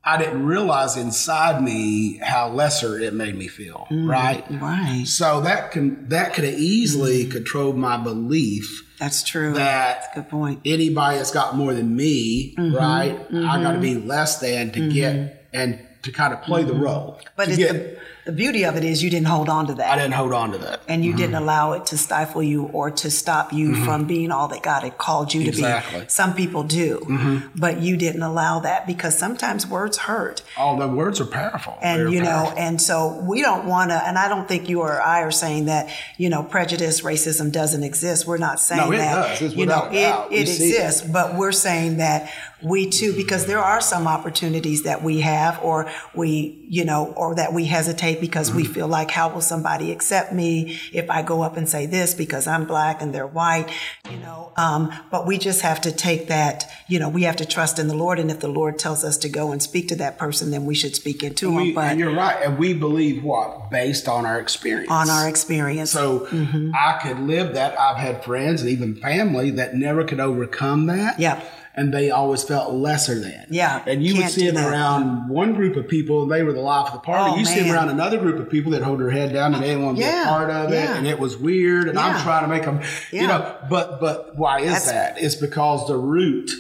I 0.03 0.17
didn't 0.17 0.45
realize 0.45 0.97
inside 0.97 1.63
me 1.63 2.17
how 2.17 2.49
lesser 2.49 2.99
it 2.99 3.13
made 3.13 3.35
me 3.35 3.47
feel. 3.47 3.87
Mm, 3.89 4.09
right. 4.09 4.45
Right. 4.61 5.03
So 5.05 5.41
that 5.41 5.71
can 5.71 6.07
that 6.09 6.33
could 6.33 6.45
have 6.45 6.59
easily 6.59 7.25
controlled 7.25 7.77
my 7.77 7.97
belief 7.97 8.85
That's 8.99 9.23
true. 9.23 9.53
that 9.53 10.13
Good 10.13 10.29
point. 10.29 10.61
anybody 10.65 11.17
that's 11.17 11.31
got 11.31 11.55
more 11.55 11.73
than 11.73 11.95
me, 11.95 12.53
Mm-hmm. 12.57 12.75
right? 12.75 13.19
I 13.33 13.61
got 13.63 13.71
to 13.73 13.79
be 13.79 13.95
less 13.95 14.39
than 14.39 14.71
to 14.71 14.89
get 14.91 15.47
and 15.53 15.79
to 16.03 16.11
kind 16.11 16.33
of 16.33 16.41
play 16.43 16.63
the 16.63 16.73
role. 16.73 17.13
Mm-hmm. 17.19 17.27
But 17.35 17.47
it's 17.49 17.57
get, 17.57 17.73
the, 17.73 17.98
the 18.25 18.31
beauty 18.31 18.63
of 18.63 18.75
it 18.75 18.83
is 18.83 19.03
you 19.03 19.09
didn't 19.09 19.27
hold 19.27 19.49
on 19.49 19.67
to 19.67 19.73
that. 19.75 19.91
I 19.91 19.95
didn't 19.95 20.13
hold 20.13 20.33
on 20.33 20.51
to 20.51 20.57
that. 20.59 20.81
and 20.87 21.03
you 21.03 21.13
didn't 21.15 21.33
mm-hmm. 21.33 21.43
allow 21.43 21.73
it 21.73 21.85
to 21.87 21.97
stifle 21.97 22.43
you 22.43 22.65
or 22.65 22.91
to 22.91 23.09
stop 23.09 23.51
you 23.53 23.71
mm-hmm. 23.71 23.85
from 23.85 24.05
being 24.05 24.31
all 24.31 24.47
that 24.49 24.61
God 24.61 24.83
had 24.83 24.97
called 24.97 25.33
you 25.33 25.43
to 25.43 25.49
Exactly. 25.49 26.01
be. 26.01 26.09
Some 26.09 26.33
people 26.33 26.63
do, 26.63 26.99
mm-hmm. 26.99 27.47
but 27.59 27.81
you 27.81 27.97
didn't 27.97 28.21
allow 28.23 28.59
that 28.59 28.85
because 28.85 29.17
sometimes 29.17 29.65
words 29.65 29.97
hurt. 29.97 30.41
All 30.57 30.77
the 30.77 30.87
words 30.87 31.19
are 31.19 31.25
powerful. 31.25 31.77
And 31.81 32.01
They're 32.01 32.09
you 32.09 32.21
know, 32.21 32.29
powerful. 32.29 32.59
and 32.59 32.81
so 32.81 33.19
we 33.27 33.41
don't 33.41 33.65
want 33.65 33.91
to, 33.91 33.95
and 34.07 34.17
I 34.17 34.27
don't 34.27 34.47
think 34.47 34.69
you 34.69 34.81
or 34.81 35.01
I 35.01 35.21
are 35.21 35.31
saying 35.31 35.65
that, 35.65 35.89
you 36.17 36.29
know, 36.29 36.43
prejudice, 36.43 37.01
racism 37.01 37.51
doesn't 37.51 37.83
exist. 37.83 38.27
We're 38.27 38.37
not 38.37 38.59
saying 38.59 38.81
No, 38.81 38.91
it 38.91 38.97
that. 38.97 39.15
does. 39.15 39.41
It's 39.41 39.55
you 39.55 39.65
know, 39.65 39.85
without 39.85 39.91
a 39.95 40.01
doubt. 40.01 40.31
it, 40.31 40.41
it 40.41 40.47
see 40.47 40.71
it. 40.71 40.75
exists, 40.75 41.01
but 41.09 41.35
we're 41.35 41.51
saying 41.51 41.97
that 41.97 42.31
we 42.61 42.89
too, 42.89 43.13
because 43.15 43.45
there 43.45 43.59
are 43.59 43.81
some 43.81 44.07
opportunities 44.07 44.83
that 44.83 45.01
we 45.03 45.21
have, 45.21 45.59
or 45.63 45.89
we, 46.13 46.65
you 46.67 46.83
know, 46.85 47.13
or 47.15 47.35
that 47.35 47.53
we 47.53 47.65
hesitate 47.65 48.19
because 48.21 48.53
we 48.53 48.63
Mm-hmm. 48.63 48.73
feel 48.73 48.87
like, 48.87 49.11
how 49.11 49.29
will 49.29 49.41
somebody 49.41 49.91
accept 49.91 50.33
me 50.33 50.77
if 50.93 51.09
I 51.09 51.21
go 51.21 51.41
up 51.41 51.55
and 51.57 51.67
say 51.67 51.85
this 51.85 52.13
because 52.13 52.45
I'm 52.47 52.65
black 52.65 53.01
and 53.01 53.13
they're 53.15 53.25
white, 53.27 53.69
you 54.11 54.17
know? 54.17 54.51
Um, 54.57 54.91
but 55.09 55.25
we 55.25 55.37
just 55.37 55.61
have 55.61 55.79
to 55.81 55.91
take 55.91 56.27
that, 56.27 56.69
you 56.87 56.99
know, 56.99 57.07
we 57.09 57.23
have 57.23 57.37
to 57.37 57.45
trust 57.45 57.79
in 57.79 57.87
the 57.87 57.95
Lord, 57.95 58.19
and 58.19 58.29
if 58.29 58.39
the 58.41 58.47
Lord 58.49 58.77
tells 58.77 59.03
us 59.03 59.17
to 59.19 59.29
go 59.29 59.51
and 59.51 59.63
speak 59.63 59.87
to 59.89 59.95
that 59.95 60.17
person, 60.17 60.51
then 60.51 60.65
we 60.65 60.75
should 60.75 60.95
speak 60.95 61.23
into 61.23 61.49
We- 61.55 61.65
them. 61.67 61.75
But 61.75 61.85
and 61.91 61.99
you're 61.99 62.13
right. 62.13 62.37
And 62.43 62.57
we 62.57 62.73
believe 62.73 63.23
what? 63.23 63.69
Based 63.71 64.07
on 64.09 64.25
our 64.25 64.39
experience. 64.39 64.91
on 64.91 65.09
our 65.09 65.27
experience. 65.29 65.91
So 65.91 66.27
Mm-hmm. 66.29 66.71
I 66.75 66.99
could 67.01 67.19
live 67.19 67.53
that. 67.53 67.79
I've 67.79 67.97
had 67.97 68.23
friends 68.23 68.61
and 68.61 68.69
even 68.69 68.95
family 68.95 69.51
that 69.51 69.75
never 69.75 70.03
could 70.03 70.19
overcome 70.19 70.87
that. 70.87 71.19
Yeah. 71.19 71.41
And 71.79 71.93
they 71.93 72.11
always 72.11 72.43
felt 72.43 72.73
lesser 72.73 73.17
than. 73.19 73.45
Yeah, 73.49 73.81
And 73.87 74.03
you 74.03 74.17
would 74.17 74.29
see 74.29 74.45
them 74.47 74.55
that. 74.55 74.69
around 74.69 75.29
one 75.29 75.53
group 75.53 75.75
of 75.77 75.87
people 75.87 76.23
and 76.23 76.31
they 76.31 76.43
were 76.43 76.51
the 76.53 76.59
life 76.59 76.87
of 76.87 76.93
the 76.93 76.99
party. 76.99 77.31
Oh, 77.33 77.37
you 77.37 77.45
see 77.45 77.61
them 77.61 77.71
around 77.73 77.87
another 77.89 78.17
group 78.17 78.37
of 78.39 78.49
people 78.49 78.71
that 78.73 78.81
hold 78.83 78.99
their 78.99 79.09
head 79.09 79.31
down 79.31 79.53
and 79.53 79.63
they 79.63 79.69
didn't 79.69 79.85
want 79.85 79.97
to 79.97 80.03
be 80.03 80.09
a 80.09 80.23
part 80.25 80.49
of 80.49 80.71
it. 80.73 80.89
And 80.89 81.07
it 81.07 81.17
was 81.19 81.37
weird. 81.37 81.87
And 81.87 81.97
I'm 81.97 82.21
trying 82.21 82.43
to 82.43 82.49
make 82.49 82.63
them, 82.65 82.81
Yeah. 83.13 83.21
you 83.21 83.27
know, 83.29 83.55
but, 83.69 83.99
but 84.01 84.35
why 84.37 84.59
is 84.59 84.65
That's- 84.85 84.91
that? 84.91 85.23
It's 85.23 85.35
because 85.35 85.87
the 85.87 85.95
root, 85.95 86.51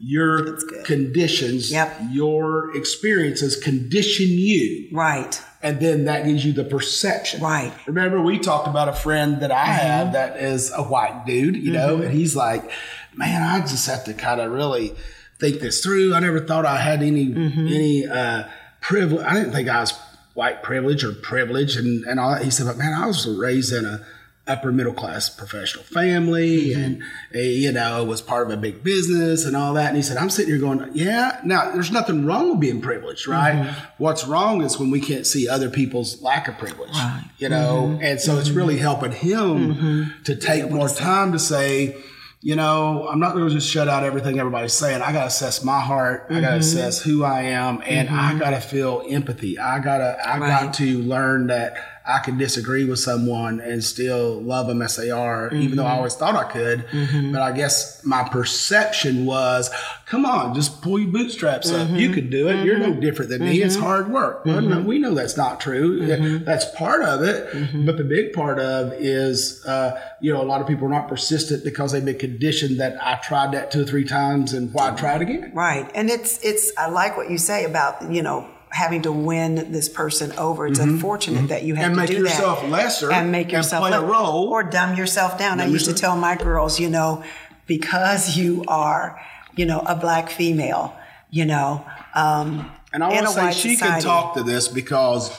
your 0.00 0.56
conditions, 0.84 1.70
Yep. 1.70 2.00
your 2.10 2.74
experiences 2.76 3.56
condition 3.56 4.26
you 4.30 4.88
right. 4.92 5.40
and 5.62 5.78
then 5.80 6.04
that 6.06 6.24
gives 6.24 6.44
you 6.44 6.52
the 6.54 6.64
perception. 6.64 7.42
Right. 7.42 7.72
Remember, 7.86 8.20
we 8.22 8.38
talked 8.38 8.66
about 8.68 8.88
a 8.88 8.92
friend 8.94 9.40
that 9.42 9.52
I 9.52 9.64
Mm-hmm. 9.66 9.86
have 9.86 10.12
that 10.14 10.36
is 10.38 10.72
a 10.74 10.82
white 10.82 11.26
dude, 11.26 11.56
you 11.56 11.72
know, 11.72 12.00
and 12.00 12.12
he's 12.12 12.34
like, 12.34 12.70
"Man, 13.16 13.42
I 13.42 13.60
just 13.60 13.86
have 13.86 14.04
to 14.04 14.14
kind 14.14 14.40
of 14.40 14.50
really 14.52 14.94
think 15.38 15.60
this 15.60 15.82
through. 15.82 16.14
I 16.14 16.20
never 16.20 16.40
thought 16.40 16.66
I 16.66 16.76
had 16.78 17.02
any 17.02 17.26
Mm-hmm. 17.26 17.66
any 17.68 18.06
uh, 18.06 18.44
privilege. 18.80 19.24
I 19.24 19.34
didn't 19.34 19.52
think 19.52 19.68
I 19.68 19.80
was 19.80 19.92
white 20.34 20.62
privilege 20.62 21.02
or 21.04 21.12
privilege, 21.12 21.76
and 21.76 22.04
and 22.04 22.18
all 22.20 22.32
that." 22.32 22.42
He 22.44 22.50
said, 22.50 22.66
"But 22.66 22.76
man, 22.78 22.94
I 22.94 23.06
was 23.06 23.26
raised 23.26 23.72
in 23.72 23.84
a." 23.84 24.04
upper 24.46 24.72
middle 24.72 24.94
class 24.94 25.28
professional 25.28 25.84
family 25.84 26.70
Mm-hmm. 26.70 26.82
and 26.82 27.02
uh, 27.36 27.38
you 27.38 27.70
know 27.70 28.02
was 28.02 28.20
part 28.20 28.44
of 28.46 28.52
a 28.52 28.56
big 28.60 28.82
business 28.82 29.44
and 29.44 29.54
all 29.54 29.74
that 29.74 29.88
and 29.88 29.96
he 29.96 30.02
said 30.02 30.16
i'm 30.16 30.30
sitting 30.30 30.50
here 30.52 30.58
going 30.60 30.90
yeah 30.92 31.38
now 31.44 31.70
there's 31.70 31.92
nothing 31.92 32.24
wrong 32.26 32.50
with 32.50 32.58
being 32.60 32.80
privileged 32.80 33.28
right 33.28 33.54
Mm-hmm. 33.54 33.80
what's 34.02 34.26
wrong 34.26 34.62
is 34.62 34.76
when 34.76 34.90
we 34.90 34.98
can't 35.00 35.24
see 35.26 35.48
other 35.48 35.70
people's 35.70 36.20
lack 36.22 36.48
of 36.48 36.58
privilege 36.58 36.96
you 37.38 37.48
know 37.48 37.90
Mm-hmm. 37.92 38.02
and 38.02 38.20
so 38.20 38.38
it's 38.38 38.50
really 38.50 38.78
helping 38.78 39.12
him 39.12 40.10
to 40.24 40.34
take 40.34 40.68
more 40.68 40.88
time 40.88 41.30
to 41.32 41.38
say 41.38 41.94
you 42.42 42.56
know 42.56 43.06
i'm 43.08 43.18
not 43.20 43.34
going 43.34 43.46
to 43.46 43.54
just 43.54 43.68
shut 43.68 43.86
out 43.88 44.02
everything 44.02 44.38
everybody's 44.38 44.72
saying 44.72 45.02
i 45.02 45.12
got 45.12 45.20
to 45.22 45.26
assess 45.26 45.62
my 45.62 45.78
heart 45.80 46.26
i 46.28 46.32
Mm-hmm. 46.32 46.42
got 46.42 46.50
to 46.52 46.56
assess 46.56 47.02
who 47.02 47.22
i 47.22 47.42
am 47.42 47.82
and 47.86 48.08
i 48.08 48.38
got 48.38 48.50
to 48.50 48.60
feel 48.60 49.02
empathy 49.08 49.58
i 49.58 49.78
got 49.78 49.98
to 49.98 50.16
i 50.26 50.38
Right. 50.38 50.48
got 50.48 50.74
to 50.74 50.98
learn 51.02 51.48
that 51.48 51.74
I 52.10 52.18
can 52.18 52.36
disagree 52.38 52.84
with 52.84 52.98
someone 52.98 53.60
and 53.60 53.82
still 53.84 54.40
love 54.42 54.66
them 54.66 54.82
as 54.82 54.96
they 54.96 55.10
are, 55.10 55.52
even 55.54 55.76
though 55.76 55.84
I 55.84 55.90
Mm-hmm. 55.90 55.96
always 55.98 56.14
thought 56.14 56.34
I 56.36 56.44
could. 56.44 56.84
But 57.32 57.42
I 57.42 57.52
guess 57.52 58.04
my 58.04 58.22
perception 58.28 59.26
was, 59.26 59.70
come 60.06 60.24
on, 60.26 60.54
just 60.54 60.82
pull 60.82 60.98
your 60.98 61.10
bootstraps 61.10 61.70
up. 61.72 61.86
Mm-hmm. 61.88 61.96
You 61.96 62.10
can 62.12 62.30
do 62.30 62.48
it. 62.48 62.64
You're 62.64 62.78
no 62.78 62.94
different 62.94 63.30
than 63.30 63.44
me. 63.44 63.62
It's 63.62 63.76
hard 63.76 64.10
work. 64.10 64.44
Well, 64.44 64.60
no, 64.60 64.80
we 64.80 64.98
know 64.98 65.14
that's 65.14 65.36
not 65.36 65.60
true. 65.60 66.00
Mm-hmm. 66.00 66.44
That's 66.44 66.64
part 66.76 67.02
of 67.02 67.22
it. 67.22 67.86
But 67.86 67.96
the 67.96 68.04
big 68.04 68.32
part 68.32 68.58
of 68.58 68.92
is, 68.94 69.64
uh, 69.66 70.00
you 70.20 70.32
know, 70.32 70.42
a 70.42 70.48
lot 70.52 70.60
of 70.60 70.66
people 70.66 70.86
are 70.86 70.90
not 70.90 71.08
persistent 71.08 71.64
because 71.64 71.92
they've 71.92 72.04
been 72.04 72.18
conditioned 72.18 72.78
that 72.80 72.96
I 73.04 73.16
tried 73.16 73.52
that 73.52 73.70
two 73.70 73.82
or 73.82 73.84
three 73.84 74.04
times 74.04 74.52
and 74.52 74.72
why 74.72 74.90
try 74.92 75.16
it 75.16 75.22
again? 75.22 75.52
Right. 75.54 75.90
And 75.94 76.10
it's 76.10 76.42
it's 76.44 76.72
I 76.76 76.88
like 76.88 77.16
what 77.16 77.30
you 77.30 77.38
say 77.38 77.64
about, 77.64 78.10
you 78.12 78.22
know, 78.22 78.46
having 78.70 79.02
to 79.02 79.12
win 79.12 79.72
this 79.72 79.88
person 79.88 80.32
over. 80.38 80.66
It's 80.66 80.78
unfortunate 80.78 81.48
that 81.48 81.64
you 81.64 81.74
have 81.74 81.90
Mm-hmm. 81.92 81.98
And 82.00 82.08
to 82.08 82.14
make 82.14 82.18
do 82.18 82.28
yourself 82.28 82.64
lesser 82.68 83.12
and 83.12 83.32
make 83.32 83.46
and 83.46 83.52
yourself 83.54 83.86
play 83.86 83.96
a 83.96 84.00
role. 84.00 84.48
or 84.48 84.62
dumb 84.62 84.96
yourself 84.96 85.38
down. 85.38 85.60
I 85.60 85.66
used 85.66 85.86
to 85.86 85.94
tell 85.94 86.16
my 86.16 86.36
girls, 86.36 86.78
you 86.78 86.88
know, 86.88 87.24
because 87.66 88.36
you 88.36 88.64
are, 88.68 89.20
you 89.56 89.66
know, 89.66 89.80
a 89.80 89.94
black 89.96 90.30
female, 90.30 90.94
you 91.30 91.44
know, 91.46 91.84
um, 92.14 92.70
And 92.92 93.02
I 93.04 93.08
want 93.08 93.26
to 93.26 93.32
say 93.32 93.52
she 93.52 93.74
society. 93.76 94.02
can 94.02 94.02
talk 94.02 94.34
to 94.34 94.42
this 94.42 94.68
because 94.68 95.36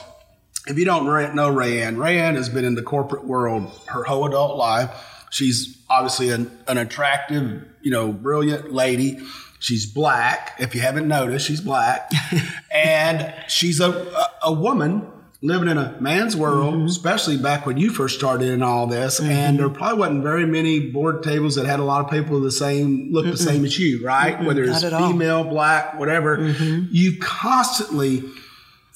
if 0.66 0.78
you 0.78 0.84
don't 0.84 1.04
know 1.06 1.50
Rayanne, 1.50 1.96
Rayanne 1.96 2.34
has 2.36 2.48
been 2.48 2.64
in 2.64 2.74
the 2.74 2.82
corporate 2.82 3.24
world 3.24 3.70
her 3.86 4.04
whole 4.04 4.26
adult 4.26 4.56
life. 4.56 4.90
She's 5.30 5.78
obviously 5.88 6.30
an, 6.30 6.50
an 6.68 6.78
attractive, 6.78 7.64
you 7.82 7.90
know, 7.90 8.12
brilliant 8.12 8.72
lady. 8.72 9.18
She's 9.62 9.86
black. 9.86 10.56
If 10.58 10.74
you 10.74 10.80
haven't 10.80 11.06
noticed, 11.08 11.46
she's 11.46 11.60
black. 11.60 12.10
and 12.70 13.32
she's 13.48 13.80
a, 13.80 13.90
a, 13.90 14.28
a 14.44 14.52
woman 14.52 15.06
living 15.40 15.68
in 15.68 15.78
a 15.78 15.96
man's 16.00 16.36
world, 16.36 16.74
Mm-hmm. 16.74 16.86
especially 16.86 17.36
back 17.36 17.64
when 17.66 17.76
you 17.76 17.90
first 17.90 18.16
started 18.18 18.48
in 18.48 18.62
all 18.62 18.86
this. 18.86 19.20
And 19.20 19.58
there 19.58 19.68
probably 19.68 19.98
wasn't 19.98 20.22
very 20.22 20.46
many 20.46 20.90
board 20.90 21.22
tables 21.22 21.54
that 21.56 21.66
had 21.66 21.80
a 21.80 21.84
lot 21.84 22.04
of 22.04 22.10
people 22.10 22.40
the 22.40 22.52
same, 22.52 23.12
look 23.12 23.24
the 23.26 23.36
same 23.36 23.64
as 23.64 23.78
you, 23.78 24.04
right? 24.04 24.40
Whether 24.44 24.64
it's 24.64 24.84
at 24.84 24.92
all. 24.92 25.10
female, 25.10 25.42
black, 25.44 25.98
whatever. 25.98 26.38
Mm-hmm. 26.38 26.88
You 26.90 27.18
constantly. 27.20 28.22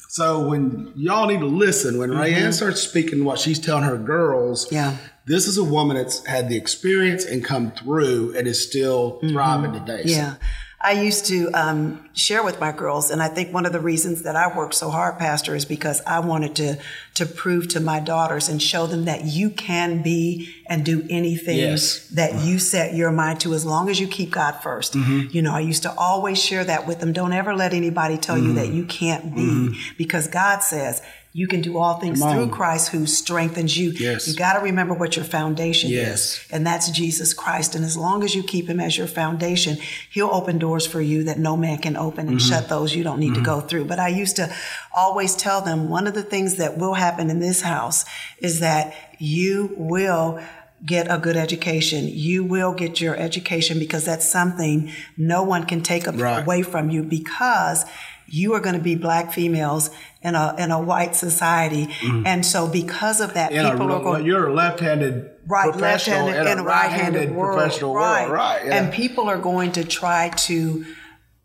So 0.08 0.48
when 0.48 0.92
y'all 0.96 1.26
need 1.26 1.40
to 1.40 1.46
listen, 1.46 1.98
when 1.98 2.10
Rayanne 2.10 2.52
starts 2.54 2.80
speaking 2.80 3.24
what 3.24 3.38
she's 3.38 3.58
telling 3.58 3.84
her 3.84 3.98
girls, 3.98 4.66
Mm-hmm. 4.66 4.74
Yeah. 4.74 4.96
This 5.26 5.46
is 5.48 5.58
a 5.58 5.64
woman 5.64 5.96
that's 5.96 6.24
had 6.26 6.48
the 6.48 6.56
experience 6.56 7.24
and 7.24 7.44
come 7.44 7.70
through 7.72 8.34
and 8.36 8.46
is 8.46 8.62
still 8.62 9.18
thriving 9.20 9.72
today. 9.72 10.00
Mm-hmm. 10.00 10.08
Yeah. 10.08 10.34
I 10.78 10.92
used 10.92 11.26
to 11.26 11.50
um, 11.52 12.08
share 12.12 12.44
with 12.44 12.60
my 12.60 12.70
girls, 12.70 13.10
and 13.10 13.20
I 13.22 13.28
think 13.28 13.52
one 13.52 13.64
of 13.66 13.72
the 13.72 13.80
reasons 13.80 14.22
that 14.22 14.36
I 14.36 14.54
worked 14.56 14.74
so 14.74 14.90
hard, 14.90 15.18
Pastor, 15.18 15.56
is 15.56 15.64
because 15.64 16.00
I 16.06 16.20
wanted 16.20 16.54
to 16.56 16.78
to 17.14 17.26
prove 17.26 17.66
to 17.68 17.80
my 17.80 17.98
daughters 17.98 18.48
and 18.50 18.62
show 18.62 18.86
them 18.86 19.06
that 19.06 19.24
you 19.24 19.48
can 19.50 20.02
be 20.02 20.54
and 20.68 20.84
do 20.84 21.04
anything 21.08 21.56
Yes. 21.56 22.06
that 22.10 22.44
you 22.44 22.58
set 22.58 22.94
your 22.94 23.10
mind 23.10 23.40
to, 23.40 23.54
as 23.54 23.64
long 23.64 23.88
as 23.88 23.98
you 23.98 24.06
keep 24.06 24.30
God 24.30 24.54
1st 24.62 24.92
Mm-hmm. 24.96 25.28
You 25.34 25.42
know, 25.42 25.54
I 25.54 25.60
used 25.60 25.82
to 25.84 25.94
always 25.96 26.40
share 26.40 26.62
that 26.64 26.86
with 26.86 27.00
them. 27.00 27.12
Don't 27.14 27.32
ever 27.32 27.56
let 27.56 27.72
anybody 27.72 28.18
tell 28.18 28.36
you 28.36 28.48
Mm-hmm. 28.48 28.54
that 28.56 28.68
you 28.68 28.84
can't 28.84 29.34
be, 29.34 29.80
because 29.96 30.28
God 30.28 30.58
says. 30.62 31.02
You 31.36 31.46
can 31.46 31.60
do 31.60 31.76
all 31.76 32.00
things 32.00 32.22
through. 32.22 32.48
Christ 32.48 32.88
who 32.88 33.04
strengthens 33.04 33.76
you. 33.76 33.90
Yes. 33.90 34.26
You 34.26 34.34
got 34.34 34.54
to 34.54 34.60
remember 34.60 34.94
what 34.94 35.16
your 35.16 35.24
foundation 35.26 35.90
Yes. 35.90 36.38
is 36.38 36.46
and 36.50 36.66
that's 36.66 36.90
Jesus 36.90 37.34
Christ. 37.34 37.74
And 37.74 37.84
as 37.84 37.94
long 37.94 38.24
as 38.24 38.34
you 38.34 38.42
keep 38.42 38.70
him 38.70 38.80
as 38.80 38.96
your 38.96 39.06
foundation, 39.06 39.76
he'll 40.08 40.30
open 40.32 40.56
doors 40.56 40.86
for 40.86 41.02
you 41.02 41.24
that 41.24 41.38
no 41.38 41.54
man 41.54 41.76
can 41.76 41.94
open 41.94 42.28
and 42.28 42.38
mm-hmm. 42.38 42.48
shut 42.48 42.70
those 42.70 42.96
you 42.96 43.04
don't 43.04 43.20
need 43.20 43.34
to 43.34 43.40
mm-hmm. 43.40 43.42
go 43.42 43.60
through. 43.60 43.84
But 43.84 43.98
I 43.98 44.08
used 44.08 44.36
to 44.36 44.50
always 44.96 45.36
tell 45.36 45.60
them 45.60 45.90
one 45.90 46.06
of 46.06 46.14
the 46.14 46.22
things 46.22 46.56
that 46.56 46.78
will 46.78 46.94
happen 46.94 47.28
in 47.28 47.38
this 47.38 47.60
house 47.60 48.06
is 48.38 48.60
that 48.60 48.94
you 49.18 49.74
will 49.76 50.40
get 50.86 51.06
a 51.10 51.18
good 51.18 51.36
education. 51.36 52.08
You 52.08 52.44
will 52.44 52.72
get 52.72 52.98
your 52.98 53.14
education 53.14 53.78
because 53.78 54.06
that's 54.06 54.26
something 54.26 54.90
no 55.18 55.42
one 55.42 55.66
can 55.66 55.82
take 55.82 56.06
Right. 56.06 56.42
away 56.42 56.62
from 56.62 56.88
you 56.88 57.02
because 57.02 57.84
you 58.28 58.54
are 58.54 58.60
going 58.60 58.74
to 58.74 58.82
be 58.82 58.94
black 58.94 59.32
females 59.32 59.90
in 60.22 60.34
a 60.34 60.54
in 60.58 60.70
a 60.70 60.80
white 60.80 61.14
society, 61.14 61.86
mm. 61.86 62.26
and 62.26 62.44
so 62.44 62.66
because 62.66 63.20
of 63.20 63.34
that, 63.34 63.52
in 63.52 63.64
a, 63.64 63.70
people 63.70 63.92
are 63.92 64.02
going 64.02 64.22
to. 64.22 64.26
you're 64.26 64.48
a 64.48 64.54
left-handed 64.54 65.30
right 65.46 65.70
professional 65.70 66.26
left-handed 66.26 66.52
in 66.52 66.58
a 66.58 66.62
a 66.62 66.64
right-handed 66.64 67.34
world, 67.34 67.58
professional 67.58 67.94
right? 67.94 68.22
world, 68.22 68.32
right? 68.32 68.66
yeah. 68.66 68.76
And 68.76 68.92
people 68.92 69.28
are 69.28 69.38
going 69.38 69.72
to 69.72 69.84
try 69.84 70.30
to 70.30 70.84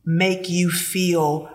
make 0.06 0.50
you 0.50 0.70
feel 0.72 1.50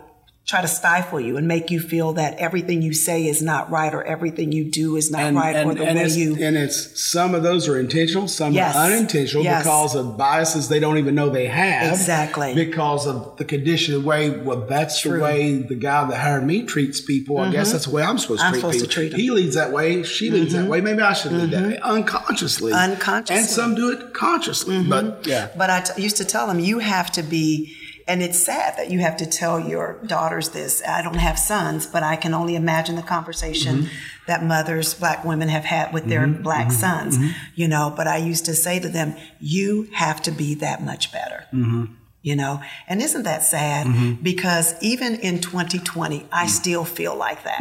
try 0.46 0.60
to 0.62 0.68
stifle 0.68 1.18
you 1.18 1.36
and 1.36 1.48
make 1.48 1.72
you 1.72 1.80
feel 1.80 2.12
that 2.12 2.38
everything 2.38 2.80
you 2.80 2.94
say 2.94 3.26
is 3.26 3.42
not 3.42 3.68
right 3.68 3.92
or 3.92 4.04
everything 4.04 4.52
you 4.52 4.64
do 4.64 4.94
is 4.94 5.10
not 5.10 5.20
and, 5.22 5.36
right 5.36 5.56
and, 5.56 5.68
or 5.68 5.74
the 5.74 5.84
and 5.84 5.98
way 5.98 6.06
you 6.06 6.36
and 6.40 6.56
it's 6.56 7.02
some 7.04 7.34
of 7.34 7.42
those 7.42 7.66
are 7.66 7.76
intentional, 7.80 8.28
some 8.28 8.52
Yes. 8.52 8.76
are 8.76 8.86
unintentional 8.92 9.42
Yes. 9.42 9.64
because 9.64 9.96
of 9.96 10.16
biases 10.16 10.68
they 10.68 10.78
don't 10.78 10.98
even 10.98 11.16
know 11.16 11.30
they 11.30 11.46
have. 11.48 11.90
Exactly. 11.92 12.54
Because 12.54 13.08
of 13.08 13.36
the 13.38 13.44
condition, 13.44 13.94
the 13.94 14.00
way 14.06 14.30
well, 14.30 14.60
that's 14.66 15.00
True. 15.00 15.18
Mm-hmm. 15.18 15.18
the 15.18 15.24
way 15.24 15.62
the 15.62 15.74
guy 15.74 16.04
that 16.08 16.16
hired 16.16 16.46
me 16.46 16.62
treats 16.62 17.00
people. 17.00 17.38
I 17.38 17.50
guess 17.50 17.72
that's 17.72 17.86
the 17.86 17.90
way 17.90 18.04
I'm 18.04 18.16
supposed 18.18 18.40
to 18.42 18.46
I'm 18.46 18.52
treat 18.52 18.60
supposed 18.60 18.78
to 18.78 18.86
people. 18.86 18.94
treat 18.94 19.14
'em. 19.14 19.18
he 19.20 19.30
leads 19.32 19.56
that 19.56 19.72
way, 19.72 20.04
she 20.04 20.30
leads 20.30 20.52
that 20.52 20.68
way. 20.68 20.80
Maybe 20.80 21.02
I 21.02 21.12
should 21.12 21.32
lead 21.32 21.50
that 21.50 21.66
way 21.66 21.78
unconsciously. 21.82 22.70
Mm-hmm. 22.72 22.92
Unconsciously. 22.92 23.34
Mm-hmm. 23.36 23.40
and 23.44 23.50
some 23.50 23.74
do 23.74 23.90
it 23.90 24.14
consciously. 24.14 24.84
But 24.84 25.26
yeah, 25.26 25.48
But 25.56 25.70
I 25.70 25.80
t- 25.80 26.00
used 26.00 26.18
to 26.18 26.24
tell 26.24 26.46
them, 26.46 26.60
you 26.60 26.78
have 26.78 27.10
to 27.12 27.22
be, 27.24 27.75
and 28.08 28.22
it's 28.22 28.44
sad 28.44 28.76
that 28.78 28.90
you 28.90 29.00
have 29.00 29.16
to 29.18 29.26
tell 29.26 29.58
your 29.58 29.98
daughters 30.06 30.50
this. 30.50 30.82
I 30.86 31.02
don't 31.02 31.16
have 31.16 31.38
sons, 31.38 31.86
but 31.86 32.02
I 32.02 32.16
can 32.16 32.34
only 32.34 32.54
imagine 32.54 32.96
the 32.96 33.02
conversation 33.02 33.76
Mm-hmm. 33.76 34.26
that 34.26 34.44
mothers, 34.44 34.94
black 34.94 35.24
women 35.24 35.48
have 35.48 35.64
had 35.64 35.92
with 35.92 36.06
their 36.08 36.26
black 36.26 36.72
sons, 36.72 37.16
Mm-hmm. 37.18 37.30
you 37.54 37.68
know. 37.68 37.92
But 37.96 38.06
I 38.06 38.18
used 38.18 38.44
to 38.46 38.54
say 38.54 38.78
to 38.80 38.88
them, 38.88 39.14
you 39.40 39.88
have 39.92 40.20
to 40.22 40.30
be 40.30 40.54
that 40.56 40.82
much 40.82 41.12
better. 41.12 41.44
Mm-hmm. 41.52 41.84
You 42.22 42.34
know, 42.34 42.60
and 42.88 43.00
isn't 43.00 43.22
that 43.22 43.44
sad? 43.44 43.86
Because 44.20 44.74
even 44.82 45.14
in 45.16 45.40
2020, 45.40 46.18
Mm-hmm. 46.20 46.26
I 46.32 46.46
still 46.48 46.84
feel 46.84 47.14
like 47.16 47.44
that. 47.44 47.60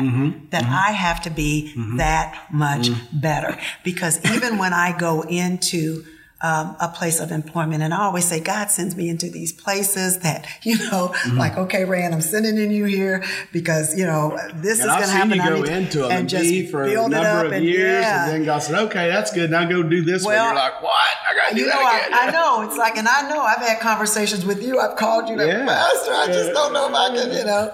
That 0.50 0.64
I 0.64 0.92
have 0.92 1.22
to 1.24 1.30
be 1.30 1.72
Mm-hmm. 1.78 1.98
that 1.98 2.48
much 2.52 2.90
better. 3.14 3.58
Because 3.84 4.20
even 4.34 4.58
when 4.58 4.74
I 4.74 4.98
go 4.98 5.22
into 5.22 6.04
um, 6.46 6.76
a 6.80 6.88
place 7.00 7.20
of 7.20 7.32
employment. 7.32 7.82
And 7.82 7.92
I 7.94 8.02
always 8.08 8.26
say, 8.26 8.40
God 8.40 8.70
sends 8.70 8.96
me 8.96 9.10
into 9.10 9.30
these 9.30 9.52
places 9.52 10.20
that, 10.20 10.48
you 10.64 10.78
know, 10.78 11.04
Mm-hmm. 11.16 11.38
like, 11.38 11.58
okay, 11.58 11.84
Rand, 11.86 12.14
I'm 12.14 12.22
sending 12.22 12.58
in 12.58 12.70
you 12.72 12.86
here 12.86 13.24
because, 13.52 13.98
you 13.98 14.06
know, 14.06 14.38
this 14.56 14.80
and 14.80 14.90
is 14.90 14.96
going 14.96 15.02
to 15.02 15.18
happen. 15.20 15.34
you 15.38 15.42
I 15.42 15.50
go 15.50 15.64
to- 15.64 15.72
into 15.78 15.98
them 16.00 16.12
and 16.12 16.20
and 16.20 16.30
just 16.30 16.44
be 16.44 16.68
for 16.68 16.84
a 16.84 16.88
build 16.90 17.14
it 17.14 17.18
up 17.18 17.46
of 17.48 17.52
and 17.54 17.64
years, 17.66 18.02
yeah. 18.04 18.26
and 18.26 18.34
then 18.34 18.46
God 18.46 18.60
said, 18.60 18.76
"Okay, 18.88 19.08
that's 19.08 19.32
good. 19.34 19.50
Now 19.50 19.64
go 19.66 19.82
do 19.84 20.04
this." 20.04 20.24
Well, 20.26 20.38
one. 20.46 20.56
You're 20.56 20.64
like, 20.64 20.82
"What? 20.84 20.94
I 21.30 21.36
got 21.36 21.50
to 21.50 21.56
do 21.56 21.62
you 21.62 21.68
know, 21.68 21.74
that 21.74 22.04
again." 22.08 22.20
I, 22.20 22.28
I 22.28 22.32
know. 22.32 22.68
It's 22.68 22.78
like, 22.78 22.96
and 22.98 23.08
I 23.08 23.28
know 23.30 23.42
I've 23.42 23.66
had 23.66 23.80
conversations 23.80 24.46
with 24.46 24.62
you. 24.64 24.80
I've 24.80 24.96
called 24.98 25.30
you, 25.30 25.36
like, 25.38 25.48
Yeah. 25.48 25.66
Pastor. 25.66 26.12
I 26.14 26.28
just 26.28 26.52
don't 26.54 26.74
know 26.74 26.88
if 26.90 26.94
I 26.94 27.08
can, 27.16 27.32
you 27.38 27.46
know. 27.46 27.72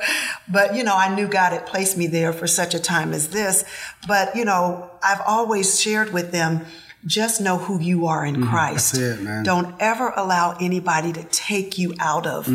But, 0.48 0.76
you 0.76 0.84
know, 0.84 0.96
I 0.96 1.14
knew 1.16 1.28
God 1.28 1.52
had 1.54 1.66
placed 1.66 1.98
me 1.98 2.08
there 2.08 2.32
for 2.34 2.48
such 2.48 2.74
a 2.74 2.80
time 2.80 3.14
as 3.14 3.30
this. 3.30 3.64
But, 4.08 4.36
you 4.36 4.46
know, 4.46 4.90
I've 5.04 5.22
always 5.26 5.80
shared 5.82 6.14
with 6.14 6.32
them 6.32 6.66
just 7.06 7.42
know 7.42 7.58
who 7.58 7.80
you 7.80 8.08
are 8.08 8.26
in 8.26 8.46
Christ. 8.46 8.96
Mm-hmm. 8.96 9.04
that's 9.04 9.20
it, 9.20 9.24
man. 9.24 9.44
Don't 9.44 9.76
ever 9.80 10.14
allow 10.16 10.56
anybody 10.60 11.14
to 11.14 11.24
take 11.24 11.78
you 11.78 11.94
out 12.00 12.28
of 12.28 12.48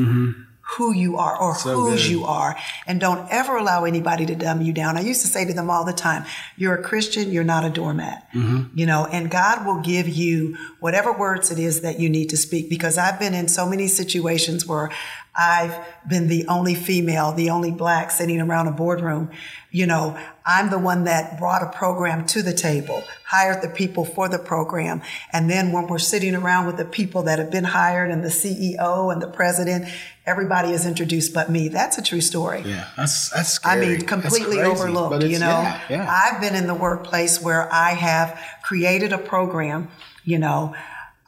who 0.77 0.93
you 0.93 1.17
are 1.17 1.41
or 1.41 1.55
So 1.55 1.75
whose 1.75 2.03
good. 2.03 2.11
you 2.11 2.25
are. 2.25 2.57
And 2.89 3.01
don't 3.01 3.31
ever 3.31 3.57
allow 3.57 3.85
anybody 3.85 4.27
to 4.27 4.35
dumb 4.35 4.61
you 4.63 4.73
down. 4.73 4.97
I 4.97 5.01
used 5.03 5.21
to 5.23 5.29
say 5.29 5.45
to 5.45 5.53
them 5.53 5.71
all 5.71 5.85
the 5.85 5.93
time, 5.93 6.25
you're 6.57 6.75
a 6.75 6.83
Christian, 6.83 7.31
you're 7.31 7.45
not 7.45 7.65
a 7.65 7.71
doormat. 7.71 8.27
Mm-hmm. 8.35 8.77
You 8.77 8.87
know, 8.87 9.07
and 9.07 9.31
God 9.31 9.65
will 9.65 9.81
give 9.81 10.09
you 10.09 10.57
whatever 10.81 11.13
words 11.13 11.53
it 11.53 11.61
is 11.61 11.83
that 11.83 12.01
you 12.01 12.09
need 12.09 12.31
to 12.31 12.37
speak 12.37 12.69
because 12.69 12.99
I've 12.99 13.19
been 13.21 13.33
in 13.35 13.47
so 13.47 13.65
many 13.69 13.87
situations 13.87 14.67
where 14.67 14.91
I've 15.39 15.79
been 16.09 16.29
the 16.29 16.47
only 16.49 16.75
female, 16.75 17.33
the 17.33 17.51
only 17.51 17.71
black 17.71 18.11
sitting 18.11 18.41
around 18.41 18.69
a 18.69 18.73
boardroom. 18.73 19.31
You 19.71 19.87
know, 19.87 20.19
I'm 20.47 20.71
the 20.71 20.79
one 20.79 21.05
that 21.05 21.39
brought 21.39 21.63
a 21.63 21.77
program 21.77 22.27
to 22.29 22.43
the 22.43 22.55
table, 22.55 23.03
hired 23.27 23.63
the 23.63 23.69
people 23.69 24.05
for 24.05 24.29
the 24.29 24.39
program. 24.39 25.03
And 25.33 25.51
then 25.51 25.73
when 25.73 25.87
we're 25.87 25.99
sitting 25.99 26.35
around 26.35 26.67
with 26.67 26.79
the 26.79 26.85
people 26.85 27.25
that 27.25 27.39
have 27.39 27.51
been 27.51 27.65
hired 27.65 28.11
and 28.11 28.25
the 28.25 28.29
CEO 28.29 29.13
and 29.13 29.21
the 29.21 29.29
president, 29.29 29.87
everybody 30.25 30.71
is 30.71 30.87
introduced 30.87 31.35
but 31.35 31.51
me. 31.51 31.69
That's 31.69 31.99
a 31.99 32.03
true 32.03 32.23
story. 32.23 32.63
yeah, 32.65 32.89
that's 32.97 33.31
that's 33.31 33.61
I 33.65 33.79
mean, 33.79 34.01
completely 34.03 34.57
crazy, 34.57 34.63
overlooked, 34.63 35.25
you 35.25 35.39
know. 35.39 35.49
yeah, 35.49 35.81
yeah. 35.91 36.11
I've 36.25 36.41
been 36.41 36.55
in 36.55 36.67
the 36.67 36.75
workplace 36.75 37.43
where 37.43 37.71
I 37.73 37.91
have 37.91 38.41
created 38.65 39.13
a 39.13 39.19
program, 39.19 39.89
you 40.25 40.39
know, 40.39 40.75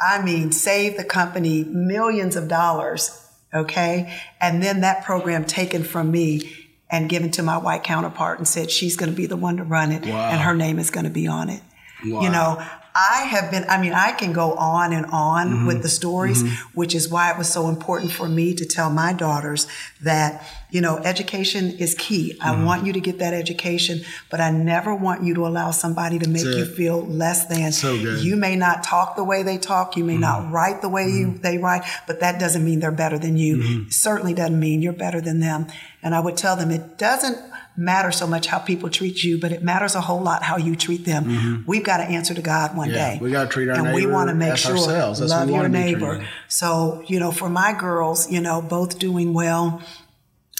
I 0.01 0.23
mean, 0.23 0.53
saved 0.53 0.99
the 0.99 1.05
company 1.05 1.65
millions 1.65 2.37
of 2.37 2.49
dollars, 2.49 3.28
okay? 3.53 4.21
And 4.41 4.63
then 4.63 4.81
that 4.83 5.05
program 5.05 5.45
taken 5.45 5.83
from 5.85 6.11
me 6.11 6.53
and 6.91 7.09
given 7.09 7.31
to 7.33 7.43
my 7.43 7.59
white 7.59 7.85
counterpart 7.85 8.39
and 8.39 8.49
said 8.49 8.71
she's 8.71 8.97
going 8.97 9.11
to 9.11 9.17
be 9.17 9.27
the 9.27 9.37
one 9.37 9.59
to 9.59 9.65
run 9.65 9.93
it 9.93 10.05
Wow. 10.07 10.31
and 10.31 10.41
her 10.41 10.55
name 10.55 10.79
is 10.79 10.91
going 10.91 11.05
to 11.05 11.11
be 11.11 11.27
on 11.27 11.51
it. 11.51 11.61
Wow. 12.07 12.23
You 12.23 12.31
know, 12.31 12.67
I 12.99 13.29
have 13.31 13.53
been, 13.53 13.65
I 13.69 13.81
mean, 13.81 13.93
I 13.93 14.11
can 14.11 14.33
go 14.33 14.55
on 14.55 14.93
and 14.93 15.07
on 15.07 15.29
Mm-hmm. 15.39 15.67
with 15.67 15.83
the 15.83 15.89
stories, 15.89 16.43
which 16.75 16.95
is 16.95 17.09
why 17.09 17.31
it 17.31 17.39
was 17.39 17.49
so 17.49 17.69
important 17.69 18.11
for 18.13 18.29
me 18.29 18.55
to 18.55 18.67
tell 18.67 18.91
my 18.91 19.13
daughters 19.13 19.67
that, 20.03 20.45
you 20.71 20.81
know, 20.81 20.99
education 20.99 21.71
is 21.79 21.95
key. 21.95 22.33
Mm-hmm. 22.33 22.43
I 22.43 22.65
want 22.65 22.85
you 22.87 22.93
to 22.93 23.01
get 23.01 23.19
that 23.21 23.35
education, 23.35 24.01
but 24.31 24.41
I 24.41 24.51
never 24.51 24.95
want 24.95 25.23
you 25.23 25.35
to 25.35 25.47
allow 25.47 25.71
somebody 25.71 26.19
to 26.19 26.29
make 26.29 26.45
you 26.45 26.65
feel 26.65 27.07
less 27.07 27.47
than. 27.47 27.73
So. 27.73 27.95
Mm-hmm. 27.95 28.27
You 28.27 28.37
may 28.37 28.57
not 28.57 28.83
talk 28.83 29.17
the 29.17 29.25
way 29.25 29.43
they 29.43 29.59
talk, 29.59 29.97
you 29.97 30.05
may 30.05 30.19
not 30.19 30.51
write 30.53 30.83
the 30.83 30.89
way 30.89 31.05
you, 31.09 31.39
they 31.39 31.59
write, 31.59 31.85
but 32.07 32.21
that 32.21 32.41
doesn't 32.41 32.65
mean 32.65 32.81
they're 32.81 32.91
better 32.91 33.19
than 33.19 33.37
you. 33.37 33.57
Mm-hmm. 33.59 33.91
Certainly 33.91 34.35
doesn't 34.35 34.59
mean 34.59 34.83
you're 34.83 34.93
better 34.93 35.21
than 35.21 35.41
them. 35.41 35.69
And 36.03 36.15
I 36.15 36.21
would 36.21 36.37
tell 36.37 36.57
them 36.57 36.71
it 36.71 36.99
doesn't 36.99 37.39
matter 37.79 38.11
so 38.11 38.26
much 38.26 38.47
how 38.47 38.59
people 38.59 38.91
treat 38.91 39.22
you, 39.22 39.39
but 39.39 39.53
it 39.53 39.62
matters 39.62 39.95
a 39.95 40.01
whole 40.01 40.20
lot 40.20 40.43
how 40.43 40.57
you 40.57 40.74
treat 40.76 41.05
them. 41.05 41.64
We've 41.66 41.85
got 41.85 41.99
to 41.99 42.05
answer 42.05 42.35
to 42.35 42.43
God 42.43 42.76
one 42.76 42.89
Mm-hmm. 42.89 42.97
Yeah, 42.97 43.14
day. 43.14 43.18
we 43.20 43.31
gotta 43.31 43.49
treat 43.49 43.68
our 43.68 43.76
and 43.76 43.95
we 43.95 44.03
neighbor 44.03 44.12
want 44.12 44.29
to 44.31 44.35
make 44.35 44.57
sure 44.57 44.72
ourselves. 44.72 45.20
That's 45.20 45.31
love 45.31 45.49
we 45.49 45.55
your 45.55 45.68
neighbor. 45.68 46.26
So 46.49 47.05
you 47.07 47.20
know, 47.20 47.31
for 47.31 47.49
my 47.49 47.72
girls, 47.72 48.31
you 48.31 48.41
know, 48.41 48.61
both 48.61 48.99
doing 48.99 49.33
well, 49.35 49.83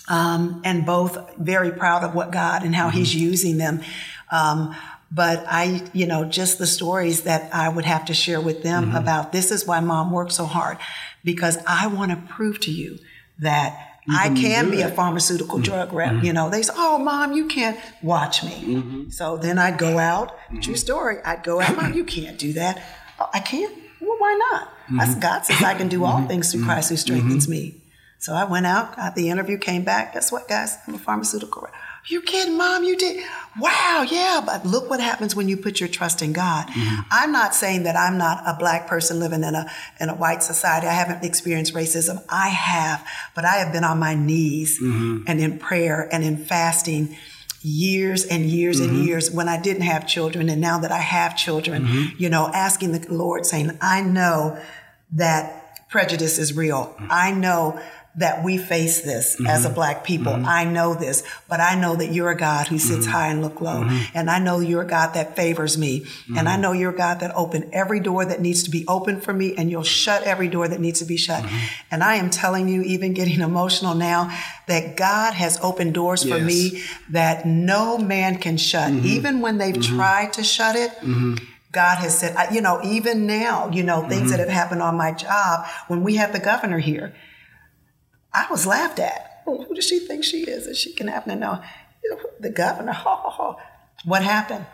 um, 0.09 0.63
and 0.65 0.87
both 0.87 1.37
very 1.37 1.71
proud 1.71 2.05
of 2.05 2.15
what 2.15 2.31
God 2.31 2.63
and 2.65 2.75
how 2.75 2.89
He's 2.91 3.15
using 3.15 3.59
them. 3.59 3.83
Um, 4.31 4.75
but 5.11 5.45
I, 5.49 5.89
you 5.95 6.07
know, 6.07 6.25
just 6.27 6.59
the 6.59 6.67
stories 6.67 7.23
that 7.23 7.53
I 7.55 7.69
would 7.71 7.87
have 7.87 8.05
to 8.07 8.15
share 8.15 8.41
with 8.41 8.63
them 8.63 8.95
about 8.95 9.33
this 9.33 9.51
is 9.51 9.67
why 9.67 9.81
mom 9.81 10.11
worked 10.11 10.33
so 10.33 10.45
hard 10.45 10.77
because 11.25 11.57
I 11.67 11.87
want 11.87 12.11
to 12.11 12.35
prove 12.35 12.61
to 12.61 12.71
you 12.71 12.99
that 13.39 13.88
I 14.11 14.31
can 14.35 14.71
be 14.71 14.83
a 14.83 14.89
pharmaceutical 14.89 15.59
mm-hmm. 15.59 15.65
drug 15.65 15.93
rep. 15.93 16.13
Mm-hmm. 16.13 16.25
You 16.25 16.33
know, 16.33 16.51
they 16.51 16.63
say, 16.63 16.73
"Oh, 16.77 16.99
mom, 16.99 17.33
you 17.33 17.47
can't 17.47 17.79
watch 18.03 18.43
me." 18.43 18.77
Mm-hmm. 18.77 19.11
So 19.11 19.37
then 19.37 19.59
I'd 19.59 19.79
go 19.79 19.99
out. 19.99 20.37
True 20.61 20.77
story. 20.77 21.17
I'd 21.25 21.43
go 21.43 21.61
out. 21.61 21.77
Mom, 21.77 21.95
you 21.95 22.05
can't 22.17 22.39
do 22.39 22.53
that. 22.55 22.83
"Oh, 23.21 23.29
I 23.33 23.41
can't. 23.41 23.75
Well, 24.01 24.17
why 24.19 24.39
not? 24.51 24.73
That's 24.91 25.15
God 25.17 25.45
says 25.45 25.63
I 25.63 25.75
can 25.75 25.89
do 25.89 26.05
all 26.05 26.27
things 26.27 26.53
through 26.53 26.65
Christ 26.65 26.91
who 26.91 26.97
strengthens 26.97 27.49
me. 27.49 27.83
So 28.19 28.35
I 28.35 28.45
went 28.45 28.67
out, 28.67 28.97
got 28.97 29.15
the 29.15 29.29
interview, 29.29 29.59
came 29.59 29.85
back. 29.85 30.15
Guess 30.15 30.33
what, 30.33 30.49
guys? 30.49 30.77
I'm 30.87 30.95
a 30.95 30.99
pharmaceutical 30.99 31.63
rep. 31.63 31.75
You 32.07 32.23
kidding, 32.23 32.57
mom? 32.57 32.85
You 32.85 32.97
did? 32.97 33.25
Wow, 33.61 34.07
yeah. 34.09 34.41
But 34.45 34.65
look 34.65 34.89
what 34.89 35.01
happens 35.01 35.35
when 35.35 35.49
you 35.49 35.57
put 35.57 35.81
your 35.81 35.89
trust 35.89 36.23
in 36.23 36.33
God. 36.33 36.69
Mm-hmm. 36.69 37.01
I'm 37.11 37.33
not 37.33 37.55
saying 37.55 37.83
that 37.83 37.97
I'm 37.97 38.17
not 38.17 38.43
a 38.47 38.57
black 38.59 38.87
person 38.87 39.19
living 39.19 39.45
in 39.45 39.55
a 39.55 39.71
in 40.01 40.09
a 40.09 40.15
white 40.15 40.43
society. 40.43 40.87
I 40.87 40.93
haven't 40.93 41.25
experienced 41.25 41.75
racism. 41.75 42.23
I 42.29 42.49
have, 42.49 43.07
but 43.35 43.45
I 43.45 43.57
have 43.57 43.73
been 43.73 43.85
on 43.85 43.99
my 43.99 44.15
knees 44.15 44.81
mm-hmm. 44.81 45.25
and 45.27 45.41
in 45.41 45.59
prayer 45.59 46.09
and 46.13 46.25
in 46.25 46.37
fasting 46.37 47.17
years 47.63 48.25
and 48.25 48.47
years 48.47 48.81
and 48.81 48.91
mm-hmm. 48.91 49.05
years 49.05 49.31
when 49.31 49.49
I 49.49 49.61
didn't 49.61 49.83
have 49.83 50.07
children 50.07 50.49
and 50.49 50.61
now 50.61 50.79
that 50.79 50.93
I 50.93 50.99
have 50.99 51.37
children, 51.37 52.13
you 52.17 52.29
know, 52.29 52.49
asking 52.55 52.93
the 52.93 53.13
Lord 53.13 53.45
saying, 53.45 53.77
I 53.81 54.01
know 54.01 54.59
that 55.13 55.89
prejudice 55.89 56.39
is 56.39 56.55
real. 56.55 56.95
I 57.11 57.33
know 57.33 57.81
that 58.19 58.45
we 58.45 58.59
face 58.59 59.01
this 59.03 59.37
mm-hmm. 59.37 59.47
as 59.47 59.65
a 59.65 59.71
black 59.71 60.05
people. 60.05 60.33
Mm-hmm. 60.33 60.47
I 60.47 60.65
know 60.65 60.95
this, 60.95 61.23
but 61.49 61.61
I 61.61 61.81
know 61.81 61.97
that 61.97 62.13
you're 62.13 62.31
a 62.31 62.37
God 62.37 62.67
who 62.67 62.79
sits 62.79 63.07
mm-hmm. 63.07 63.13
high 63.13 63.29
and 63.29 63.43
look 63.43 63.61
low. 63.61 63.89
And 64.13 64.29
I 64.29 64.39
know 64.39 64.61
you're 64.61 64.83
a 64.83 64.87
God 64.87 65.15
that 65.15 65.37
favors 65.37 65.79
me. 65.79 66.05
And 66.37 66.49
I 66.49 66.57
know 66.57 66.73
you're 66.73 66.93
a 66.93 66.97
God 66.97 67.21
that 67.21 67.33
opened 67.35 67.71
every 67.73 68.01
door 68.01 68.25
that 68.25 68.41
needs 68.41 68.65
to 68.65 68.71
be 68.71 68.85
opened 68.89 69.23
for 69.23 69.33
me 69.33 69.55
and 69.57 69.71
you'll 69.71 69.83
shut 69.85 70.25
every 70.25 70.49
door 70.49 70.67
that 70.67 70.81
needs 70.81 70.99
to 70.99 71.05
be 71.05 71.17
shut. 71.17 71.45
And 71.91 72.03
I 72.03 72.17
am 72.17 72.31
telling 72.31 72.69
you, 72.69 72.83
even 72.83 73.15
getting 73.15 73.41
emotional 73.41 73.95
now, 73.95 74.37
that 74.67 74.97
God 74.97 75.35
has 75.35 75.59
opened 75.63 75.95
doors 75.95 76.25
for 76.29 76.39
me 76.39 76.83
that 77.11 77.47
no 77.47 77.99
man 77.99 78.39
can 78.39 78.57
shut. 78.57 78.93
Even 78.93 79.41
when 79.41 79.59
they've 79.59 79.81
tried 79.81 80.33
to 80.35 80.43
shut 80.43 80.77
it, 80.77 80.93
God 81.71 81.99
has 81.99 82.19
said, 82.19 82.35
you 82.53 82.63
know, 82.63 82.81
even 82.83 83.27
now, 83.27 83.71
you 83.71 83.83
know, 83.83 84.09
things 84.09 84.31
that 84.31 84.41
have 84.41 84.49
happened 84.49 84.83
on 84.83 84.97
my 84.97 85.13
job, 85.13 85.67
when 85.87 86.03
we 86.03 86.17
had 86.17 86.33
the 86.33 86.41
governor 86.41 86.79
here, 86.79 87.15
I 88.33 88.47
was 88.51 88.67
laughed 88.67 88.99
at. 88.99 89.43
Who 89.45 89.75
does 89.75 89.87
she 89.87 89.99
think 90.01 90.25
she 90.25 90.43
is? 90.43 90.67
That 90.67 90.77
she 90.77 90.93
can 90.93 91.09
happen 91.09 91.33
to 91.35 91.37
know? 91.39 91.63
The 92.41 92.51
governor, 92.51 92.93
ha 92.93 93.17
ha 93.17 93.31
ha. 93.31 93.57
What 94.05 94.23
happened? 94.23 94.67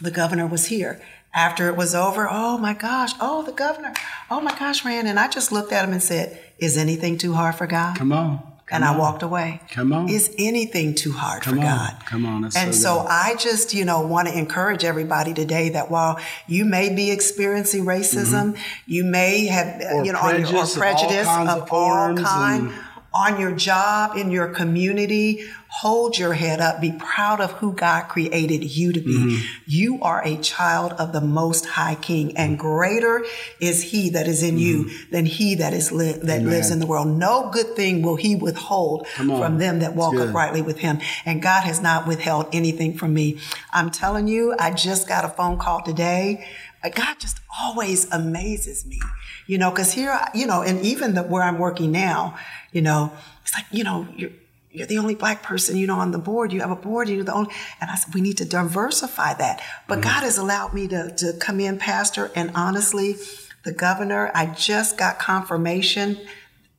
The 0.00 0.10
governor 0.10 0.46
was 0.46 0.66
here. 0.66 1.00
After 1.34 1.68
it 1.68 1.76
was 1.76 1.94
over, 1.94 2.28
oh 2.30 2.56
my 2.58 2.74
gosh, 2.74 3.12
oh, 3.20 3.42
the 3.42 3.52
governor, 3.52 3.92
oh 4.30 4.40
my 4.40 4.56
gosh, 4.58 4.84
Rand. 4.84 5.08
And 5.08 5.18
I 5.18 5.28
just 5.28 5.52
looked 5.52 5.72
at 5.72 5.84
him 5.84 5.92
and 5.92 6.02
said, 6.02 6.40
Is 6.58 6.76
anything 6.76 7.18
too 7.18 7.34
hard 7.34 7.54
for 7.54 7.66
God? 7.66 7.96
Come 7.96 8.12
on. 8.12 8.57
And 8.70 8.84
I 8.84 8.96
walked 8.96 9.22
away. 9.22 9.60
Come 9.70 9.92
on. 9.92 10.08
Is 10.08 10.34
anything 10.38 10.94
too 10.94 11.12
hard 11.12 11.42
Come 11.42 11.54
for 11.54 11.60
on. 11.60 11.66
God? 11.66 11.96
Come 12.06 12.26
on. 12.26 12.42
That's 12.42 12.56
and 12.56 12.74
so 12.74 12.80
so. 12.80 13.06
I 13.08 13.34
just, 13.38 13.74
you 13.74 13.84
know, 13.84 14.00
want 14.06 14.28
to 14.28 14.36
encourage 14.38 14.84
everybody 14.84 15.34
today 15.34 15.70
that 15.70 15.90
while 15.90 16.18
you 16.46 16.64
may 16.64 16.94
be 16.94 17.10
experiencing 17.10 17.84
racism, 17.84 18.52
mm-hmm. 18.52 18.62
you 18.86 19.04
may 19.04 19.46
have, 19.46 19.82
Or 19.92 20.04
you 20.04 20.12
know, 20.12 20.20
on 20.20 20.40
your- 20.40 20.64
or 20.64 20.66
prejudice 20.66 21.26
of 21.26 21.28
all 21.28 21.44
kinds 21.44 21.50
of, 21.50 21.62
of 21.62 21.72
all 21.72 22.14
kind, 22.16 22.68
and- 22.68 22.84
on 23.12 23.40
your 23.40 23.52
job, 23.52 24.16
in 24.16 24.30
your 24.30 24.48
community, 24.48 25.44
hold 25.68 26.18
your 26.18 26.34
head 26.34 26.60
up. 26.60 26.80
Be 26.80 26.92
proud 26.92 27.40
of 27.40 27.52
who 27.52 27.72
God 27.72 28.08
created 28.08 28.64
you 28.64 28.92
to 28.92 29.00
be. 29.00 29.16
Mm-hmm. 29.16 29.46
You 29.66 30.02
are 30.02 30.22
a 30.24 30.36
child 30.38 30.92
of 30.92 31.12
the 31.12 31.20
most 31.20 31.66
high 31.66 31.94
king 31.94 32.36
and 32.36 32.58
greater 32.58 33.24
is 33.60 33.82
he 33.82 34.10
that 34.10 34.26
is 34.26 34.42
in 34.42 34.56
mm-hmm. 34.56 34.58
you 34.58 34.90
than 35.10 35.26
he 35.26 35.54
that 35.56 35.72
is 35.72 35.90
li- 35.90 36.12
that 36.12 36.40
Amen. 36.40 36.46
lives 36.50 36.70
in 36.70 36.80
the 36.80 36.86
world. 36.86 37.08
No 37.08 37.50
good 37.50 37.74
thing 37.74 38.02
will 38.02 38.16
he 38.16 38.36
withhold 38.36 39.06
from 39.08 39.58
them 39.58 39.80
that 39.80 39.94
walk 39.94 40.14
uprightly 40.14 40.62
with 40.62 40.78
him. 40.78 40.98
And 41.24 41.42
God 41.42 41.64
has 41.64 41.80
not 41.80 42.06
withheld 42.06 42.48
anything 42.52 42.96
from 42.96 43.14
me. 43.14 43.38
I'm 43.72 43.90
telling 43.90 44.28
you, 44.28 44.54
I 44.58 44.72
just 44.72 45.08
got 45.08 45.24
a 45.24 45.28
phone 45.28 45.58
call 45.58 45.82
today. 45.82 46.46
God 46.82 47.18
just 47.18 47.40
always 47.60 48.10
amazes 48.12 48.86
me, 48.86 49.00
you 49.46 49.58
know, 49.58 49.70
cause 49.70 49.92
here, 49.92 50.18
you 50.34 50.46
know, 50.46 50.62
and 50.62 50.80
even 50.84 51.14
the, 51.14 51.22
where 51.22 51.42
I'm 51.42 51.58
working 51.58 51.90
now, 51.92 52.38
you 52.72 52.82
know, 52.82 53.12
it's 53.42 53.54
like, 53.54 53.66
you 53.70 53.84
know, 53.84 54.06
you're, 54.16 54.30
you're 54.70 54.86
the 54.86 54.98
only 54.98 55.14
black 55.14 55.42
person, 55.42 55.76
you 55.76 55.86
know, 55.86 55.98
on 55.98 56.12
the 56.12 56.18
board. 56.18 56.52
You 56.52 56.60
have 56.60 56.70
a 56.70 56.76
board, 56.76 57.08
you're 57.08 57.24
the 57.24 57.34
only, 57.34 57.52
and 57.80 57.90
I 57.90 57.96
said, 57.96 58.14
we 58.14 58.20
need 58.20 58.36
to 58.38 58.44
diversify 58.44 59.34
that. 59.34 59.62
But 59.88 60.00
mm-hmm. 60.00 60.02
God 60.02 60.22
has 60.22 60.38
allowed 60.38 60.74
me 60.74 60.86
to, 60.88 61.14
to 61.16 61.32
come 61.40 61.58
in, 61.58 61.78
Pastor, 61.78 62.30
and 62.34 62.52
honestly, 62.54 63.16
the 63.64 63.72
governor, 63.72 64.30
I 64.34 64.46
just 64.46 64.96
got 64.96 65.18
confirmation 65.18 66.18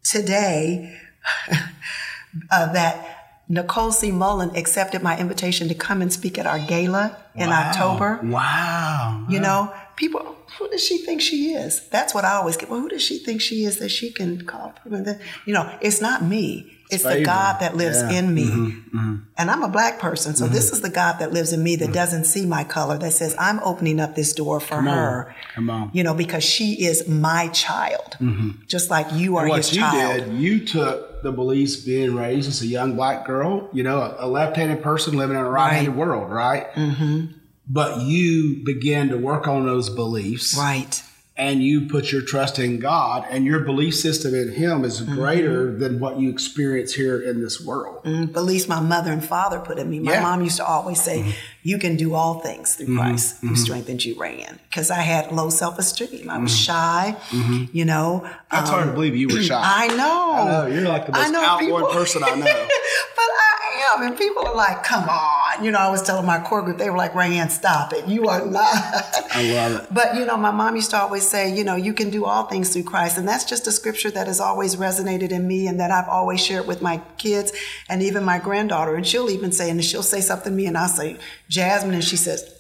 today 0.04 0.98
uh, 2.52 2.72
that 2.74 3.20
Nicole 3.50 3.92
C. 3.92 4.12
Mullen 4.12 4.56
accepted 4.56 5.02
my 5.02 5.18
invitation 5.18 5.68
to 5.70 5.74
come 5.74 6.02
and 6.02 6.14
speak 6.14 6.38
at 6.38 6.46
our 6.46 6.60
gala 6.60 7.18
in 7.36 7.50
wow. 7.50 7.68
October. 7.68 8.20
Wow. 8.24 9.26
You 9.28 9.40
know, 9.40 9.74
people, 10.00 10.38
who 10.58 10.70
does 10.70 10.84
she 10.84 10.98
think 11.00 11.22
she 11.22 11.54
is? 11.54 11.88
That's 11.90 12.14
what 12.14 12.26
I 12.26 12.36
always 12.36 12.58
get. 12.58 12.70
Well, 12.70 12.80
who 12.80 12.90
does 12.90 13.04
she 13.04 13.20
think 13.20 13.42
she 13.42 13.66
is 13.66 13.78
that 13.80 13.90
she 13.90 14.12
can 14.12 14.46
call? 14.46 14.74
You 15.46 15.54
know, 15.54 15.78
it's 15.82 16.02
not 16.02 16.24
me. 16.24 16.76
It's 16.90 17.04
the 17.04 17.22
God 17.24 17.60
that 17.60 17.78
lives 17.78 18.02
yeah. 18.02 18.18
in 18.18 18.34
me. 18.34 18.46
Mm-hmm, 18.46 18.98
mm-hmm. 18.98 19.16
And 19.38 19.52
I'm 19.52 19.62
a 19.62 19.68
black 19.68 20.00
person. 20.00 20.36
So 20.36 20.46
mm-hmm. 20.46 20.56
this 20.56 20.72
is 20.72 20.82
the 20.82 20.90
God 20.90 21.20
that 21.20 21.32
lives 21.32 21.54
in 21.54 21.62
me 21.62 21.76
that 21.76 21.86
mm-hmm. 21.86 21.94
doesn't 21.94 22.24
see 22.24 22.48
my 22.48 22.64
color, 22.64 22.98
that 22.98 23.14
says, 23.14 23.36
I'm 23.38 23.60
opening 23.60 24.00
up 24.00 24.16
this 24.16 24.34
door 24.34 24.60
for 24.60 24.78
Come 24.78 24.88
her. 24.88 25.28
On. 25.28 25.36
Come 25.54 25.70
on. 25.70 25.92
You 25.94 26.04
know, 26.04 26.16
because 26.16 26.44
she 26.44 26.84
is 26.84 27.08
my 27.08 27.50
child. 27.50 28.18
Mm-hmm. 28.20 28.64
Just 28.66 28.90
like 28.90 29.06
you 29.14 29.38
are 29.38 29.46
and 29.46 29.58
his 29.58 29.72
you 29.72 29.82
child. 29.82 30.26
Did, 30.26 30.34
you 30.34 30.66
took 30.66 31.22
the 31.22 31.32
beliefs 31.32 31.76
being 31.76 32.16
raised 32.16 32.50
as 32.50 32.64
a 32.64 32.68
young 32.68 32.96
black 32.96 33.24
girl, 33.24 33.70
you 33.72 33.84
know, 33.84 34.00
a, 34.00 34.26
a 34.26 34.28
left 34.28 34.56
handed 34.56 34.82
person 34.82 35.16
living 35.16 35.38
in 35.38 35.44
a 35.44 35.48
right 35.50 35.74
handed 35.74 35.92
right. 35.92 35.98
world, 36.00 36.32
right? 36.32 36.68
Mm-hmm. 37.70 37.74
But 37.74 38.02
you 38.02 38.64
began 38.64 39.10
to 39.10 39.18
work 39.18 39.48
on 39.48 39.66
those 39.66 39.90
beliefs. 39.90 40.58
Right 40.58 41.04
and 41.40 41.64
you 41.64 41.88
put 41.88 42.12
your 42.12 42.22
trust 42.22 42.60
in 42.60 42.80
God 42.80 43.26
and 43.30 43.46
your 43.46 43.62
belief 43.62 43.96
system 43.96 44.36
in 44.36 44.52
Him 44.52 44.84
is 44.84 45.02
mm-hmm. 45.02 45.16
greater 45.16 45.68
mm-hmm. 45.68 45.80
than 45.80 46.00
what 46.02 46.20
you 46.20 46.30
experience 46.30 46.94
here 46.94 47.22
in 47.22 47.42
this 47.42 47.62
world. 47.62 48.04
Mm, 48.04 48.34
beliefs 48.34 48.68
my 48.68 48.82
mother 48.82 49.10
and 49.14 49.24
father 49.24 49.58
put 49.60 49.80
in 49.80 49.90
me. 49.90 50.00
My 50.00 50.12
yeah. 50.12 50.22
mom 50.22 50.44
used 50.44 50.58
to 50.58 50.66
always 50.66 51.02
say, 51.02 51.22
mm-hmm. 51.22 51.32
You 51.62 51.78
can 51.78 51.98
do 51.98 52.14
all 52.14 52.40
things 52.40 52.76
through 52.76 52.88
mm-hmm. 52.88 53.00
Christ 53.00 53.42
who 53.42 53.48
mm-hmm. 53.48 53.56
strengthens 53.58 54.06
you, 54.06 54.18
Ran. 54.18 54.60
Because 54.70 54.90
I 54.90 55.02
had 55.02 55.32
low 55.32 55.50
self 55.50 55.78
esteem. 55.78 56.30
I 56.30 56.38
was 56.38 56.52
mm-hmm. 56.52 56.58
shy, 56.58 57.68
you 57.74 57.84
know. 57.84 58.28
That's 58.50 58.70
um, 58.70 58.76
hard 58.76 58.88
to 58.88 58.94
believe 58.94 59.16
you 59.16 59.28
were 59.28 59.42
shy. 59.42 59.62
I 59.64 59.88
know. 59.88 60.34
I 60.34 60.46
know. 60.46 60.68
You're 60.68 60.88
like 60.88 61.06
the 61.06 61.12
most 61.12 61.34
outgoing 61.34 61.94
person 61.94 62.24
I 62.24 62.36
know. 62.36 62.46
but 62.46 62.48
I 62.48 63.59
am. 63.94 64.04
And 64.04 64.18
people 64.18 64.46
are 64.46 64.56
like, 64.56 64.84
Come 64.84 65.08
on. 65.08 65.64
You 65.64 65.72
know, 65.72 65.80
I 65.80 65.90
was 65.90 66.02
telling 66.04 66.26
my 66.26 66.40
core 66.40 66.62
group, 66.62 66.78
they 66.78 66.90
were 66.90 66.98
like, 66.98 67.14
Rayanne, 67.14 67.50
stop 67.50 67.94
it. 67.94 68.08
You 68.08 68.28
are 68.28 68.46
not. 68.46 68.74
I 69.36 69.52
love 69.54 69.82
it. 69.82 69.94
But, 69.94 70.16
you 70.16 70.26
know, 70.26 70.38
my 70.38 70.52
mom 70.52 70.76
used 70.76 70.92
to 70.92 70.98
always 70.98 71.28
say, 71.28 71.54
you 71.54 71.64
know, 71.64 71.76
you 71.76 71.94
can 71.94 72.10
do 72.10 72.26
all 72.26 72.46
things 72.46 72.72
through 72.72 72.84
Christ. 72.84 73.18
And 73.18 73.28
that's 73.28 73.46
just 73.46 73.68
a 73.68 73.72
scripture 73.72 74.12
that 74.12 74.28
has 74.28 74.40
always 74.40 74.76
resonated 74.76 75.32
in 75.32 75.48
me 75.48 75.68
and 75.68 75.80
that 75.80 75.92
I've 75.92 76.08
always 76.08 76.44
shared 76.44 76.68
with 76.68 76.82
my 76.82 77.02
kids 77.18 77.52
and 77.90 78.02
even 78.02 78.24
my 78.24 78.40
granddaughter. 78.40 78.96
And 78.96 79.06
she'll 79.06 79.30
even 79.30 79.52
say, 79.52 79.70
and 79.70 79.84
she'll 79.84 80.04
say 80.04 80.22
something 80.22 80.52
to 80.52 80.56
me 80.56 80.66
and 80.66 80.78
I'll 80.78 80.88
say, 80.88 81.18
Jasmine, 81.50 81.94
and 81.94 82.04
she 82.04 82.18
says, 82.18 82.54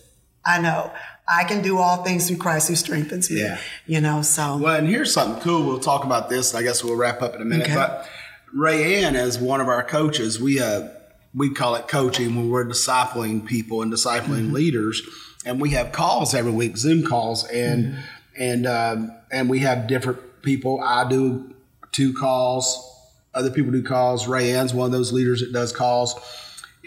I 0.45 0.59
know. 0.59 0.91
I 1.31 1.43
can 1.43 1.61
do 1.61 1.77
all 1.77 2.03
things 2.03 2.27
through 2.27 2.37
Christ 2.37 2.69
who 2.69 2.75
strengthens 2.75 3.29
me. 3.29 3.41
Yeah. 3.41 3.59
You 3.85 4.01
know, 4.01 4.23
so. 4.23 4.57
Well, 4.57 4.75
and 4.75 4.87
here's 4.87 5.13
something 5.13 5.41
cool. 5.41 5.65
We'll 5.65 5.79
talk 5.79 6.03
about 6.03 6.29
this. 6.29 6.55
I 6.55 6.63
guess 6.63 6.83
we'll 6.83 6.95
wrap 6.95 7.21
up 7.21 7.35
in 7.35 7.41
a 7.41 7.45
minute. 7.45 7.67
Okay. 7.67 7.75
But 7.75 8.07
Rayanne, 8.55 9.13
as 9.13 9.37
one 9.37 9.61
of 9.61 9.67
our 9.67 9.83
coaches, 9.83 10.39
we, 10.41 10.59
uh, 10.59 10.87
we 11.33 11.53
call 11.53 11.75
it 11.75 11.87
coaching 11.87 12.35
when 12.35 12.49
we're 12.49 12.65
discipling 12.65 13.45
people 13.45 13.81
and 13.81 13.91
discipling 13.91 14.45
mm-hmm. 14.45 14.53
leaders. 14.53 15.01
And 15.45 15.61
we 15.61 15.71
have 15.71 15.91
calls 15.91 16.33
every 16.33 16.51
week, 16.51 16.77
Zoom 16.77 17.05
calls. 17.05 17.45
And, 17.47 17.85
mm-hmm 17.85 18.01
and 18.39 18.65
um, 18.65 19.11
and 19.31 19.49
we 19.49 19.59
have 19.59 19.87
different 19.87 20.41
people. 20.41 20.81
I 20.81 21.07
do 21.07 21.53
two 21.91 22.13
calls. 22.13 22.85
Other 23.33 23.51
people 23.51 23.71
do 23.71 23.83
calls. 23.83 24.25
Rayanne's 24.25 24.73
one 24.73 24.87
of 24.87 24.91
those 24.91 25.11
leaders 25.11 25.41
that 25.41 25.53
does 25.53 25.71
calls. 25.71 26.15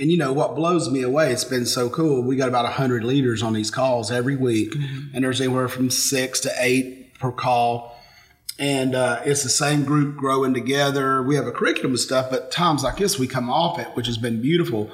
And 0.00 0.10
you 0.10 0.16
know 0.16 0.32
what 0.32 0.56
blows 0.56 0.90
me 0.90 1.02
away? 1.02 1.30
It's 1.30 1.44
been 1.44 1.66
so 1.66 1.90
cool. 1.90 2.22
We 2.22 2.36
got 2.36 2.48
about 2.48 2.66
hundred 2.72 3.04
leaders 3.04 3.42
on 3.42 3.52
these 3.52 3.70
calls 3.70 4.10
every 4.10 4.34
week, 4.34 4.72
mm-hmm. 4.72 5.14
and 5.14 5.24
there's 5.24 5.40
anywhere 5.40 5.68
from 5.68 5.90
six 5.90 6.40
to 6.40 6.52
eight 6.58 7.18
per 7.18 7.30
call. 7.30 7.96
And 8.58 8.94
uh, 8.94 9.22
it's 9.24 9.42
the 9.42 9.48
same 9.48 9.84
group 9.84 10.16
growing 10.16 10.54
together. 10.54 11.22
We 11.22 11.36
have 11.36 11.46
a 11.46 11.52
curriculum 11.52 11.92
and 11.92 12.00
stuff, 12.00 12.30
but 12.30 12.50
times 12.50 12.84
like 12.84 12.98
this, 12.98 13.18
we 13.18 13.26
come 13.26 13.50
off 13.50 13.78
it, 13.78 13.88
which 13.94 14.06
has 14.06 14.18
been 14.18 14.40
beautiful 14.40 14.90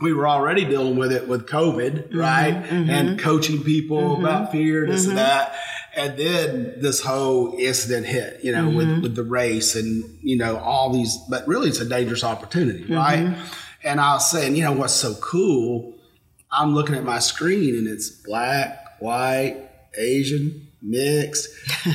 we 0.00 0.12
were 0.12 0.26
already 0.26 0.64
dealing 0.64 0.96
with 0.96 1.12
it 1.12 1.28
with 1.28 1.46
COVID, 1.46 2.08
mm-hmm, 2.08 2.18
right? 2.18 2.54
Mm-hmm. 2.54 2.90
And 2.90 3.18
coaching 3.18 3.62
people 3.62 4.00
mm-hmm, 4.00 4.24
about 4.24 4.52
fear, 4.52 4.86
this 4.86 5.06
and 5.06 5.16
mm-hmm. 5.16 5.26
that. 5.26 5.54
And 5.94 6.16
then 6.16 6.74
this 6.80 7.00
whole 7.00 7.56
incident 7.58 8.06
hit, 8.06 8.44
you 8.44 8.52
know, 8.52 8.70
with, 8.70 8.86
mm-hmm. 8.86 9.02
with 9.02 9.16
the 9.16 9.24
race 9.24 9.74
and, 9.74 10.18
you 10.22 10.36
know, 10.36 10.56
all 10.58 10.90
these, 10.92 11.16
but 11.28 11.46
really 11.48 11.68
it's 11.68 11.80
a 11.80 11.88
dangerous 11.88 12.22
opportunity, 12.22 12.84
mm-hmm. 12.84 12.94
right? 12.94 13.36
And 13.82 14.00
I 14.00 14.14
was 14.14 14.30
saying, 14.30 14.54
you 14.56 14.62
know, 14.62 14.72
what's 14.72 14.94
so 14.94 15.14
cool? 15.16 15.94
I'm 16.52 16.74
looking 16.74 16.94
at 16.94 17.04
my 17.04 17.18
screen 17.18 17.74
and 17.74 17.88
it's 17.88 18.08
black, 18.08 19.00
white, 19.00 19.68
Asian, 19.98 20.68
mixed. 20.82 21.48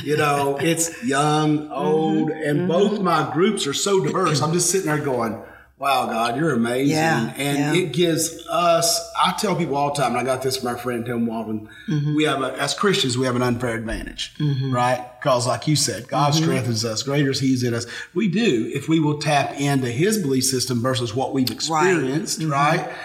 You 0.04 0.16
know, 0.16 0.56
it's 0.60 1.04
young, 1.04 1.70
old, 1.70 2.30
and 2.30 2.68
both 2.68 3.00
my 3.00 3.30
groups 3.32 3.66
are 3.66 3.74
so 3.74 4.04
diverse. 4.04 4.42
I'm 4.42 4.52
just 4.52 4.70
sitting 4.70 4.86
there 4.86 4.98
going, 4.98 5.42
Wow, 5.78 6.06
God, 6.06 6.38
you're 6.38 6.54
amazing. 6.54 6.96
Yeah, 6.96 7.34
and 7.36 7.76
yeah. 7.76 7.82
it 7.82 7.92
gives 7.92 8.46
us, 8.48 9.12
I 9.22 9.32
tell 9.32 9.54
people 9.54 9.76
all 9.76 9.92
the 9.92 10.00
time, 10.00 10.12
and 10.12 10.18
I 10.18 10.24
got 10.24 10.40
this 10.40 10.56
from 10.56 10.72
my 10.72 10.80
friend 10.80 11.04
Tim 11.04 11.26
Walden, 11.26 11.68
mm-hmm. 11.86 12.14
we 12.14 12.24
have, 12.24 12.42
a, 12.42 12.58
as 12.58 12.72
Christians, 12.72 13.18
we 13.18 13.26
have 13.26 13.36
an 13.36 13.42
unfair 13.42 13.74
advantage, 13.74 14.34
mm-hmm. 14.38 14.74
right? 14.74 15.06
Because, 15.20 15.46
like 15.46 15.68
you 15.68 15.76
said, 15.76 16.08
God 16.08 16.32
mm-hmm. 16.32 16.44
strengthens 16.44 16.82
us, 16.82 17.02
greater 17.02 17.30
is 17.30 17.40
He's 17.40 17.62
in 17.62 17.74
us. 17.74 17.84
We 18.14 18.28
do 18.28 18.70
if 18.74 18.88
we 18.88 19.00
will 19.00 19.18
tap 19.18 19.60
into 19.60 19.90
His 19.90 20.16
belief 20.16 20.44
system 20.44 20.80
versus 20.80 21.14
what 21.14 21.34
we've 21.34 21.50
experienced, 21.50 22.42
right? 22.44 22.80
Mm-hmm. 22.80 22.86
right? 22.86 22.96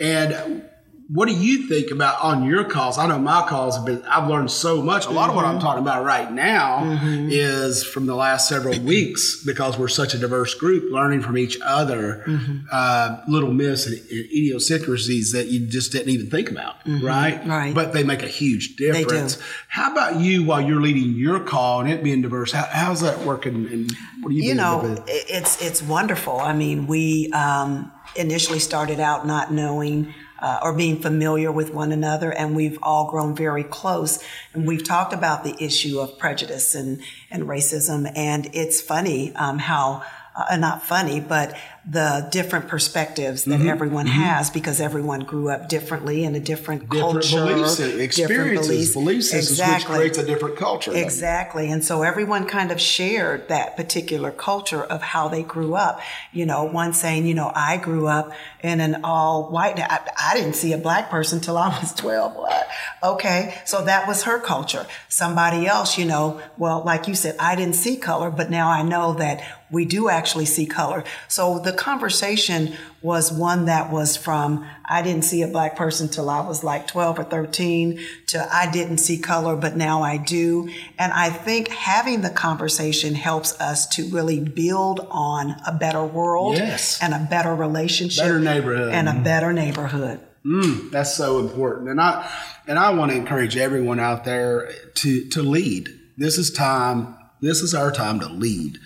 And 0.00 0.64
what 1.08 1.28
do 1.28 1.34
you 1.34 1.68
think 1.68 1.92
about 1.92 2.20
on 2.20 2.44
your 2.44 2.64
calls? 2.64 2.98
I 2.98 3.06
know 3.06 3.18
my 3.18 3.46
calls 3.46 3.76
have 3.76 3.86
been, 3.86 4.02
I've 4.06 4.28
learned 4.28 4.50
so 4.50 4.82
much. 4.82 5.06
A 5.06 5.10
lot 5.10 5.22
mm-hmm. 5.22 5.30
of 5.30 5.36
what 5.36 5.44
I'm 5.44 5.54
mm-hmm. 5.54 5.60
talking 5.60 5.82
about 5.82 6.04
right 6.04 6.32
now 6.32 6.80
mm-hmm. 6.80 7.28
is 7.30 7.84
from 7.84 8.06
the 8.06 8.16
last 8.16 8.48
several 8.48 8.78
weeks 8.84 9.44
because 9.44 9.78
we're 9.78 9.86
such 9.86 10.14
a 10.14 10.18
diverse 10.18 10.54
group, 10.54 10.92
learning 10.92 11.20
from 11.20 11.38
each 11.38 11.58
other, 11.64 12.24
mm-hmm. 12.26 12.66
uh, 12.72 13.20
little 13.28 13.52
miss 13.52 13.86
and 13.86 13.94
idiosyncrasies 14.10 15.30
that 15.30 15.46
you 15.46 15.66
just 15.66 15.92
didn't 15.92 16.08
even 16.08 16.28
think 16.28 16.50
about, 16.50 16.80
mm-hmm. 16.84 17.06
right? 17.06 17.46
Right. 17.46 17.72
But 17.72 17.92
they 17.92 18.02
make 18.02 18.24
a 18.24 18.28
huge 18.28 18.74
difference. 18.74 19.38
How 19.68 19.92
about 19.92 20.20
you 20.20 20.44
while 20.44 20.60
you're 20.60 20.80
leading 20.80 21.14
your 21.14 21.38
call 21.38 21.80
and 21.80 21.90
it 21.90 22.02
being 22.02 22.22
diverse? 22.22 22.50
How, 22.50 22.66
how's 22.68 23.02
that 23.02 23.20
working? 23.20 23.68
And 23.68 23.92
what 24.22 24.30
do 24.30 24.34
you, 24.34 24.42
you 24.42 24.54
know, 24.54 25.04
it's, 25.06 25.62
it's 25.62 25.82
wonderful. 25.82 26.40
I 26.40 26.52
mean, 26.52 26.88
we, 26.88 27.30
um, 27.32 27.92
initially 28.16 28.58
started 28.58 28.98
out 28.98 29.26
not 29.26 29.52
knowing 29.52 30.14
uh, 30.38 30.60
or 30.62 30.72
being 30.72 31.00
familiar 31.00 31.50
with 31.50 31.72
one 31.72 31.92
another, 31.92 32.30
and 32.32 32.54
we've 32.54 32.78
all 32.82 33.10
grown 33.10 33.34
very 33.34 33.64
close. 33.64 34.22
And 34.52 34.66
we've 34.66 34.84
talked 34.84 35.12
about 35.12 35.44
the 35.44 35.56
issue 35.62 35.98
of 36.00 36.18
prejudice 36.18 36.74
and, 36.74 37.00
and 37.30 37.44
racism, 37.44 38.10
and 38.16 38.50
it's 38.54 38.80
funny 38.80 39.34
um, 39.36 39.58
how, 39.58 40.02
uh, 40.34 40.56
not 40.56 40.82
funny, 40.82 41.20
but 41.20 41.56
the 41.88 42.26
different 42.32 42.66
perspectives 42.66 43.44
that 43.44 43.60
mm-hmm. 43.60 43.68
everyone 43.68 44.06
mm-hmm. 44.06 44.20
has 44.20 44.50
because 44.50 44.80
everyone 44.80 45.20
grew 45.20 45.48
up 45.48 45.68
differently 45.68 46.24
in 46.24 46.34
a 46.34 46.40
different, 46.40 46.90
different 46.90 47.22
culture, 47.22 47.46
beliefs, 47.46 47.78
experiences, 47.78 48.66
beliefs, 48.66 48.92
belief 48.92 49.24
systems, 49.24 49.50
exactly. 49.50 49.92
which 49.92 49.98
creates 49.98 50.18
a 50.18 50.26
different 50.26 50.56
culture. 50.56 50.92
Exactly, 50.92 51.70
and 51.70 51.84
so 51.84 52.02
everyone 52.02 52.46
kind 52.46 52.72
of 52.72 52.80
shared 52.80 53.46
that 53.48 53.76
particular 53.76 54.32
culture 54.32 54.82
of 54.82 55.00
how 55.00 55.28
they 55.28 55.44
grew 55.44 55.76
up. 55.76 56.00
You 56.32 56.44
know, 56.44 56.64
one 56.64 56.92
saying, 56.92 57.24
you 57.24 57.34
know, 57.34 57.52
I 57.54 57.76
grew 57.76 58.08
up 58.08 58.32
in 58.64 58.80
an 58.80 59.04
all 59.04 59.48
white. 59.48 59.78
I, 59.78 60.00
I 60.18 60.34
didn't 60.34 60.54
see 60.54 60.72
a 60.72 60.78
black 60.78 61.08
person 61.08 61.40
till 61.40 61.56
I 61.56 61.68
was 61.68 61.94
twelve. 61.96 62.34
What? 62.34 62.68
Okay, 63.04 63.54
so 63.64 63.84
that 63.84 64.08
was 64.08 64.24
her 64.24 64.40
culture. 64.40 64.86
Somebody 65.08 65.68
else, 65.68 65.96
you 65.96 66.04
know, 66.04 66.40
well, 66.58 66.82
like 66.84 67.06
you 67.06 67.14
said, 67.14 67.36
I 67.38 67.54
didn't 67.54 67.76
see 67.76 67.96
color, 67.96 68.32
but 68.32 68.50
now 68.50 68.68
I 68.68 68.82
know 68.82 69.12
that 69.14 69.44
we 69.70 69.84
do 69.84 70.08
actually 70.08 70.44
see 70.44 70.66
color. 70.66 71.02
So 71.28 71.58
the 71.58 71.72
conversation 71.72 72.74
was 73.02 73.32
one 73.32 73.66
that 73.66 73.90
was 73.90 74.16
from 74.16 74.66
I 74.84 75.02
didn't 75.02 75.22
see 75.22 75.42
a 75.42 75.48
black 75.48 75.74
person 75.76 76.08
till 76.08 76.30
I 76.30 76.40
was 76.46 76.62
like 76.62 76.86
12 76.86 77.18
or 77.18 77.24
13 77.24 77.98
to 78.28 78.48
I 78.54 78.70
didn't 78.70 78.98
see 78.98 79.18
color, 79.18 79.56
but 79.56 79.76
now 79.76 80.02
I 80.02 80.18
do. 80.18 80.68
And 80.98 81.12
I 81.12 81.30
think 81.30 81.68
having 81.68 82.20
the 82.22 82.30
conversation 82.30 83.14
helps 83.14 83.60
us 83.60 83.86
to 83.96 84.08
really 84.10 84.40
build 84.40 85.06
on 85.10 85.56
a 85.66 85.72
better 85.72 86.04
world 86.04 86.56
Yes. 86.56 87.00
and 87.02 87.12
a 87.12 87.26
better 87.28 87.54
relationship 87.54 88.22
Better 88.24 88.38
neighborhood. 88.40 88.92
and 88.94 89.08
a 89.08 89.14
better 89.14 89.52
neighborhood. 89.52 90.20
Mm, 90.44 90.92
that's 90.92 91.16
so 91.16 91.40
important. 91.40 91.88
And 91.88 92.00
I 92.00 92.30
and 92.68 92.78
I 92.78 92.90
want 92.90 93.10
to 93.10 93.16
encourage 93.16 93.56
everyone 93.56 93.98
out 93.98 94.24
there 94.24 94.70
to 94.94 95.28
to 95.30 95.42
lead. 95.42 95.88
This 96.16 96.38
is 96.38 96.52
time. 96.52 97.15
This 97.40 97.60
is 97.60 97.74
our 97.74 97.92
time 97.92 98.20
to 98.20 98.28
lead. 98.28 98.78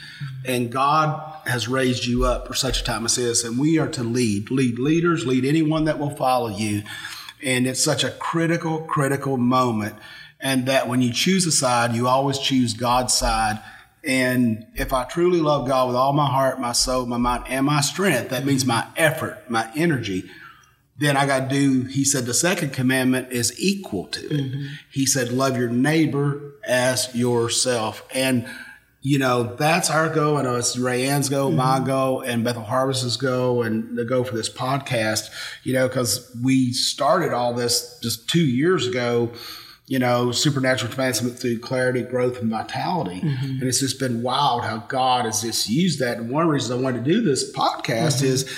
And 0.45 0.73
God 0.73 1.47
has 1.47 1.69
raised 1.69 2.05
you 2.05 2.25
up 2.25 2.47
for 2.47 2.55
such 2.55 2.81
a 2.81 2.85
time 2.85 3.05
as 3.05 3.17
this. 3.17 3.45
And 3.45 3.59
we 3.59 3.79
are 3.79 3.89
to 3.89 4.03
lead, 4.03 4.51
lead 4.51 4.79
leaders, 4.79 5.27
lead 5.27 5.45
anyone 5.45 5.85
that 5.85 5.99
will 5.99 6.11
follow 6.11 6.49
you. 6.49 6.83
And 7.43 7.67
it's 7.67 7.83
such 7.83 8.05
a 8.05 8.11
critical, 8.11 8.81
critical 8.83 9.37
moment. 9.37 9.95
And 10.41 10.67
that 10.67 10.89
when 10.89 11.01
you 11.01 11.13
choose 11.13 11.47
a 11.47 11.53
side, 11.53 11.95
you 11.95 12.09
always 12.09 12.39
choose 12.39 12.75
God's 12.75 13.15
side. 13.15 13.61
And 14.03 14.67
if 14.75 14.93
I 14.93 15.05
truly 15.05 15.41
love 15.41 15.69
God 15.69 15.89
with 15.89 15.97
all 15.97 16.13
my 16.13 16.27
heart, 16.27 16.59
my 16.59 16.73
soul, 16.73 17.07
my 17.07 17.19
mind, 17.19 17.45
and 17.49 17.67
my 17.67 17.83
strength, 17.83 18.31
that 18.31 18.47
means 18.47 18.65
my 18.65 18.87
effort, 18.97 19.49
my 19.49 19.71
energy 19.77 20.31
then 21.01 21.17
I 21.17 21.27
got 21.27 21.49
to 21.49 21.55
do, 21.55 21.85
he 21.85 22.05
said, 22.05 22.27
the 22.27 22.35
second 22.35 22.75
commandment 22.75 23.33
is 23.33 23.59
equal 23.59 24.07
to 24.09 24.27
it. 24.27 24.33
Mm-hmm. 24.33 24.67
He 24.93 25.07
said, 25.07 25.33
love 25.33 25.57
your 25.57 25.71
neighbor 25.71 26.53
as 26.67 27.15
yourself. 27.15 28.07
And, 28.15 28.47
you 29.01 29.19
know, 29.19 29.57
that's 29.57 29.89
our 29.89 30.11
goal. 30.11 30.37
I 30.37 30.43
know 30.43 30.57
it's 30.57 30.77
Rayanne's 30.77 31.31
goal, 31.31 31.49
mm-hmm. 31.49 31.57
my 31.57 31.81
goal, 31.81 32.21
and 32.21 32.45
Bethel 32.45 32.65
Harvest's 32.65 33.17
goal, 33.17 33.63
and 33.63 33.97
the 33.97 34.05
goal 34.05 34.25
for 34.25 34.37
this 34.37 34.51
podcast, 34.51 35.31
you 35.63 35.73
know, 35.73 35.89
because 35.89 36.37
we 36.45 36.73
started 36.75 37.33
all 37.33 37.55
this 37.55 37.99
just 38.03 38.29
two 38.29 38.45
years 38.45 38.87
ago 38.87 39.33
you 39.91 39.99
know, 39.99 40.31
supernatural 40.31 40.89
advancement 40.89 41.37
through 41.37 41.59
clarity, 41.59 42.03
growth, 42.03 42.41
and 42.41 42.49
vitality. 42.49 43.21
Mm-hmm. 43.23 43.45
And 43.45 43.63
it's 43.65 43.81
just 43.81 43.99
been 43.99 44.23
wild 44.23 44.63
how 44.63 44.77
God 44.87 45.25
has 45.25 45.43
just 45.43 45.69
used 45.69 45.99
that. 45.99 46.19
And 46.19 46.31
one 46.31 46.47
reason 46.47 46.79
I 46.79 46.81
wanted 46.81 47.05
to 47.05 47.11
do 47.11 47.21
this 47.23 47.53
podcast 47.53 48.23
is, 48.23 48.49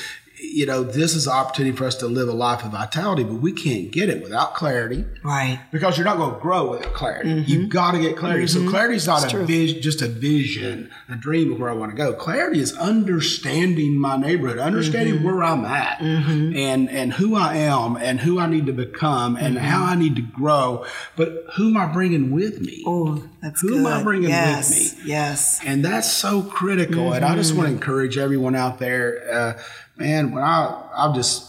you 0.44 0.66
know, 0.66 0.82
this 0.82 1.14
is 1.14 1.26
an 1.26 1.32
opportunity 1.32 1.74
for 1.76 1.84
us 1.84 1.94
to 1.96 2.06
live 2.06 2.28
a 2.28 2.32
life 2.32 2.64
of 2.64 2.72
vitality, 2.72 3.22
but 3.24 3.34
we 3.36 3.52
can't 3.52 3.90
get 3.90 4.08
it 4.10 4.22
without 4.22 4.54
clarity 4.54 5.04
Right. 5.22 5.60
because 5.70 5.96
you're 5.96 6.04
not 6.04 6.16
going 6.18 6.34
to 6.34 6.40
grow 6.40 6.72
without 6.72 6.92
clarity. 6.94 7.30
You've 7.46 7.68
got 7.70 7.92
to 7.92 7.98
get 8.00 8.16
clarity. 8.16 8.46
So 8.48 8.68
clarity 8.68 8.96
is 8.96 9.06
not 9.06 9.32
a 9.32 9.44
vis- 9.44 9.74
just 9.74 10.02
a 10.02 10.08
vision, 10.08 10.90
a 11.08 11.14
dream 11.16 11.52
of 11.52 11.60
where 11.60 11.70
I 11.70 11.74
want 11.74 11.92
to 11.92 11.96
go. 11.96 12.12
Clarity 12.12 12.60
is 12.60 12.76
understanding 12.76 13.98
my 13.98 14.16
neighborhood, 14.16 14.58
understanding 14.58 15.22
where 15.22 15.42
I'm 15.42 15.64
at, 15.64 16.00
and 16.00 16.90
and 16.90 17.12
who 17.14 17.34
I 17.36 17.56
am, 17.56 17.96
and 17.96 18.20
who 18.20 18.38
I 18.38 18.46
need 18.46 18.66
to 18.66 18.72
become, 18.72 19.36
and 19.36 19.58
how 19.58 19.84
I 19.84 19.94
need 19.94 20.16
to 20.16 20.22
grow. 20.22 20.84
But 21.16 21.44
who 21.56 21.68
am 21.68 21.76
I 21.76 21.86
bringing 21.86 22.30
with 22.32 22.60
me? 22.60 22.82
Oh, 22.86 23.22
that's 23.40 23.60
Who 23.60 23.68
good. 23.70 23.78
am 23.78 23.86
I 23.86 24.02
bringing 24.02 24.24
with 24.28 24.30
yes. 24.30 24.96
me? 24.96 25.02
Yes. 25.06 25.60
And 25.64 25.84
that's 25.84 26.10
so 26.10 26.42
critical. 26.42 27.12
And 27.12 27.24
I 27.24 27.34
just 27.36 27.54
want 27.54 27.68
to 27.68 27.74
encourage 27.74 28.16
everyone 28.18 28.54
out 28.54 28.78
there, 28.78 29.22
uh, 29.32 29.62
man. 29.96 30.32
When 30.32 30.42
I 30.42 30.88
I 30.94 31.12
just 31.14 31.48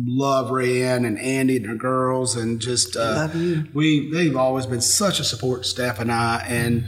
love 0.00 0.50
Rayanne 0.50 1.06
and 1.06 1.18
Andy 1.18 1.56
and 1.56 1.66
her 1.66 1.74
girls, 1.74 2.36
and 2.36 2.60
just 2.60 2.96
uh, 2.96 3.28
we 3.74 4.10
they've 4.12 4.36
always 4.36 4.66
been 4.66 4.80
such 4.80 5.20
a 5.20 5.24
support 5.24 5.66
staff 5.66 5.98
and 5.98 6.12
I 6.12 6.44
and. 6.46 6.84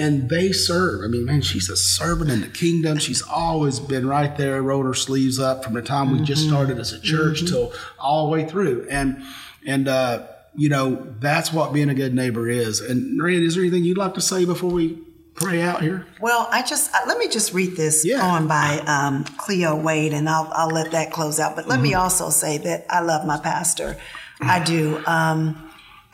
And 0.00 0.30
they 0.30 0.52
serve. 0.52 1.02
I 1.02 1.08
mean, 1.08 1.24
man, 1.24 1.40
she's 1.40 1.68
a 1.68 1.76
servant 1.76 2.30
in 2.30 2.40
the 2.40 2.46
kingdom. 2.46 2.98
She's 2.98 3.20
always 3.20 3.80
been 3.80 4.06
right 4.06 4.36
there, 4.36 4.62
rolled 4.62 4.86
her 4.86 4.94
sleeves 4.94 5.40
up 5.40 5.64
from 5.64 5.74
the 5.74 5.82
time 5.82 6.12
we 6.12 6.22
just 6.22 6.46
started 6.46 6.78
as 6.78 6.92
a 6.92 7.00
church 7.00 7.44
till 7.48 7.72
all 7.98 8.26
the 8.26 8.30
way 8.30 8.46
through. 8.46 8.86
And 8.88 9.20
and 9.66 9.88
uh, 9.88 10.24
you 10.54 10.68
know, 10.68 11.04
that's 11.18 11.52
what 11.52 11.72
being 11.72 11.88
a 11.88 11.94
good 11.94 12.14
neighbor 12.14 12.48
is. 12.48 12.80
And 12.80 13.20
Rand, 13.20 13.42
is 13.42 13.56
there 13.56 13.64
anything 13.64 13.82
you'd 13.82 13.98
like 13.98 14.14
to 14.14 14.20
say 14.20 14.44
before 14.44 14.70
we 14.70 14.98
pray 15.40 15.62
out 15.62 15.82
here? 15.82 16.06
Well, 16.20 16.48
I 16.50 16.62
just 16.62 16.92
uh, 16.94 16.98
let 17.06 17.18
me 17.18 17.28
just 17.28 17.52
read 17.52 17.76
this 17.76 18.04
Yeah. 18.04 18.20
poem 18.20 18.48
by 18.48 18.78
um, 18.86 19.24
Cleo 19.36 19.76
Wade, 19.76 20.12
and 20.12 20.28
I'll 20.28 20.50
I'll 20.54 20.70
let 20.70 20.90
that 20.92 21.12
close 21.12 21.38
out. 21.40 21.56
But 21.56 21.66
let 21.68 21.80
me 21.80 21.94
also 21.94 22.30
say 22.30 22.58
that 22.58 22.86
I 22.90 23.00
love 23.00 23.26
my 23.26 23.38
pastor. 23.38 23.96
I 24.40 24.62
do. 24.62 25.02
Um, 25.06 25.64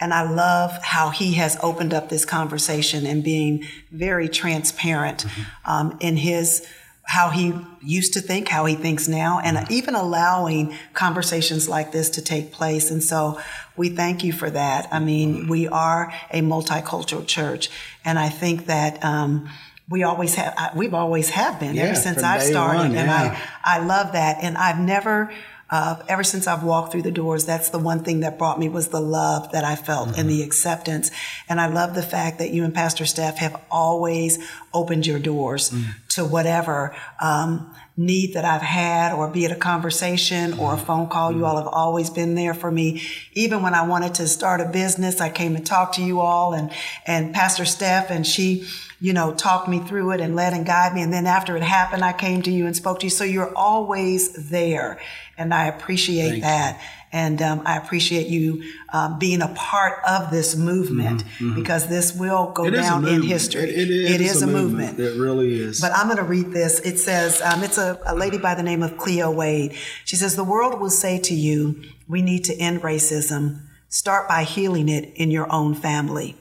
and 0.00 0.12
I 0.12 0.28
love 0.28 0.72
how 0.82 1.10
he 1.10 1.34
has 1.34 1.56
opened 1.62 1.94
up 1.94 2.08
this 2.08 2.24
conversation 2.24 3.06
and 3.06 3.22
being 3.22 3.64
very 3.92 4.28
transparent 4.28 5.24
um, 5.64 5.96
in 6.00 6.16
his 6.16 6.66
how 7.06 7.28
he 7.28 7.54
used 7.82 8.14
to 8.14 8.20
think, 8.20 8.48
how 8.48 8.64
he 8.64 8.74
thinks 8.74 9.06
now, 9.06 9.38
and 9.44 9.70
even 9.70 9.94
allowing 9.94 10.74
conversations 10.94 11.68
like 11.68 11.92
this 11.92 12.08
to 12.10 12.22
take 12.22 12.50
place. 12.50 12.90
And 12.90 13.04
so 13.04 13.38
we 13.76 13.90
thank 13.90 14.24
you 14.24 14.32
for 14.32 14.48
that. 14.50 14.88
I 14.90 15.00
mean, 15.00 15.46
we 15.46 15.68
are 15.68 16.12
a 16.30 16.40
multicultural 16.40 17.26
church, 17.26 17.68
and 18.04 18.18
I 18.18 18.28
think 18.28 18.66
that. 18.66 19.04
Um, 19.04 19.48
we 19.86 20.02
always 20.02 20.34
have, 20.36 20.54
I- 20.56 20.70
we've 20.74 20.94
always 20.94 21.28
have 21.28 21.60
been 21.60 21.74
Yeah, 21.74 21.82
ever 21.82 21.94
since 21.94 22.22
I've 22.22 22.42
started. 22.42 22.78
one, 22.78 22.96
and. 22.96 23.10
I, 23.10 23.38
I 23.62 23.78
love 23.84 24.12
that. 24.12 24.38
And 24.42 24.56
I've 24.56 24.78
never, 24.78 25.30
uh, 25.68 25.96
ever 26.08 26.24
since 26.24 26.46
I've 26.46 26.62
walked 26.62 26.90
through 26.90 27.02
the 27.02 27.10
doors, 27.10 27.44
that's 27.44 27.68
the 27.68 27.78
one 27.78 28.02
thing 28.02 28.20
that 28.20 28.38
brought 28.38 28.58
me 28.58 28.70
was 28.70 28.88
the 28.88 29.00
love 29.02 29.52
that 29.52 29.62
I 29.62 29.76
felt 29.76 30.06
and 30.08 30.16
Mm-hmm. 30.16 30.28
the 30.28 30.42
acceptance. 30.42 31.10
And 31.50 31.60
I 31.60 31.66
love 31.66 31.94
the 31.94 32.02
fact 32.02 32.38
that 32.38 32.48
you 32.50 32.64
and 32.64 32.72
Pastor 32.74 33.04
Steph 33.04 33.36
have 33.36 33.60
always 33.70 34.38
opened 34.72 35.06
your 35.06 35.18
doors 35.18 35.70
Mm. 35.70 35.84
to 36.14 36.24
whatever, 36.24 36.96
um, 37.20 37.70
need 37.96 38.34
that 38.34 38.44
I've 38.44 38.62
had, 38.62 39.12
or 39.14 39.28
be 39.28 39.44
it 39.44 39.52
a 39.52 39.56
conversation 39.56 40.54
or 40.54 40.72
a 40.72 40.76
Mm-hmm. 40.76 40.86
phone 40.86 41.08
call. 41.08 41.32
You 41.32 41.46
all 41.46 41.56
have 41.56 41.68
always 41.68 42.10
been 42.10 42.34
there 42.34 42.54
for 42.54 42.70
me. 42.70 43.02
Even 43.32 43.62
when 43.62 43.74
I 43.74 43.86
wanted 43.86 44.14
to 44.14 44.26
start 44.26 44.60
a 44.60 44.66
business, 44.68 45.20
I 45.20 45.30
came 45.30 45.54
and 45.54 45.64
talked 45.64 45.94
to 45.96 46.02
you 46.02 46.20
all 46.20 46.52
and, 46.54 46.70
and 47.06 47.32
Pastor 47.32 47.64
Steph 47.64 48.10
and 48.10 48.26
she, 48.26 48.66
you 49.04 49.12
know, 49.12 49.34
talked 49.34 49.68
me 49.68 49.80
through 49.80 50.12
it 50.12 50.20
and 50.22 50.34
led 50.34 50.54
and 50.54 50.64
guided 50.64 50.94
me. 50.94 51.02
And 51.02 51.12
then 51.12 51.26
after 51.26 51.54
it 51.58 51.62
happened, 51.62 52.02
I 52.02 52.14
came 52.14 52.40
to 52.40 52.50
you 52.50 52.64
and 52.64 52.74
spoke 52.74 53.00
to 53.00 53.06
you. 53.06 53.10
So 53.10 53.22
you're 53.22 53.54
always 53.54 54.48
there. 54.48 54.98
And 55.36 55.52
I 55.52 55.66
appreciate 55.66 56.30
Thank 56.30 56.42
that. 56.44 56.80
And 57.12 57.42
um, 57.42 57.60
I 57.66 57.76
appreciate 57.76 58.28
you 58.28 58.62
um, 58.94 59.18
being 59.18 59.42
a 59.42 59.48
part 59.48 59.98
of 60.08 60.30
this 60.30 60.56
movement 60.56 61.22
because 61.54 61.86
this 61.86 62.16
will 62.16 62.50
go 62.52 62.62
Mm-hmm, 62.62 62.74
It 62.76 62.78
is 62.78 62.86
a 62.86 62.88
down 62.88 63.06
in 63.06 63.20
history. 63.20 63.62
It, 63.64 63.90
it, 63.90 64.10
it 64.12 64.20
is, 64.22 64.40
a 64.40 64.46
movement. 64.46 64.98
It 64.98 65.20
really 65.20 65.52
is. 65.52 65.82
But 65.82 65.92
I'm 65.92 66.06
going 66.06 66.16
to 66.16 66.22
read 66.22 66.50
this. 66.50 66.80
It 66.80 66.98
says, 66.98 67.42
um, 67.42 67.62
it's 67.62 67.76
a, 67.76 68.00
a 68.06 68.16
lady 68.16 68.38
by 68.38 68.54
the 68.54 68.62
name 68.62 68.82
of 68.82 68.96
Cleo 68.96 69.30
Wade. 69.30 69.76
She 70.06 70.16
says, 70.16 70.34
The 70.34 70.44
world 70.44 70.80
will 70.80 70.88
say 70.88 71.18
to 71.20 71.34
you, 71.34 71.82
we 72.08 72.22
need 72.22 72.44
to 72.44 72.56
end 72.56 72.80
racism. 72.80 73.60
Start 73.90 74.30
by 74.30 74.44
healing 74.44 74.88
it 74.88 75.12
in 75.14 75.30
your 75.30 75.52
own 75.52 75.74
family. 75.74 76.36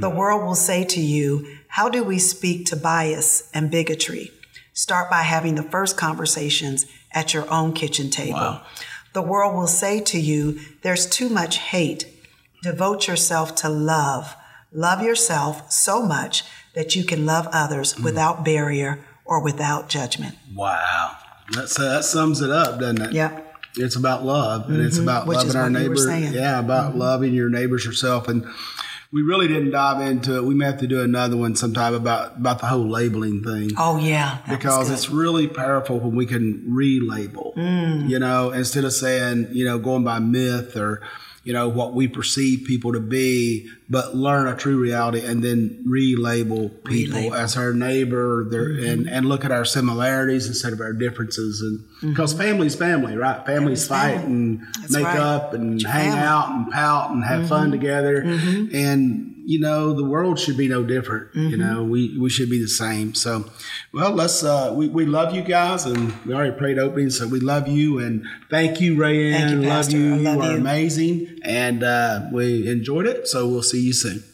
The 0.00 0.10
world 0.10 0.44
will 0.44 0.56
say 0.56 0.84
to 0.84 1.00
you, 1.00 1.58
How 1.76 1.90
do 1.90 2.02
we 2.02 2.18
speak 2.18 2.64
to 2.68 2.76
bias 2.76 3.50
and 3.52 3.70
bigotry? 3.70 4.30
Start 4.72 5.10
by 5.10 5.20
having 5.20 5.56
the 5.56 5.62
first 5.62 5.98
conversations 5.98 6.86
at 7.12 7.34
your 7.34 7.44
own 7.52 7.74
kitchen 7.74 8.08
table. 8.08 8.62
The 9.12 9.20
world 9.20 9.54
will 9.54 9.66
say 9.66 10.00
to 10.00 10.18
you, 10.18 10.58
There's 10.80 11.06
too 11.06 11.28
much 11.28 11.58
hate. 11.58 12.06
Devote 12.62 13.06
yourself 13.06 13.54
to 13.56 13.68
love. 13.68 14.34
Love 14.72 15.02
yourself 15.02 15.70
so 15.70 16.02
much 16.02 16.44
that 16.74 16.96
you 16.96 17.04
can 17.04 17.26
love 17.26 17.46
others 17.52 18.00
without 18.00 18.42
barrier 18.42 19.04
or 19.26 19.42
without 19.44 19.90
judgment. 19.90 20.34
wow. 20.54 21.14
That's, 21.54 21.76
that 21.76 22.04
sums 22.04 22.40
it 22.40 22.50
up, 22.50 22.80
doesn't 22.80 23.02
it? 23.02 23.12
Yep. 23.12 23.54
It's 23.76 23.96
about 23.96 24.24
love, 24.24 24.70
and 24.70 24.80
it's 24.80 24.96
about 24.96 25.26
Mm-hmm. 25.26 25.28
Which 25.28 25.36
loving 25.44 25.56
our 25.56 25.62
what 25.64 25.82
you 25.82 25.88
were 25.90 25.94
neighbor. 25.94 25.96
saying. 25.96 26.24
Mm-hmm. 26.24 26.34
Yeah, 26.36 26.58
about 26.58 26.96
loving 26.96 27.34
your 27.34 27.50
neighbors 27.50 27.84
yourself. 27.84 28.28
And 28.28 28.46
we 29.16 29.22
really 29.22 29.48
didn't 29.48 29.70
dive 29.70 30.02
into 30.06 30.36
it. 30.36 30.44
We 30.44 30.54
may 30.54 30.66
have 30.66 30.80
to 30.80 30.86
do 30.86 31.00
another 31.02 31.38
one 31.38 31.56
sometime 31.56 31.94
about 31.94 32.36
about 32.36 32.58
the 32.58 32.66
whole 32.66 32.86
labeling 32.86 33.42
thing. 33.42 33.70
Oh, 33.78 33.96
yeah. 33.96 34.38
because 34.46 34.90
it's 34.90 35.08
really 35.08 35.46
powerful 35.48 35.98
when 35.98 36.14
we 36.14 36.26
can 36.26 36.44
relabel, 36.68 37.54
Mm. 37.56 38.10
you 38.10 38.18
know, 38.18 38.50
instead 38.50 38.84
of 38.84 38.92
saying, 38.92 39.48
you 39.52 39.64
know, 39.64 39.78
going 39.78 40.04
by 40.04 40.18
myth 40.18 40.76
or, 40.76 41.00
you 41.46 41.52
know, 41.52 41.68
what 41.68 41.94
we 41.94 42.08
perceive 42.08 42.66
people 42.66 42.92
to 42.92 42.98
be, 43.00 43.68
but 43.88 44.16
learn 44.16 44.48
a 44.48 44.56
true 44.56 44.78
reality 44.78 45.24
and 45.24 45.44
then 45.44 45.84
relabel 45.88 46.82
people 46.84 47.20
Relabel. 47.20 47.26
Mm-hmm. 47.30 47.34
as 47.36 47.56
our 47.56 47.72
neighbor 47.72 48.44
their, 48.50 48.66
and, 48.70 49.08
and 49.08 49.26
look 49.28 49.44
at 49.44 49.52
our 49.52 49.64
similarities 49.64 50.48
instead 50.48 50.72
of 50.72 50.80
our 50.80 50.92
differences. 50.92 51.62
And 51.62 52.12
because 52.14 52.32
family's 52.32 52.74
family, 52.74 53.16
right? 53.16 53.46
Families 53.46 53.86
fight 53.86 54.16
Mm-hmm. 54.16 54.22
family. 54.22 54.32
and 54.34 54.60
That's 54.82 54.92
make 54.92 55.04
right. 55.04 55.18
up 55.18 55.54
and 55.54 55.80
your 55.80 55.90
hang 55.90 56.10
family. 56.10 56.18
Mm-hmm. 56.18 56.28
out 56.28 56.50
and 56.50 56.70
pout 56.72 57.10
and 57.12 57.24
have 57.24 57.48
fun 57.48 57.70
together. 57.70 58.16
And, 58.22 59.32
you 59.46 59.60
know, 59.60 59.92
the 59.92 60.04
world 60.04 60.40
should 60.40 60.56
be 60.56 60.66
no 60.66 60.82
different. 60.82 61.28
Mm-hmm. 61.28 61.48
You 61.50 61.56
know, 61.56 61.84
we, 61.84 62.18
we 62.18 62.28
should 62.28 62.50
be 62.50 62.60
the 62.60 62.68
same. 62.68 63.14
So, 63.14 63.48
well, 63.92 64.10
let's, 64.10 64.42
uh, 64.42 64.72
we, 64.74 64.88
we 64.88 65.06
love 65.06 65.34
you 65.34 65.42
guys 65.42 65.86
and 65.86 66.12
we 66.26 66.34
already 66.34 66.56
prayed 66.56 66.80
opening. 66.80 67.10
So 67.10 67.28
we 67.28 67.38
love 67.38 67.68
you 67.68 68.00
and 68.00 68.26
thank 68.50 68.80
you, 68.80 68.96
Rayanne. 68.96 69.32
Thank 69.32 69.50
you, 69.52 69.68
love 69.68 69.90
you. 69.92 70.16
Love 70.16 70.36
you 70.36 70.42
are 70.42 70.52
you. 70.52 70.58
amazing. 70.58 71.38
And, 71.44 71.84
uh, 71.84 72.28
we 72.32 72.68
enjoyed 72.68 73.06
it. 73.06 73.28
So 73.28 73.46
we'll 73.46 73.62
see 73.62 73.80
you 73.80 73.92
soon. 73.92 74.24